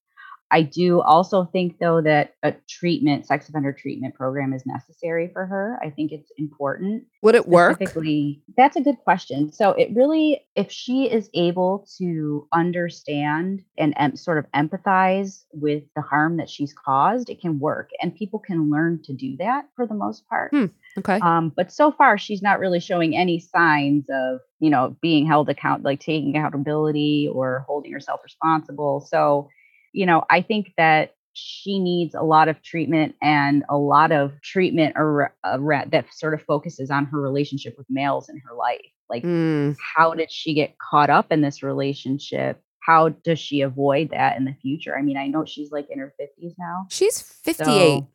I 0.54 0.62
do 0.62 1.02
also 1.02 1.46
think, 1.46 1.80
though, 1.80 2.00
that 2.04 2.36
a 2.44 2.54
treatment, 2.70 3.26
sex 3.26 3.50
offender 3.50 3.74
treatment 3.74 4.14
program 4.14 4.54
is 4.54 4.64
necessary 4.68 5.32
for 5.34 5.48
her. 5.48 5.80
I 5.82 5.90
think 5.90 6.12
it's 6.12 6.32
important. 6.38 7.06
Would 7.24 7.34
it 7.34 7.48
work? 7.48 7.78
Specifically, 7.78 8.44
that's 8.56 8.76
a 8.76 8.82
good 8.82 9.00
question. 9.04 9.52
So, 9.52 9.72
it 9.72 9.90
really, 9.96 10.46
if 10.56 10.72
she 10.72 11.12
is 11.12 11.28
able 11.34 11.88
to 11.98 12.48
understand 12.54 13.64
and 13.80 13.96
em- 13.98 14.16
sort 14.16 14.38
of 14.38 14.46
empathize 14.52 15.44
with 15.52 15.84
the 15.96 16.04
harm 16.04 16.38
that 16.38 16.52
she's 16.52 16.74
caused, 16.74 17.32
it 17.32 17.42
can 17.42 17.58
work. 17.58 17.90
And 18.00 18.16
people 18.16 18.38
can 18.38 18.70
learn 18.70 19.02
to 19.06 19.14
do 19.14 19.36
that 19.38 19.66
for 19.76 19.88
the 19.88 19.96
most 19.96 20.30
part. 20.30 20.52
Hmm. 20.52 20.66
Okay. 21.00 21.20
Um, 21.20 21.52
but 21.56 21.72
so 21.72 21.92
far, 21.92 22.20
she's 22.20 22.44
not 22.44 22.60
really 22.60 22.80
showing 22.80 23.18
any 23.18 23.40
signs 23.40 24.06
of, 24.12 24.40
you 24.60 24.70
know, 24.70 24.96
being 25.02 25.26
held 25.26 25.50
account, 25.50 25.82
like 25.82 26.00
taking 26.00 26.36
accountability 26.36 27.28
or 27.34 27.66
holding 27.68 27.92
herself 27.92 28.20
responsible. 28.24 29.02
So, 29.10 29.50
you 29.94 30.06
know, 30.06 30.24
I 30.30 30.42
think 30.42 30.74
that 30.78 31.16
she 31.34 31.80
needs 31.80 32.14
a 32.14 32.22
lot 32.22 32.48
of 32.48 32.62
treatment 32.62 33.16
and 33.22 33.64
a 33.70 33.78
lot 33.78 34.12
of 34.12 34.40
treatment 34.42 34.96
ar- 34.96 35.34
ar- 35.44 35.86
that 35.88 36.06
sort 36.14 36.34
of 36.34 36.42
focuses 36.44 36.92
on 36.92 37.06
her 37.06 37.20
relationship 37.20 37.76
with 37.78 37.88
males 37.90 38.30
in 38.30 38.40
her 38.46 38.54
life. 38.54 38.82
Like, 39.10 39.24
Mm, 39.24 39.76
how 39.96 40.14
did 40.14 40.32
she 40.32 40.54
get 40.54 40.78
caught 40.78 41.10
up 41.10 41.32
in 41.32 41.42
this 41.42 41.64
relationship? 41.64 42.62
How 42.80 43.10
does 43.10 43.40
she 43.40 43.62
avoid 43.62 44.12
that 44.12 44.38
in 44.38 44.46
the 44.46 44.56
future? 44.62 44.98
I 44.98 45.02
mean, 45.02 45.18
I 45.18 45.28
know 45.28 45.46
she's 45.46 45.72
like 45.72 45.88
in 45.90 46.00
her 46.00 46.14
50s 46.20 46.54
now. 46.60 46.86
she's 46.90 47.22
58. 47.22 47.66
So, 47.66 48.08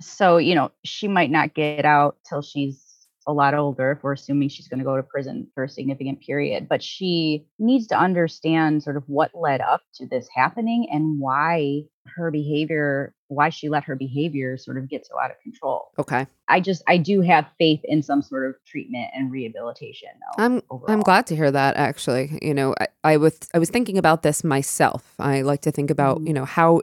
so, 0.00 0.36
you 0.38 0.54
know, 0.54 0.70
she 0.84 1.08
might 1.08 1.30
not 1.30 1.54
get 1.54 1.84
out 1.84 2.16
till 2.28 2.42
she's 2.42 2.83
a 3.26 3.32
lot 3.32 3.54
older 3.54 3.92
if 3.92 4.02
we're 4.02 4.12
assuming 4.12 4.48
she's 4.48 4.68
going 4.68 4.78
to 4.78 4.84
go 4.84 4.96
to 4.96 5.02
prison 5.02 5.46
for 5.54 5.64
a 5.64 5.68
significant 5.68 6.20
period. 6.20 6.68
But 6.68 6.82
she 6.82 7.46
needs 7.58 7.86
to 7.88 7.98
understand 7.98 8.82
sort 8.82 8.96
of 8.96 9.04
what 9.06 9.30
led 9.34 9.60
up 9.60 9.82
to 9.94 10.06
this 10.06 10.28
happening 10.34 10.86
and 10.90 11.18
why 11.20 11.84
her 12.16 12.30
behavior, 12.30 13.14
why 13.28 13.48
she 13.48 13.70
let 13.70 13.84
her 13.84 13.96
behavior 13.96 14.58
sort 14.58 14.76
of 14.76 14.88
get 14.90 15.06
so 15.06 15.18
out 15.18 15.30
of 15.30 15.40
control. 15.42 15.88
Okay. 15.98 16.26
I 16.48 16.60
just, 16.60 16.82
I 16.86 16.98
do 16.98 17.22
have 17.22 17.46
faith 17.58 17.80
in 17.84 18.02
some 18.02 18.20
sort 18.20 18.46
of 18.48 18.56
treatment 18.66 19.08
and 19.14 19.32
rehabilitation. 19.32 20.08
Though, 20.36 20.44
I'm 20.44 20.62
I'm 20.86 21.00
glad 21.00 21.26
to 21.28 21.36
hear 21.36 21.50
that 21.50 21.76
actually. 21.76 22.38
You 22.42 22.52
know, 22.52 22.74
I, 22.78 22.88
I 23.04 23.16
was 23.16 23.38
I 23.54 23.58
was 23.58 23.70
thinking 23.70 23.96
about 23.96 24.22
this 24.22 24.44
myself. 24.44 25.14
I 25.18 25.40
like 25.40 25.62
to 25.62 25.72
think 25.72 25.90
about, 25.90 26.18
Mhm. 26.18 26.26
you 26.26 26.32
know, 26.34 26.44
how 26.44 26.82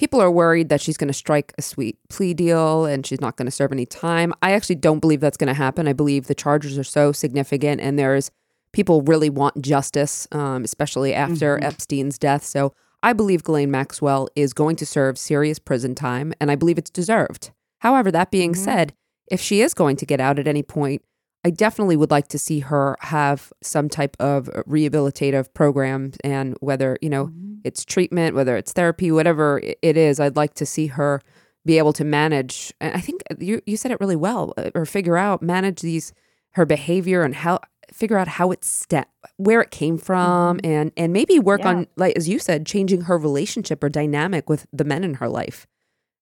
people 0.00 0.18
are 0.22 0.30
worried 0.30 0.70
that 0.70 0.80
she's 0.80 0.96
going 0.96 1.08
to 1.08 1.12
strike 1.12 1.52
a 1.58 1.62
sweet 1.62 1.98
plea 2.08 2.32
deal 2.32 2.86
and 2.86 3.04
she's 3.04 3.20
not 3.20 3.36
going 3.36 3.44
to 3.44 3.50
serve 3.52 3.70
any 3.70 3.84
time. 3.84 4.32
I 4.40 4.52
actually 4.52 4.76
don't 4.76 4.98
believe 4.98 5.20
that's 5.20 5.36
going 5.36 5.48
to 5.48 5.52
happen. 5.66 5.86
I 5.86 5.92
believe 5.92 6.26
the 6.26 6.34
charges 6.34 6.78
are 6.78 6.84
so 6.84 7.12
significant 7.12 7.82
and 7.82 7.98
there's 7.98 8.30
people 8.72 9.02
really 9.02 9.28
want 9.28 9.60
justice, 9.60 10.26
um, 10.32 10.64
especially 10.64 11.12
after 11.12 11.58
Mhm. 11.58 11.64
Epstein's 11.64 12.16
death. 12.18 12.46
So 12.46 12.72
I 13.02 13.12
believe 13.12 13.44
Ghislaine 13.44 13.70
Maxwell 13.70 14.26
is 14.34 14.54
going 14.54 14.76
to 14.76 14.86
serve 14.86 15.18
serious 15.18 15.58
prison 15.58 15.94
time 15.94 16.32
and 16.40 16.50
I 16.50 16.54
believe 16.54 16.78
it's 16.78 16.88
deserved. 16.90 17.50
However, 17.80 18.10
that 18.10 18.30
being 18.30 18.52
Mhm. 18.54 18.64
said, 18.64 18.92
if 19.30 19.38
she 19.42 19.60
is 19.60 19.74
going 19.74 19.96
to 19.96 20.06
get 20.06 20.18
out 20.18 20.38
at 20.38 20.48
any 20.48 20.62
point, 20.62 21.02
I 21.44 21.50
definitely 21.50 21.96
would 21.96 22.10
like 22.10 22.28
to 22.28 22.38
see 22.38 22.60
her 22.60 22.96
have 23.00 23.52
some 23.62 23.88
type 23.88 24.16
of 24.20 24.46
rehabilitative 24.68 25.52
program 25.54 26.12
and 26.22 26.56
whether, 26.60 26.98
you 27.00 27.08
know, 27.08 27.28
Mhm. 27.28 27.60
it's 27.64 27.84
treatment, 27.84 28.34
whether 28.36 28.56
it's 28.56 28.72
therapy, 28.72 29.10
whatever 29.10 29.60
it 29.82 29.96
is, 29.96 30.20
I'd 30.20 30.36
like 30.36 30.54
to 30.54 30.66
see 30.66 30.88
her 30.88 31.20
be 31.64 31.78
able 31.78 31.92
to 31.94 32.04
manage. 32.04 32.72
And 32.80 32.94
I 32.94 33.00
think 33.00 33.22
you 33.38 33.60
you 33.66 33.76
said 33.76 33.90
it 33.90 34.00
really 34.00 34.16
well, 34.16 34.52
uh, 34.58 34.70
or 34.74 34.84
figure 34.86 35.16
out 35.16 35.42
manage 35.42 35.80
these 35.82 36.12
her 36.52 36.66
behavior 36.66 37.22
and 37.22 37.34
how 37.34 37.60
figure 37.92 38.18
out 38.18 38.28
how 38.28 38.50
it 38.50 38.64
ste- 38.64 39.08
where 39.36 39.60
it 39.60 39.70
came 39.70 39.98
from 39.98 40.60
and 40.62 40.92
and 40.96 41.12
maybe 41.12 41.38
work 41.38 41.60
Yeah. 41.60 41.68
on 41.68 41.86
like 41.96 42.16
as 42.16 42.28
you 42.28 42.38
said 42.38 42.64
changing 42.66 43.02
her 43.02 43.16
relationship 43.18 43.82
or 43.82 43.88
dynamic 43.88 44.48
with 44.48 44.66
the 44.72 44.84
men 44.84 45.04
in 45.04 45.14
her 45.14 45.28
life. 45.28 45.66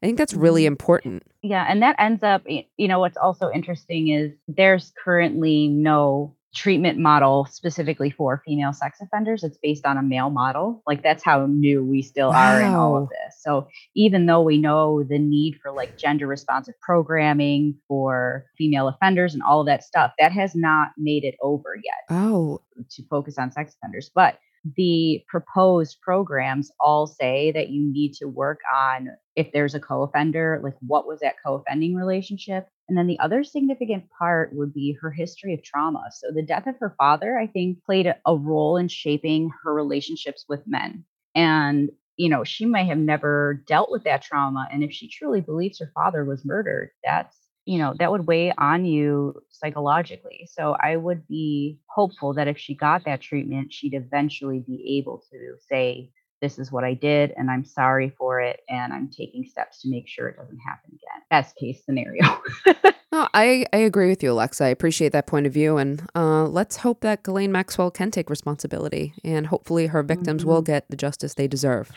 I 0.02 0.06
think 0.06 0.18
that's 0.18 0.34
really 0.34 0.62
Mhm. 0.62 0.66
important. 0.68 1.22
Yeah, 1.42 1.64
and 1.68 1.82
that 1.82 1.96
ends 1.98 2.22
up, 2.22 2.42
you 2.46 2.88
know, 2.88 3.00
what's 3.00 3.16
also 3.16 3.50
interesting 3.50 4.08
is 4.08 4.32
there's 4.46 4.92
currently 5.02 5.68
no 5.68 6.34
treatment 6.54 6.98
model 6.98 7.44
specifically 7.50 8.08
for 8.10 8.42
female 8.44 8.72
sex 8.72 9.00
offenders. 9.02 9.44
It's 9.44 9.58
based 9.58 9.84
on 9.84 9.98
a 9.98 10.02
male 10.02 10.30
model. 10.30 10.82
Like 10.86 11.02
that's 11.02 11.22
how 11.22 11.46
new 11.46 11.84
we 11.84 12.00
still 12.02 12.30
are 12.30 12.60
in 12.62 12.74
all 12.74 12.96
of 12.96 13.08
this. 13.10 13.40
So 13.42 13.68
even 13.94 14.26
though 14.26 14.42
we 14.42 14.56
know 14.58 15.02
the 15.04 15.18
need 15.18 15.58
for 15.62 15.70
like 15.70 15.98
gender 15.98 16.26
responsive 16.26 16.74
programming 16.80 17.76
for 17.86 18.46
female 18.56 18.88
offenders 18.88 19.34
and 19.34 19.42
all 19.42 19.60
of 19.60 19.66
that 19.66 19.84
stuff, 19.84 20.12
that 20.18 20.32
has 20.32 20.54
not 20.54 20.88
made 20.96 21.22
it 21.24 21.34
over 21.42 21.76
yet 21.76 22.16
Oh, 22.18 22.60
to 22.90 23.02
focus 23.08 23.38
on 23.38 23.52
sex 23.52 23.74
offenders. 23.76 24.10
But 24.14 24.38
the 24.76 25.22
proposed 25.28 26.00
programs 26.00 26.70
all 26.80 27.06
say 27.06 27.52
that 27.52 27.70
you 27.70 27.82
need 27.90 28.14
to 28.14 28.26
work 28.26 28.60
on 28.74 29.08
if 29.36 29.52
there's 29.52 29.74
a 29.74 29.80
co 29.80 30.02
offender, 30.02 30.60
like 30.62 30.74
what 30.80 31.06
was 31.06 31.20
that 31.20 31.36
co 31.44 31.54
offending 31.54 31.94
relationship? 31.94 32.68
And 32.88 32.96
then 32.96 33.06
the 33.06 33.18
other 33.20 33.44
significant 33.44 34.04
part 34.18 34.52
would 34.54 34.72
be 34.72 34.96
her 35.00 35.10
history 35.10 35.54
of 35.54 35.62
trauma. 35.62 36.04
So 36.10 36.28
the 36.32 36.42
death 36.42 36.66
of 36.66 36.76
her 36.80 36.94
father, 36.98 37.38
I 37.38 37.46
think, 37.46 37.84
played 37.84 38.06
a, 38.06 38.16
role 38.26 38.76
in 38.76 38.88
shaping 38.88 39.50
her 39.62 39.74
relationships 39.74 40.44
with 40.48 40.66
men. 40.66 41.04
And, 41.34 41.90
you 42.16 42.28
know, 42.28 42.44
she 42.44 42.64
may 42.64 42.86
have 42.86 42.98
never 42.98 43.62
dealt 43.66 43.90
with 43.90 44.04
that 44.04 44.22
trauma. 44.22 44.68
And 44.72 44.82
if 44.82 44.92
she 44.92 45.08
truly 45.08 45.40
believes 45.40 45.78
her 45.78 45.92
father 45.94 46.24
was 46.24 46.44
murdered, 46.44 46.90
that's 47.04 47.36
you 47.68 47.78
know 47.78 47.94
that 47.98 48.10
would 48.10 48.26
weigh 48.26 48.50
on 48.56 48.86
you 48.86 49.34
psychologically 49.50 50.48
so 50.50 50.74
i 50.80 50.96
would 50.96 51.26
be 51.28 51.78
hopeful 51.86 52.32
that 52.32 52.48
if 52.48 52.56
she 52.56 52.74
got 52.74 53.04
that 53.04 53.20
treatment 53.20 53.70
she'd 53.72 53.92
eventually 53.92 54.60
be 54.66 54.98
able 54.98 55.22
to 55.30 55.54
say 55.70 56.10
this 56.40 56.58
is 56.58 56.72
what 56.72 56.82
i 56.82 56.94
did 56.94 57.32
and 57.36 57.50
i'm 57.50 57.64
sorry 57.64 58.08
for 58.16 58.40
it 58.40 58.60
and 58.70 58.92
i'm 58.92 59.10
taking 59.10 59.44
steps 59.44 59.82
to 59.82 59.90
make 59.90 60.08
sure 60.08 60.28
it 60.28 60.36
doesn't 60.38 60.58
happen 60.66 60.88
again 60.88 61.22
best 61.30 61.54
case 61.56 61.84
scenario 61.84 62.40
No, 63.10 63.26
I, 63.32 63.64
I 63.72 63.78
agree 63.78 64.10
with 64.10 64.22
you, 64.22 64.32
Alexa. 64.32 64.64
I 64.64 64.68
appreciate 64.68 65.12
that 65.12 65.26
point 65.26 65.46
of 65.46 65.52
view. 65.54 65.78
And 65.78 66.06
uh, 66.14 66.44
let's 66.44 66.76
hope 66.76 67.00
that 67.00 67.22
Ghislaine 67.22 67.50
Maxwell 67.50 67.90
can 67.90 68.10
take 68.10 68.28
responsibility 68.28 69.14
and 69.24 69.46
hopefully 69.46 69.86
her 69.86 70.02
victims 70.02 70.44
will 70.44 70.60
get 70.60 70.84
the 70.90 70.96
justice 70.96 71.32
they 71.32 71.48
deserve. 71.48 71.90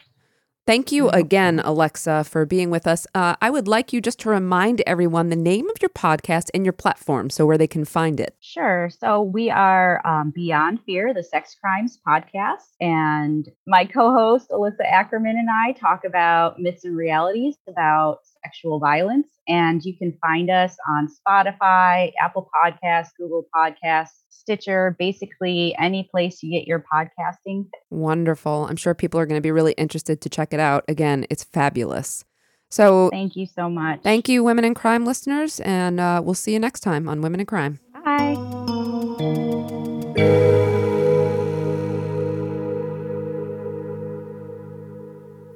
Thank 0.68 0.92
you 0.92 1.10
again, 1.10 1.60
Alexa, 1.60 2.24
for 2.26 2.46
being 2.46 2.70
with 2.70 2.86
us. 2.86 3.08
Uh, 3.16 3.36
I 3.42 3.50
would 3.50 3.68
like 3.68 3.92
you 3.92 4.00
just 4.00 4.20
to 4.20 4.30
remind 4.30 4.82
everyone 4.86 5.30
the 5.30 5.36
name 5.36 5.68
of 5.72 5.82
your 5.82 5.90
podcast 5.90 6.50
and 6.54 6.64
your 6.64 6.74
platform 6.74 7.32
so 7.32 7.48
where 7.48 7.58
they 7.58 7.68
can 7.68 7.84
find 7.84 8.20
it. 8.20 8.36
Sure. 8.42 8.92
So 9.00 9.24
we 9.24 9.50
are 9.50 10.06
um, 10.06 10.32
Beyond 10.36 10.80
Fear, 10.86 11.16
the 11.16 11.24
Sex 11.24 11.56
Crimes 11.60 11.98
podcast. 12.08 12.68
And 12.80 13.50
my 13.66 13.86
co 13.86 14.14
host, 14.14 14.52
Alissa 14.52 14.86
Ackerman, 14.86 15.36
and 15.36 15.50
I 15.50 15.72
talk 15.72 16.04
about 16.06 16.60
myths 16.60 16.86
and 16.86 16.96
realities 16.96 17.58
about 17.68 18.20
sexual 18.44 18.80
violence. 18.80 19.28
And 19.48 19.84
you 19.84 19.98
can 19.98 20.16
find 20.22 20.52
us 20.52 20.78
on 20.88 21.08
Spotify, 21.08 22.12
Apple 22.22 22.50
Podcasts, 22.56 23.10
Google 23.18 23.46
Podcasts, 23.54 24.22
Stitcher, 24.30 24.96
basically 24.98 25.76
any 25.80 26.08
place 26.10 26.42
you 26.42 26.52
get 26.52 26.68
your 26.68 26.84
podcasting. 26.92 27.68
Wonderful. 27.90 28.66
I'm 28.70 28.76
sure 28.76 28.94
people 28.94 29.20
are 29.20 29.26
going 29.26 29.38
to 29.38 29.42
be 29.42 29.52
really 29.52 29.74
interested 29.74 30.22
to 30.22 30.30
check 30.30 30.51
it 30.54 30.60
out. 30.60 30.84
Again, 30.88 31.26
it's 31.30 31.44
fabulous. 31.44 32.24
So 32.70 33.10
Thank 33.12 33.36
you 33.36 33.46
so 33.48 33.70
much. 33.70 34.00
thank 34.02 34.30
you, 34.30 34.44
Women 34.44 34.64
and 34.64 34.76
Crime 34.76 35.06
listeners, 35.06 35.60
and 35.60 36.00
uh, 36.00 36.22
we'll 36.24 36.34
see 36.36 36.54
you 36.54 36.60
next 36.60 36.80
time 36.80 37.10
on 37.10 37.22
Women 37.22 37.42
and 37.42 37.48
Crime. 37.48 37.80
Bye. 38.06 38.38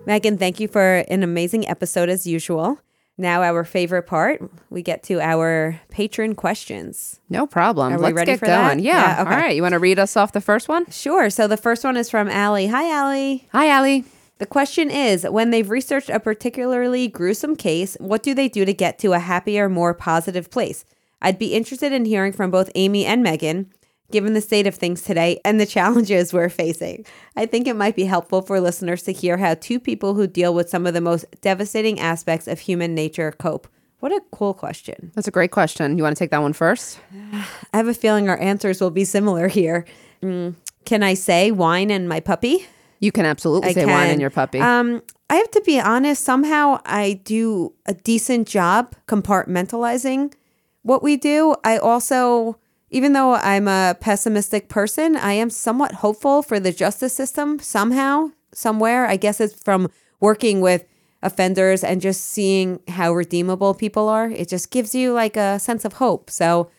Meghan, 0.07 0.37
thank 0.37 0.59
you 0.59 0.67
for 0.67 0.97
an 1.09 1.23
amazing 1.23 1.67
episode 1.67 2.09
as 2.09 2.27
usual. 2.27 2.79
Now, 3.17 3.41
our 3.43 3.63
favorite 3.63 4.03
part, 4.03 4.41
we 4.69 4.83
get 4.83 5.01
to 5.03 5.19
our 5.21 5.79
patron 5.89 6.35
questions. 6.35 7.19
No 7.29 7.47
problem. 7.47 7.93
Are 7.93 7.97
we 7.97 8.03
Let's 8.03 8.15
ready 8.15 8.31
get 8.33 8.39
for 8.39 8.45
that? 8.45 8.67
going. 8.67 8.79
Yeah. 8.79 8.93
Yeah, 9.15 9.21
okay. 9.21 9.31
All 9.31 9.37
right. 9.37 9.55
You 9.55 9.61
want 9.63 9.71
to 9.73 9.79
read 9.79 9.97
us 9.99 10.15
off 10.17 10.33
the 10.33 10.41
first 10.41 10.67
one? 10.67 10.89
Sure. 10.91 11.29
So 11.29 11.47
the 11.47 11.57
first 11.57 11.83
one 11.83 11.95
is 11.97 12.09
from 12.09 12.27
Allie. 12.27 12.67
Hi, 12.67 12.91
Allie. 12.91 13.47
Hi, 13.53 13.69
Allie. 13.69 14.03
The 14.37 14.45
question 14.45 14.91
is 14.91 15.23
when 15.23 15.51
they've 15.51 15.69
researched 15.69 16.09
a 16.09 16.19
particularly 16.19 17.07
gruesome 17.07 17.55
case, 17.55 17.95
what 17.99 18.21
do 18.21 18.33
they 18.33 18.49
do 18.49 18.65
to 18.65 18.73
get 18.73 18.99
to 18.99 19.13
a 19.13 19.19
happier, 19.19 19.69
more 19.69 19.93
positive 19.93 20.49
place? 20.51 20.83
I'd 21.21 21.39
be 21.39 21.53
interested 21.53 21.93
in 21.93 22.05
hearing 22.05 22.33
from 22.33 22.51
both 22.51 22.69
Amy 22.75 23.05
and 23.05 23.25
Meghan, 23.25 23.67
given 24.11 24.33
the 24.33 24.41
state 24.41 24.67
of 24.67 24.75
things 24.75 25.01
today 25.03 25.39
and 25.45 25.59
the 25.59 25.65
challenges 25.77 26.33
we're 26.33 26.49
facing. 26.49 27.05
I 27.37 27.45
think 27.45 27.65
it 27.65 27.77
might 27.77 27.95
be 27.95 28.05
helpful 28.05 28.41
for 28.41 28.59
listeners 28.59 29.03
to 29.03 29.13
hear 29.13 29.37
how 29.37 29.53
two 29.53 29.79
people 29.79 30.15
who 30.15 30.27
deal 30.27 30.53
with 30.53 30.69
some 30.69 30.85
of 30.85 30.93
the 30.93 31.01
most 31.01 31.25
devastating 31.41 31.99
aspects 31.99 32.47
of 32.47 32.59
human 32.59 32.93
nature 32.93 33.31
cope. 33.31 33.67
What 34.01 34.11
a 34.11 34.21
cool 34.31 34.53
question. 34.53 35.11
That's 35.15 35.29
a 35.29 35.31
great 35.31 35.51
question. 35.51 35.97
You 35.97 36.03
want 36.03 36.15
to 36.17 36.23
take 36.23 36.31
that 36.31 36.41
one 36.41 36.53
first? 36.53 36.99
I 37.73 37.77
have 37.77 37.87
a 37.87 37.93
feeling 37.93 38.27
our 38.29 38.37
answers 38.37 38.81
will 38.81 38.91
be 38.91 39.05
similar 39.05 39.47
here. 39.47 39.85
Mm, 40.21 40.55
Can 40.83 41.01
I 41.03 41.13
say 41.13 41.51
wine 41.51 41.89
and 41.89 42.07
my 42.09 42.19
puppy? 42.19 42.67
You 43.05 43.11
can 43.11 43.27
absolutely 43.27 43.69
I 43.69 43.73
say 43.73 43.85
wine 43.85 44.09
in 44.09 44.19
your 44.19 44.31
puppy. 44.31 44.59
Um, 44.59 45.03
I 45.29 45.35
have 45.35 45.51
to 45.51 45.61
be 45.61 45.79
honest. 45.79 46.23
Somehow, 46.23 46.81
I 46.87 47.21
do 47.23 47.73
a 47.85 47.93
decent 47.93 48.47
job 48.47 48.95
compartmentalizing 49.07 50.33
what 50.81 51.03
we 51.03 51.15
do. 51.15 51.55
I 51.63 51.77
also, 51.77 52.57
even 52.89 53.13
though 53.13 53.35
I'm 53.35 53.67
a 53.67 53.95
pessimistic 53.99 54.69
person, 54.69 55.15
I 55.15 55.33
am 55.33 55.51
somewhat 55.51 55.91
hopeful 55.91 56.41
for 56.41 56.59
the 56.59 56.71
justice 56.71 57.13
system. 57.13 57.59
Somehow, 57.59 58.31
somewhere, 58.53 59.05
I 59.05 59.17
guess 59.17 59.39
it's 59.39 59.61
from 59.61 59.91
working 60.19 60.59
with 60.59 60.83
offenders 61.21 61.83
and 61.83 62.01
just 62.01 62.21
seeing 62.21 62.79
how 62.87 63.13
redeemable 63.13 63.75
people 63.75 64.09
are. 64.09 64.31
It 64.31 64.49
just 64.49 64.71
gives 64.71 64.95
you 64.95 65.13
like 65.13 65.37
a 65.37 65.59
sense 65.59 65.85
of 65.85 65.93
hope. 65.93 66.31
So. 66.31 66.71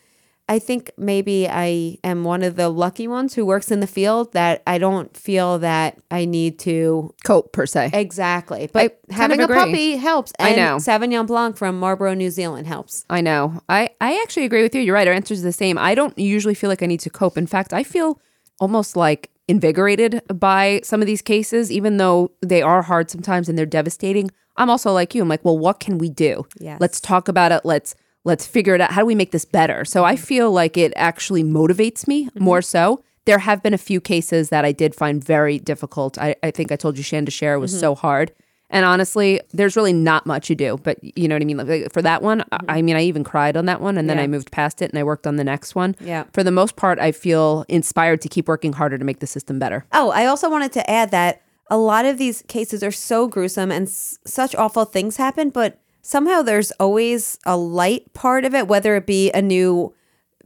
I 0.49 0.61
think 0.61 0.93
maybe 0.97 1.49
I 1.49 1.99
am 2.05 2.23
one 2.23 2.45
of 2.45 2.55
the 2.55 2.69
lucky 2.69 3.09
ones 3.09 3.35
who 3.35 3.45
works 3.45 3.73
in 3.73 3.81
the 3.81 3.87
field 3.89 4.33
that 4.33 4.63
I 4.65 4.79
don't 4.79 5.15
feel 5.17 5.59
that 5.59 5.99
I 6.09 6.25
need 6.25 6.61
to 6.61 7.13
Cope, 7.25 7.53
per 7.53 7.67
se. 7.67 7.91
Exactly. 7.93 8.71
But 8.73 9.01
kind 9.09 9.33
having 9.33 9.43
a 9.43 9.49
puppy 9.49 9.97
helps. 9.97 10.33
I 10.39 10.51
And 10.51 10.57
know. 10.57 10.77
Sauvignon 10.77 11.27
Blanc 11.27 11.57
from 11.57 11.81
Marlborough, 11.81 12.15
New 12.15 12.31
Zealand 12.31 12.69
helps. 12.69 13.05
I 13.11 13.23
know. 13.23 13.61
I, 13.69 13.91
I 14.01 14.21
actually 14.23 14.45
agree 14.45 14.63
with 14.63 14.75
you. 14.75 14.83
You're 14.83 14.95
right. 14.95 15.09
Our 15.09 15.15
answer 15.15 15.35
is 15.35 15.43
the 15.43 15.53
same. 15.53 15.79
I 15.79 15.97
don't 15.97 16.17
usually 16.17 16.55
feel 16.55 16.71
like 16.71 16.83
I 16.83 16.87
need 16.87 17.01
to 17.01 17.11
cope. 17.11 17.37
In 17.37 17.49
fact, 17.49 17.73
I 17.73 17.83
feel 17.83 18.21
almost 18.61 18.97
like 18.97 19.31
invigorated 19.49 20.23
by 20.33 20.81
some 20.85 21.01
of 21.01 21.07
these 21.07 21.23
cases, 21.23 21.73
even 21.73 21.97
though 21.97 22.31
they 22.41 22.63
are 22.63 22.83
hard 22.83 23.11
sometimes 23.11 23.49
and 23.49 23.59
they're 23.59 23.67
devastating. 23.67 24.31
I'm 24.57 24.71
also 24.71 24.93
like 24.93 25.15
you. 25.15 25.23
I'm 25.23 25.29
like, 25.29 25.45
well, 25.45 25.59
what 25.59 25.81
can 25.81 25.99
we 25.99 26.09
do? 26.09 26.47
Yes. 26.61 26.81
Let's 26.81 27.01
talk 27.01 27.27
about 27.27 27.51
it. 27.51 27.63
Let's 27.65 27.97
let's 28.27 28.47
figure 28.47 28.75
it 28.75 28.81
out. 28.81 28.91
How 28.91 29.01
do 29.03 29.07
we 29.07 29.15
make 29.15 29.31
this 29.31 29.45
better? 29.45 29.85
So 29.85 30.05
I 30.05 30.17
feel 30.17 30.51
like 30.51 30.77
it 30.77 30.93
actually 30.97 31.45
motivates 31.45 32.07
me 32.07 32.27
mm-hmm. 32.27 32.43
more 32.43 32.61
so. 32.61 33.03
There 33.25 33.39
have 33.39 33.63
been 33.63 33.73
a 33.73 33.79
few 33.79 34.01
cases 34.01 34.51
that 34.51 34.65
I 34.65 34.73
did 34.73 34.95
find 34.95 35.25
very 35.25 35.59
difficult. 35.59 36.19
I, 36.19 36.35
I 36.43 36.51
think 36.51 36.71
I 36.71 36.77
told 36.77 36.99
you 36.99 37.05
Shan 37.05 37.25
to 37.25 37.31
share 37.31 37.59
was 37.59 37.71
mm-hmm. 37.71 37.81
so 37.81 37.95
hard. 37.95 38.33
And 38.69 38.85
honestly, 38.85 39.41
there's 39.53 39.77
really 39.77 39.93
not 39.93 40.27
much 40.27 40.51
you 40.51 40.57
do. 40.57 40.77
But 40.83 40.99
you 41.17 41.29
know 41.29 41.37
what 41.37 41.43
I 41.43 41.45
mean? 41.45 41.57
Like 41.57 41.93
for 41.93 42.03
that 42.03 42.21
one, 42.21 42.43
I- 42.51 42.57
mm-hmm. 42.57 42.71
I 42.71 42.83
mean, 42.83 42.97
I 42.97 43.03
even 43.03 43.23
cried 43.23 43.57
on 43.57 43.67
that 43.67 43.81
one 43.81 43.97
and 43.97 44.11
then 44.11 44.17
Yeah. 44.17 44.25
I 44.25 44.27
moved 44.27 44.51
past 44.51 44.83
it 44.83 44.91
and 44.91 44.99
I 44.99 45.05
worked 45.05 45.27
on 45.27 45.37
the 45.37 45.45
next 45.45 45.77
one. 45.77 45.95
Yeah. 46.01 46.25
For 46.33 46.43
the 46.43 46.51
most 46.51 46.75
part, 46.75 46.99
I 46.99 47.13
feel 47.13 47.65
inspired 47.69 48.21
to 48.23 48.29
keep 48.29 48.49
working 48.49 48.73
harder 48.73 48.99
to 48.99 49.05
make 49.05 49.21
the 49.21 49.27
system 49.29 49.59
better. 49.61 49.87
Oh, 49.93 50.11
I 50.11 50.27
also 50.27 50.51
wanted 50.51 50.73
to 50.73 50.91
add 50.91 51.13
that 51.13 51.43
a 51.71 51.79
lot 51.79 52.05
of 52.05 52.19
these 52.19 52.43
cases 52.49 52.83
are 52.83 52.93
so 52.93 53.29
gruesome 53.29 53.71
and 53.71 53.87
s- 53.87 54.19
such 54.25 54.55
awful 54.57 54.85
things 54.85 55.17
happen, 55.17 55.51
but 55.51 55.81
somehow 56.07 56.43
there's 56.43 56.71
always 56.79 57.39
a 57.45 57.57
light 57.57 58.13
part 58.15 58.45
of 58.45 58.55
it, 58.55 58.69
whether 58.69 58.95
it 58.97 59.07
be 59.07 59.31
a 59.33 59.43
new 59.43 59.93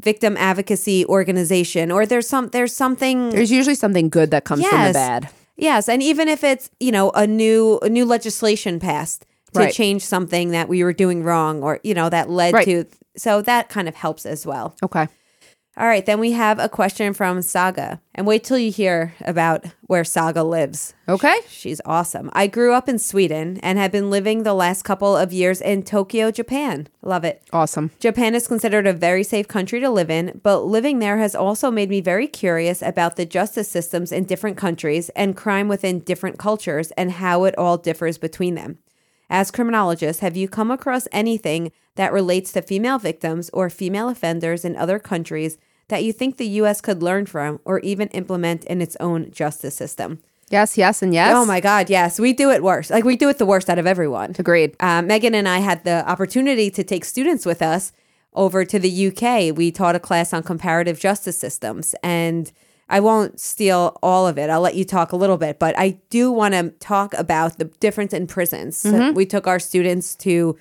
victim 0.01 0.37
advocacy 0.39 1.05
organization 1.07 1.91
or 1.93 2.07
there's 2.07 2.27
some 2.29 2.49
there's 2.49 2.75
something 2.75 3.31
There's 3.31 3.53
usually 3.53 3.75
something 3.75 4.09
good 4.09 4.31
that 4.31 4.45
comes 4.45 4.67
from 4.67 4.83
the 4.85 4.93
bad. 4.93 5.29
Yes, 5.57 5.89
and 5.91 6.03
even 6.03 6.27
if 6.29 6.43
it's 6.43 6.71
you 6.81 6.91
know 6.91 7.11
a 7.11 7.27
new 7.27 7.79
a 7.83 7.89
new 7.91 8.05
legislation 8.07 8.81
passed 8.81 9.27
to 9.53 9.61
Right. 9.61 9.75
change 9.75 10.03
something 10.03 10.53
that 10.53 10.69
we 10.69 10.83
were 10.85 10.93
doing 10.95 11.23
wrong 11.23 11.63
or 11.63 11.81
you 11.83 11.93
know 11.93 12.09
that 12.09 12.31
led 12.31 12.55
Right. 12.55 12.65
to 12.65 12.85
so 13.17 13.43
that 13.43 13.69
kind 13.69 13.89
of 13.89 13.95
helps 13.95 14.25
as 14.25 14.47
well. 14.47 14.75
Okay. 14.83 15.07
All 15.81 15.87
right, 15.87 16.05
then 16.05 16.21
we 16.21 16.33
have 16.33 16.59
a 16.59 16.69
question 16.69 17.15
from 17.15 17.41
Saga. 17.41 18.03
And 18.15 18.27
wait 18.27 18.45
till 18.45 18.59
you 18.59 18.71
hear 18.71 19.15
about 19.23 19.65
where 19.87 20.05
Saga 20.05 20.45
lives. 20.45 20.93
Okay. 21.09 21.41
She's 21.49 21.81
awesome. 21.87 22.29
I 22.35 22.49
grew 22.49 22.75
up 22.75 22.87
in 22.87 22.99
Sweden 22.99 23.59
and 23.63 23.79
have 23.79 23.91
been 23.91 24.11
living 24.11 24.43
the 24.43 24.53
last 24.53 24.83
couple 24.83 25.17
of 25.17 25.33
years 25.33 25.63
in 25.63 25.83
Tokyo, 25.83 26.31
Japan. 26.31 26.87
Love 27.01 27.25
it. 27.25 27.43
Awesome. 27.51 27.93
Japan 27.99 28.35
is 28.35 28.47
considered 28.47 28.87
a 28.87 28.93
very 28.93 29.25
safe 29.25 29.49
country 29.49 29.81
to 29.81 29.89
live 29.89 30.11
in, 30.11 30.39
but 30.43 30.65
living 30.65 30.99
there 30.99 31.17
has 31.17 31.35
also 31.35 31.71
made 31.71 31.89
me 31.89 32.03
very 32.03 32.27
curious 32.27 32.83
about 32.83 33.17
the 33.17 33.25
justice 33.25 33.71
systems 33.71 34.13
in 34.13 34.25
different 34.25 34.59
countries 34.59 35.09
and 35.17 35.35
crime 35.35 35.67
within 35.67 36.01
different 36.01 36.39
cultures 36.39 36.91
and 36.91 37.13
how 37.13 37.45
it 37.45 37.57
all 37.57 37.79
differs 37.79 38.19
between 38.19 38.55
them. 38.55 38.77
As 39.31 39.51
criminologists, 39.51 40.21
have 40.21 40.37
you 40.37 40.47
come 40.47 40.71
across 40.71 41.09
anything 41.11 41.73
that 41.95 42.13
relates 42.13 42.53
to 42.53 42.61
female 42.61 42.99
victims 42.99 43.49
or 43.55 43.71
female 43.71 44.11
offenders 44.11 44.63
in 44.63 44.77
other 44.77 44.99
countries 44.99 45.57
that 45.91 46.03
you 46.03 46.13
think 46.13 46.37
the 46.37 46.47
US 46.47 46.81
could 46.81 47.03
learn 47.03 47.27
from 47.27 47.61
or 47.65 47.79
even 47.81 48.09
implement 48.09 48.65
in 48.65 48.81
its 48.81 48.97
own 48.99 49.31
justice 49.31 49.77
system? 49.77 50.21
Yes, 50.51 50.77
yes, 50.77 51.01
and 51.01 51.15
yes. 51.15 51.33
Oh 51.37 51.47
my 51.47 51.61
God, 51.61 51.89
yes. 51.89 52.19
We 52.19 52.33
do 52.33 52.51
it 52.51 52.63
worse. 52.63 52.91
Like 52.91 53.05
we 53.05 53.17
do 53.17 53.29
it 53.29 53.39
the 53.39 53.47
worst 53.47 53.71
out 53.71 53.79
of 53.79 53.87
everyone. 53.87 54.35
Agreed. 54.37 54.75
Uh, 54.81 55.01
Meghan 55.01 55.35
and 55.35 55.49
I 55.49 55.59
had 55.59 55.85
the 55.85 56.09
opportunity 56.11 56.71
to 56.71 56.83
take 56.83 57.05
students 57.05 57.47
with 57.47 57.63
us 57.63 57.93
over 58.35 58.65
to 58.65 58.79
the 58.79 59.09
UK. 59.09 59.57
We 59.57 59.71
taught 59.71 59.95
a 59.95 60.01
class 60.01 60.33
on 60.33 60.43
comparative 60.43 60.99
justice 60.99 61.39
systems, 61.39 61.95
and 62.03 62.51
I 62.89 62.99
won't 62.99 63.39
steal 63.39 63.97
all 64.03 64.27
of 64.27 64.39
it. 64.39 64.51
I'll 64.51 64.61
let 64.61 64.75
you 64.75 64.85
talk 64.85 65.13
a 65.13 65.17
little 65.17 65.37
bit, 65.37 65.61
but 65.61 65.79
I 65.79 66.01
do 66.11 66.33
want 66.33 66.55
to 66.55 66.71
talk 66.81 67.15
about 67.15 67.59
the 67.59 67.67
difference 67.67 68.13
in 68.13 68.27
prisons. 68.27 68.77
So 68.77 69.13
we 69.13 69.27
took 69.27 69.47
our 69.47 69.61
students 69.61 70.17
to 70.17 70.59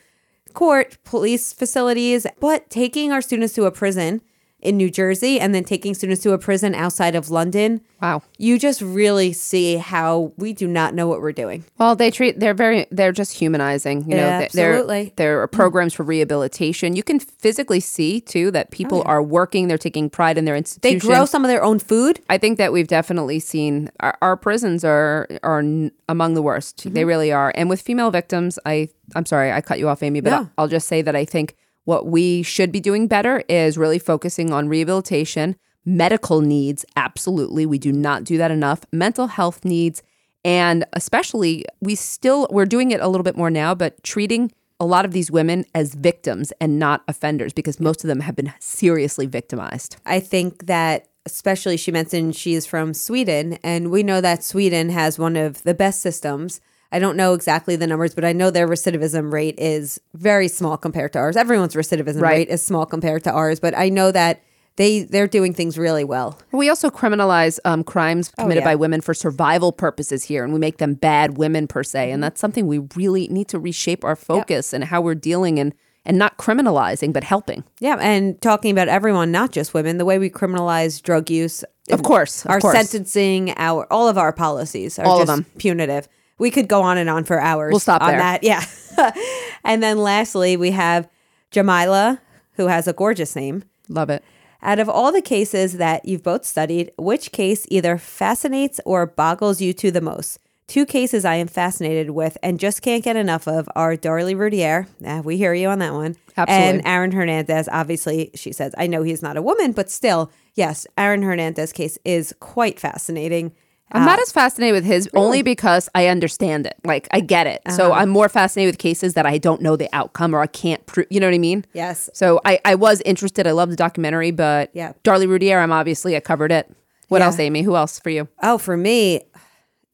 court, 0.53 0.97
police 1.03 1.51
facilities, 1.51 2.27
but 2.39 2.69
taking 2.69 3.11
our 3.11 3.21
students 3.21 3.53
to 3.55 3.65
a 3.65 3.71
prison 3.71 4.21
in 4.61 4.75
New 4.77 4.89
Jersey 4.89 5.39
and 5.39 5.55
then 5.55 5.63
taking 5.63 5.93
students 5.93 6.21
to 6.23 6.33
a 6.33 6.37
prison 6.37 6.75
outside 6.75 7.15
of 7.15 7.29
London. 7.29 7.81
Wow. 8.01 8.23
You 8.37 8.59
just 8.59 8.81
really 8.81 9.31
see 9.33 9.77
how 9.77 10.33
we 10.37 10.53
do 10.53 10.67
not 10.67 10.93
know 10.93 11.07
what 11.07 11.21
we're 11.21 11.31
doing. 11.31 11.63
Well, 11.77 11.95
they 11.95 12.11
treat 12.11 12.39
they're 12.39 12.53
very 12.53 12.85
they're 12.91 13.11
just 13.11 13.33
humanizing. 13.37 14.01
You 14.09 14.17
know, 14.17 14.25
Yeah, 14.25 14.39
absolutely. 14.43 15.13
There 15.15 15.41
are 15.41 15.47
programs 15.47 15.93
for 15.93 16.03
rehabilitation. 16.03 16.95
You 16.95 17.03
can 17.03 17.19
physically 17.19 17.79
see 17.79 18.21
too 18.21 18.51
that 18.51 18.71
people 18.71 19.01
are 19.05 19.21
working. 19.23 19.67
They're 19.67 19.77
taking 19.77 20.09
pride 20.09 20.37
in 20.37 20.45
their 20.45 20.55
institution. 20.55 20.99
They 20.99 21.05
grow 21.05 21.25
some 21.25 21.43
of 21.43 21.49
their 21.49 21.63
own 21.63 21.79
food. 21.79 22.19
I 22.29 22.37
think 22.37 22.57
that 22.57 22.71
we've 22.73 22.87
definitely 22.87 23.39
seen 23.39 23.89
our, 23.99 24.17
our 24.21 24.37
prisons 24.37 24.83
are 24.83 25.27
are 25.43 25.59
n- 25.59 25.91
among 26.07 26.33
the 26.33 26.41
worst. 26.41 26.77
Mm-hmm. 26.77 26.93
They 26.93 27.05
really 27.05 27.31
are. 27.31 27.51
And 27.55 27.69
with 27.69 27.81
female 27.81 28.11
victims, 28.11 28.59
I 28.65 28.89
I'm 29.15 29.25
sorry 29.25 29.51
I 29.51 29.61
cut 29.61 29.79
you 29.79 29.87
off, 29.89 30.03
Amy, 30.03 30.21
but 30.21 30.29
No. 30.31 30.49
I'll 30.57 30.67
just 30.67 30.87
say 30.87 31.01
that 31.01 31.15
I 31.15 31.25
think 31.25 31.55
what 31.89 32.05
we 32.05 32.43
should 32.43 32.71
be 32.71 32.79
doing 32.79 33.07
better 33.07 33.43
is 33.49 33.75
really 33.75 33.97
focusing 33.97 34.53
on 34.53 34.69
rehabilitation, 34.69 35.55
medical 35.83 36.39
needs. 36.39 36.85
Absolutely, 36.95 37.65
we 37.65 37.79
do 37.79 37.91
not 37.91 38.23
do 38.23 38.37
that 38.37 38.51
enough. 38.51 38.85
Mental 38.91 39.25
health 39.25 39.65
needs, 39.65 40.03
and 40.45 40.85
especially 40.93 41.65
we 41.81 41.95
still 41.95 42.47
we're 42.51 42.67
doing 42.67 42.91
it 42.91 43.01
a 43.01 43.07
little 43.07 43.23
bit 43.23 43.35
more 43.35 43.49
now, 43.49 43.73
but 43.73 44.03
treating 44.03 44.51
a 44.79 44.85
lot 44.85 45.03
of 45.03 45.13
these 45.13 45.31
women 45.31 45.65
as 45.73 45.95
victims 45.95 46.53
and 46.61 46.77
not 46.77 47.01
offenders 47.07 47.53
because 47.53 47.79
most 47.79 48.03
of 48.03 48.07
them 48.07 48.19
have 48.19 48.35
been 48.35 48.53
seriously 48.59 49.25
victimized. 49.25 49.97
I 50.05 50.19
think 50.19 50.67
that 50.67 51.07
especially 51.25 51.75
she 51.75 51.91
mentioned 51.91 52.35
she's 52.35 52.67
from 52.67 52.93
Sweden, 52.93 53.57
and 53.63 53.89
we 53.89 54.03
know 54.03 54.21
that 54.21 54.43
Sweden 54.43 54.91
has 54.91 55.17
one 55.17 55.35
of 55.35 55.63
the 55.63 55.73
best 55.73 56.01
systems 56.01 56.61
I 56.91 56.99
don't 56.99 57.15
know 57.17 57.33
exactly 57.33 57.75
the 57.75 57.85
numbers, 57.87 58.15
but 58.15 58.25
I 58.25 58.33
know 58.33 58.49
their 58.49 58.67
recidivism 58.67 59.31
rate 59.31 59.55
is 59.59 59.99
very 60.15 60.47
small 60.47 60.75
compared 60.77 61.13
to 61.13 61.19
ours. 61.19 61.37
Everyone's 61.37 61.75
recidivism 61.75 62.21
Right. 62.21 62.31
rate 62.37 62.49
is 62.49 62.63
small 62.65 62.85
compared 62.85 63.23
to 63.25 63.31
ours, 63.31 63.59
but 63.59 63.77
I 63.77 63.89
know 63.89 64.11
that 64.11 64.41
they 64.75 65.03
they're 65.03 65.27
doing 65.27 65.53
things 65.53 65.77
really 65.77 66.03
well. 66.05 66.39
We 66.51 66.69
also 66.69 66.89
criminalize 66.89 67.59
um, 67.65 67.83
crimes 67.83 68.29
committed 68.29 68.63
Oh, 68.63 68.65
yeah. 68.65 68.71
by 68.71 68.75
women 68.75 69.01
for 69.01 69.13
survival 69.13 69.71
purposes 69.71 70.23
here, 70.23 70.43
and 70.43 70.53
we 70.53 70.59
make 70.59 70.77
them 70.77 70.93
bad 70.93 71.37
women 71.37 71.67
per 71.67 71.83
se. 71.83 72.11
And 72.11 72.23
that's 72.23 72.39
something 72.39 72.65
we 72.65 72.79
really 72.95 73.27
need 73.27 73.49
to 73.49 73.59
reshape 73.59 74.03
our 74.05 74.15
focus 74.15 74.73
and 74.73 74.85
how 74.85 75.01
we're 75.01 75.15
dealing 75.15 75.59
and 75.59 75.73
and 76.05 76.17
not 76.17 76.37
criminalizing, 76.37 77.11
but 77.13 77.25
helping. 77.25 77.63
Yeah, 77.81 77.97
and 77.99 78.41
talking 78.41 78.71
about 78.71 78.87
everyone, 78.87 79.31
not 79.31 79.51
just 79.51 79.73
women, 79.73 79.97
the 79.97 80.05
way 80.05 80.17
we 80.17 80.29
criminalize 80.29 81.03
drug 81.03 81.29
use. 81.29 81.63
Of 81.91 82.01
course, 82.03 82.45
of 82.45 82.51
our 82.51 82.59
course. 82.61 82.75
sentencing, 82.75 83.53
our 83.57 83.85
all 83.91 84.07
of 84.07 84.17
our 84.17 84.31
policies 84.33 84.97
are 84.97 85.05
All 85.05 85.21
of 85.21 85.27
just 85.27 85.35
them. 85.35 85.45
punitive. 85.57 86.07
We 86.39 86.49
could 86.49 86.67
go 86.67 86.81
on 86.81 86.97
and 86.97 87.09
on 87.09 87.23
for 87.25 87.39
hours. 87.39 87.71
We'll 87.71 87.79
stop 87.79 88.01
on 88.01 88.09
there. 88.09 88.19
that. 88.19 88.43
Yeah, 88.43 88.65
and 89.63 89.83
then 89.83 89.99
lastly, 89.99 90.57
we 90.57 90.71
have 90.71 91.07
Jamila, 91.51 92.21
who 92.53 92.67
has 92.67 92.87
a 92.87 92.93
gorgeous 92.93 93.35
name. 93.35 93.63
Love 93.87 94.09
it. 94.09 94.23
Out 94.61 94.79
of 94.79 94.89
all 94.89 95.11
the 95.11 95.21
cases 95.21 95.73
that 95.77 96.05
you've 96.05 96.23
both 96.23 96.45
studied, 96.45 96.91
which 96.97 97.31
case 97.31 97.65
either 97.69 97.97
fascinates 97.97 98.81
or 98.85 99.05
boggles 99.05 99.61
you 99.61 99.73
to 99.73 99.89
the 99.91 100.01
most? 100.01 100.39
Two 100.67 100.85
cases 100.85 101.25
I 101.25 101.35
am 101.35 101.47
fascinated 101.47 102.11
with 102.11 102.37
and 102.43 102.59
just 102.59 102.83
can't 102.83 103.03
get 103.03 103.15
enough 103.15 103.47
of 103.47 103.67
are 103.75 103.95
Darlie 103.95 104.37
Routier. 104.37 104.85
Ah, 105.03 105.21
we 105.21 105.35
hear 105.35 105.53
you 105.53 105.67
on 105.69 105.79
that 105.79 105.93
one. 105.93 106.15
Absolutely. 106.37 106.67
And 106.67 106.87
Aaron 106.87 107.11
Hernandez. 107.11 107.67
Obviously, 107.71 108.29
she 108.35 108.51
says, 108.51 108.75
I 108.77 108.85
know 108.85 109.01
he's 109.01 109.23
not 109.23 109.35
a 109.35 109.41
woman, 109.41 109.71
but 109.71 109.89
still, 109.89 110.31
yes, 110.53 110.85
Aaron 110.95 111.23
Hernandez 111.23 111.73
case 111.73 111.97
is 112.05 112.35
quite 112.39 112.79
fascinating. 112.79 113.51
I'm 113.91 114.05
not 114.05 114.19
as 114.19 114.31
fascinated 114.31 114.75
with 114.75 114.85
his 114.85 115.09
only 115.15 115.41
because 115.41 115.89
I 115.95 116.07
understand 116.07 116.65
it. 116.67 116.75
Like 116.85 117.07
I 117.11 117.19
get 117.21 117.47
it. 117.47 117.61
So 117.71 117.91
Uh-huh. 117.91 118.01
I'm 118.01 118.09
more 118.09 118.29
fascinated 118.29 118.73
with 118.73 118.77
cases 118.79 119.15
that 119.15 119.25
I 119.25 119.37
don't 119.39 119.61
know 119.61 119.75
the 119.75 119.89
outcome 119.93 120.35
or 120.35 120.41
I 120.41 120.47
can't 120.47 120.85
prove. 120.85 121.07
You 121.09 121.19
know 121.19 121.27
what 121.27 121.33
I 121.33 121.39
mean? 121.39 121.65
Yes. 121.73 122.09
So 122.13 122.39
I, 122.45 122.59
I 122.65 122.75
was 122.75 123.01
interested. 123.01 123.47
I 123.47 123.51
love 123.51 123.69
the 123.71 123.75
documentary, 123.75 124.29
but 124.31 124.69
Yeah. 124.73 124.93
Darlie 125.03 125.27
Routier, 125.27 125.59
I'm 125.59 125.71
obviously 125.71 126.15
I 126.15 126.19
covered 126.19 126.51
it. 126.51 126.69
What 127.07 127.19
Yeah. 127.19 127.25
else, 127.25 127.39
Amy? 127.39 127.63
Who 127.63 127.75
else 127.75 127.99
for 127.99 128.11
you? 128.11 128.27
Oh, 128.43 128.59
for 128.59 128.77
me, 128.77 129.21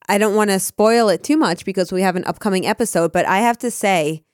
I 0.09 0.17
don't 0.17 0.35
want 0.35 0.49
to 0.49 0.59
spoil 0.59 1.07
it 1.07 1.23
too 1.23 1.37
much 1.37 1.63
because 1.63 1.93
we 1.93 2.01
have 2.01 2.17
an 2.17 2.25
upcoming 2.25 2.67
episode, 2.67 3.13
but 3.13 3.25
I 3.25 3.37
have 3.39 3.57
to 3.59 3.71
say, 3.71 4.24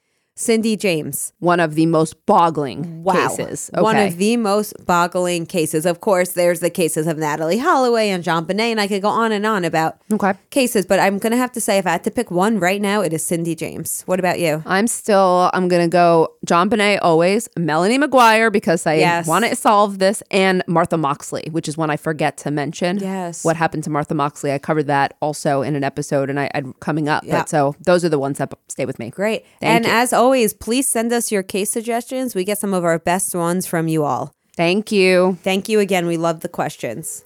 Cindy 0.42 0.76
James. 0.76 1.34
One 1.40 1.60
of 1.60 1.76
the 1.76 1.86
most 1.86 2.26
boggling 2.26 3.04
cases. 3.10 3.70
Okay. 3.74 3.82
One 3.82 3.98
of 3.98 4.18
the 4.18 4.38
most 4.38 4.74
boggling 4.86 5.46
cases. 5.46 5.86
Of 5.86 6.02
course, 6.02 6.32
there's 6.34 6.60
the 6.60 6.70
cases 6.70 7.06
of 7.08 7.18
Natalee 7.18 7.60
Holloway 7.62 8.10
and 8.10 8.24
JonBenét, 8.24 8.72
and 8.72 8.82
I 8.82 8.88
could 8.88 9.02
go 9.02 9.10
on 9.10 9.32
and 9.32 9.46
on 9.46 9.64
about 9.64 9.98
Okay. 10.12 10.34
cases, 10.50 10.86
but 10.86 11.00
I'm 11.00 11.20
going 11.20 11.32
to 11.32 11.38
have 11.38 11.52
to 11.54 11.62
say 11.62 11.78
if 11.78 11.86
I 11.86 11.92
had 11.92 12.04
to 12.06 12.12
pick 12.12 12.32
one 12.32 12.60
right 12.60 12.82
now, 12.82 13.02
it 13.02 13.14
is 13.14 13.24
Cindy 13.24 13.56
James. 13.56 14.02
What 14.08 14.20
about 14.20 14.40
you? 14.40 14.64
I'm 14.66 14.88
still, 14.88 15.50
I'm 15.54 15.68
going 15.68 15.84
to 15.84 15.88
go 15.92 16.34
JonBenét 16.48 17.00
always, 17.02 17.48
Melanie 17.58 18.00
McGuire 18.00 18.52
because 18.52 18.86
I 18.88 18.96
Yes. 18.96 19.28
want 19.28 19.46
to 19.46 19.56
solve 19.56 20.00
this, 20.00 20.24
and 20.32 20.64
Martha 20.68 20.98
Moxley, 20.98 21.48
which 21.52 21.68
is 21.68 21.78
one 21.78 21.90
I 21.90 21.98
forget 21.98 22.38
to 22.38 22.52
mention. 22.52 22.98
Yes. 23.00 23.44
What 23.46 23.56
happened 23.58 23.84
to 23.86 23.90
Martha 23.90 24.16
Moxley? 24.16 24.52
I 24.52 24.58
covered 24.58 24.88
that 24.88 25.16
also 25.22 25.62
in 25.62 25.76
an 25.76 25.84
episode 25.84 26.30
and 26.30 26.40
I, 26.40 26.50
I 26.56 26.64
coming 26.80 27.08
up. 27.10 27.24
Yeah. 27.24 27.40
But 27.40 27.50
so 27.50 27.76
those 27.86 28.04
are 28.04 28.10
the 28.10 28.20
ones 28.20 28.38
that 28.40 28.54
stay 28.70 28.86
with 28.86 28.98
me. 29.00 29.10
Great. 29.12 29.46
Thank 29.60 29.76
and 29.76 29.86
you. 29.86 29.92
as 29.92 30.14
always, 30.14 30.31
please 30.60 30.88
send 30.88 31.12
us 31.14 31.32
your 31.32 31.44
case 31.44 31.70
suggestions. 31.70 32.36
We 32.36 32.44
get 32.44 32.58
some 32.58 32.74
of 32.74 32.84
our 32.84 33.00
best 33.00 33.36
ones 33.36 33.68
from 33.68 33.88
you 33.88 34.04
all. 34.04 34.34
Thank 34.56 34.92
you. 34.92 35.38
Thank 35.44 35.70
you 35.70 35.80
again. 35.80 36.08
We 36.08 36.18
love 36.18 36.40
the 36.40 36.50
questions. 36.50 37.24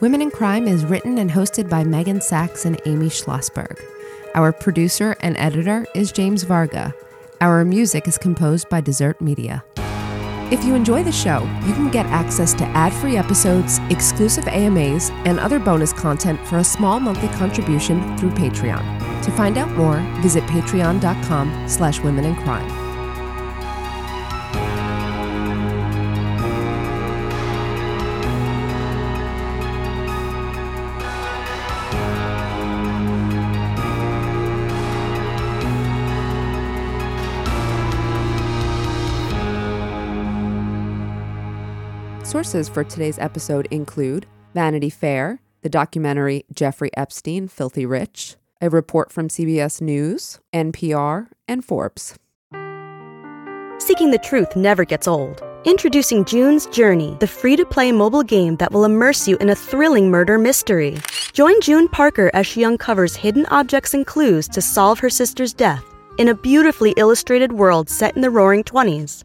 Women 0.00 0.22
and 0.22 0.32
Crime 0.32 0.68
is 0.68 0.84
written 0.84 1.18
and 1.18 1.30
hosted 1.30 1.68
by 1.68 1.82
Meghan 1.82 2.22
Sacks 2.22 2.64
and 2.64 2.80
Amy 2.86 3.08
Shlosberg. 3.08 3.80
Our 4.34 4.52
producer 4.52 5.16
and 5.20 5.36
editor 5.36 5.86
is 5.94 6.12
James 6.12 6.44
Varga. 6.44 6.94
Our 7.40 7.64
music 7.64 8.06
is 8.06 8.16
composed 8.16 8.68
by 8.68 8.80
Dessert 8.80 9.20
Media. 9.20 9.64
If 10.50 10.64
you 10.64 10.74
enjoy 10.74 11.02
the 11.02 11.12
show, 11.12 11.40
you 11.66 11.74
can 11.74 11.90
get 11.90 12.06
access 12.06 12.54
to 12.54 12.64
ad-free 12.68 13.18
episodes, 13.18 13.80
exclusive 13.90 14.48
AMAs, 14.48 15.10
and 15.26 15.38
other 15.38 15.58
bonus 15.58 15.92
content 15.92 16.40
for 16.46 16.56
a 16.56 16.64
small 16.64 16.98
monthly 17.00 17.28
contribution 17.36 18.16
through 18.16 18.30
Patreon. 18.30 18.82
To 19.24 19.30
find 19.32 19.58
out 19.58 19.70
more, 19.72 19.98
visit 20.22 20.42
patreon.com 20.44 21.68
slash 21.68 22.00
women 22.00 22.24
and 22.24 22.36
crime. 22.38 22.77
Sources 42.38 42.68
for 42.68 42.84
today's 42.84 43.18
episode 43.18 43.66
include 43.72 44.24
Vanity 44.54 44.90
Fair, 44.90 45.40
the 45.62 45.68
documentary 45.68 46.44
Jeffrey 46.54 46.88
Epstein, 46.96 47.48
Filthy 47.48 47.84
Rich, 47.84 48.36
a 48.60 48.70
report 48.70 49.10
from 49.10 49.26
CBS 49.26 49.80
News, 49.80 50.38
NPR, 50.54 51.26
and 51.48 51.64
Forbes. 51.64 52.14
Seeking 53.78 54.12
the 54.12 54.20
truth 54.22 54.54
never 54.54 54.84
gets 54.84 55.08
old. 55.08 55.42
Introducing 55.64 56.24
June's 56.24 56.66
Journey, 56.66 57.16
the 57.18 57.26
free 57.26 57.56
to 57.56 57.66
play 57.66 57.90
mobile 57.90 58.22
game 58.22 58.54
that 58.58 58.70
will 58.70 58.84
immerse 58.84 59.26
you 59.26 59.36
in 59.38 59.50
a 59.50 59.56
thrilling 59.56 60.08
murder 60.08 60.38
mystery. 60.38 60.96
Join 61.32 61.60
June 61.60 61.88
Parker 61.88 62.30
as 62.34 62.46
she 62.46 62.64
uncovers 62.64 63.16
hidden 63.16 63.46
objects 63.46 63.94
and 63.94 64.06
clues 64.06 64.46
to 64.50 64.62
solve 64.62 65.00
her 65.00 65.10
sister's 65.10 65.52
death 65.52 65.84
in 66.18 66.28
a 66.28 66.34
beautifully 66.34 66.94
illustrated 66.98 67.52
world 67.52 67.90
set 67.90 68.14
in 68.14 68.22
the 68.22 68.30
roaring 68.30 68.62
20s. 68.62 69.24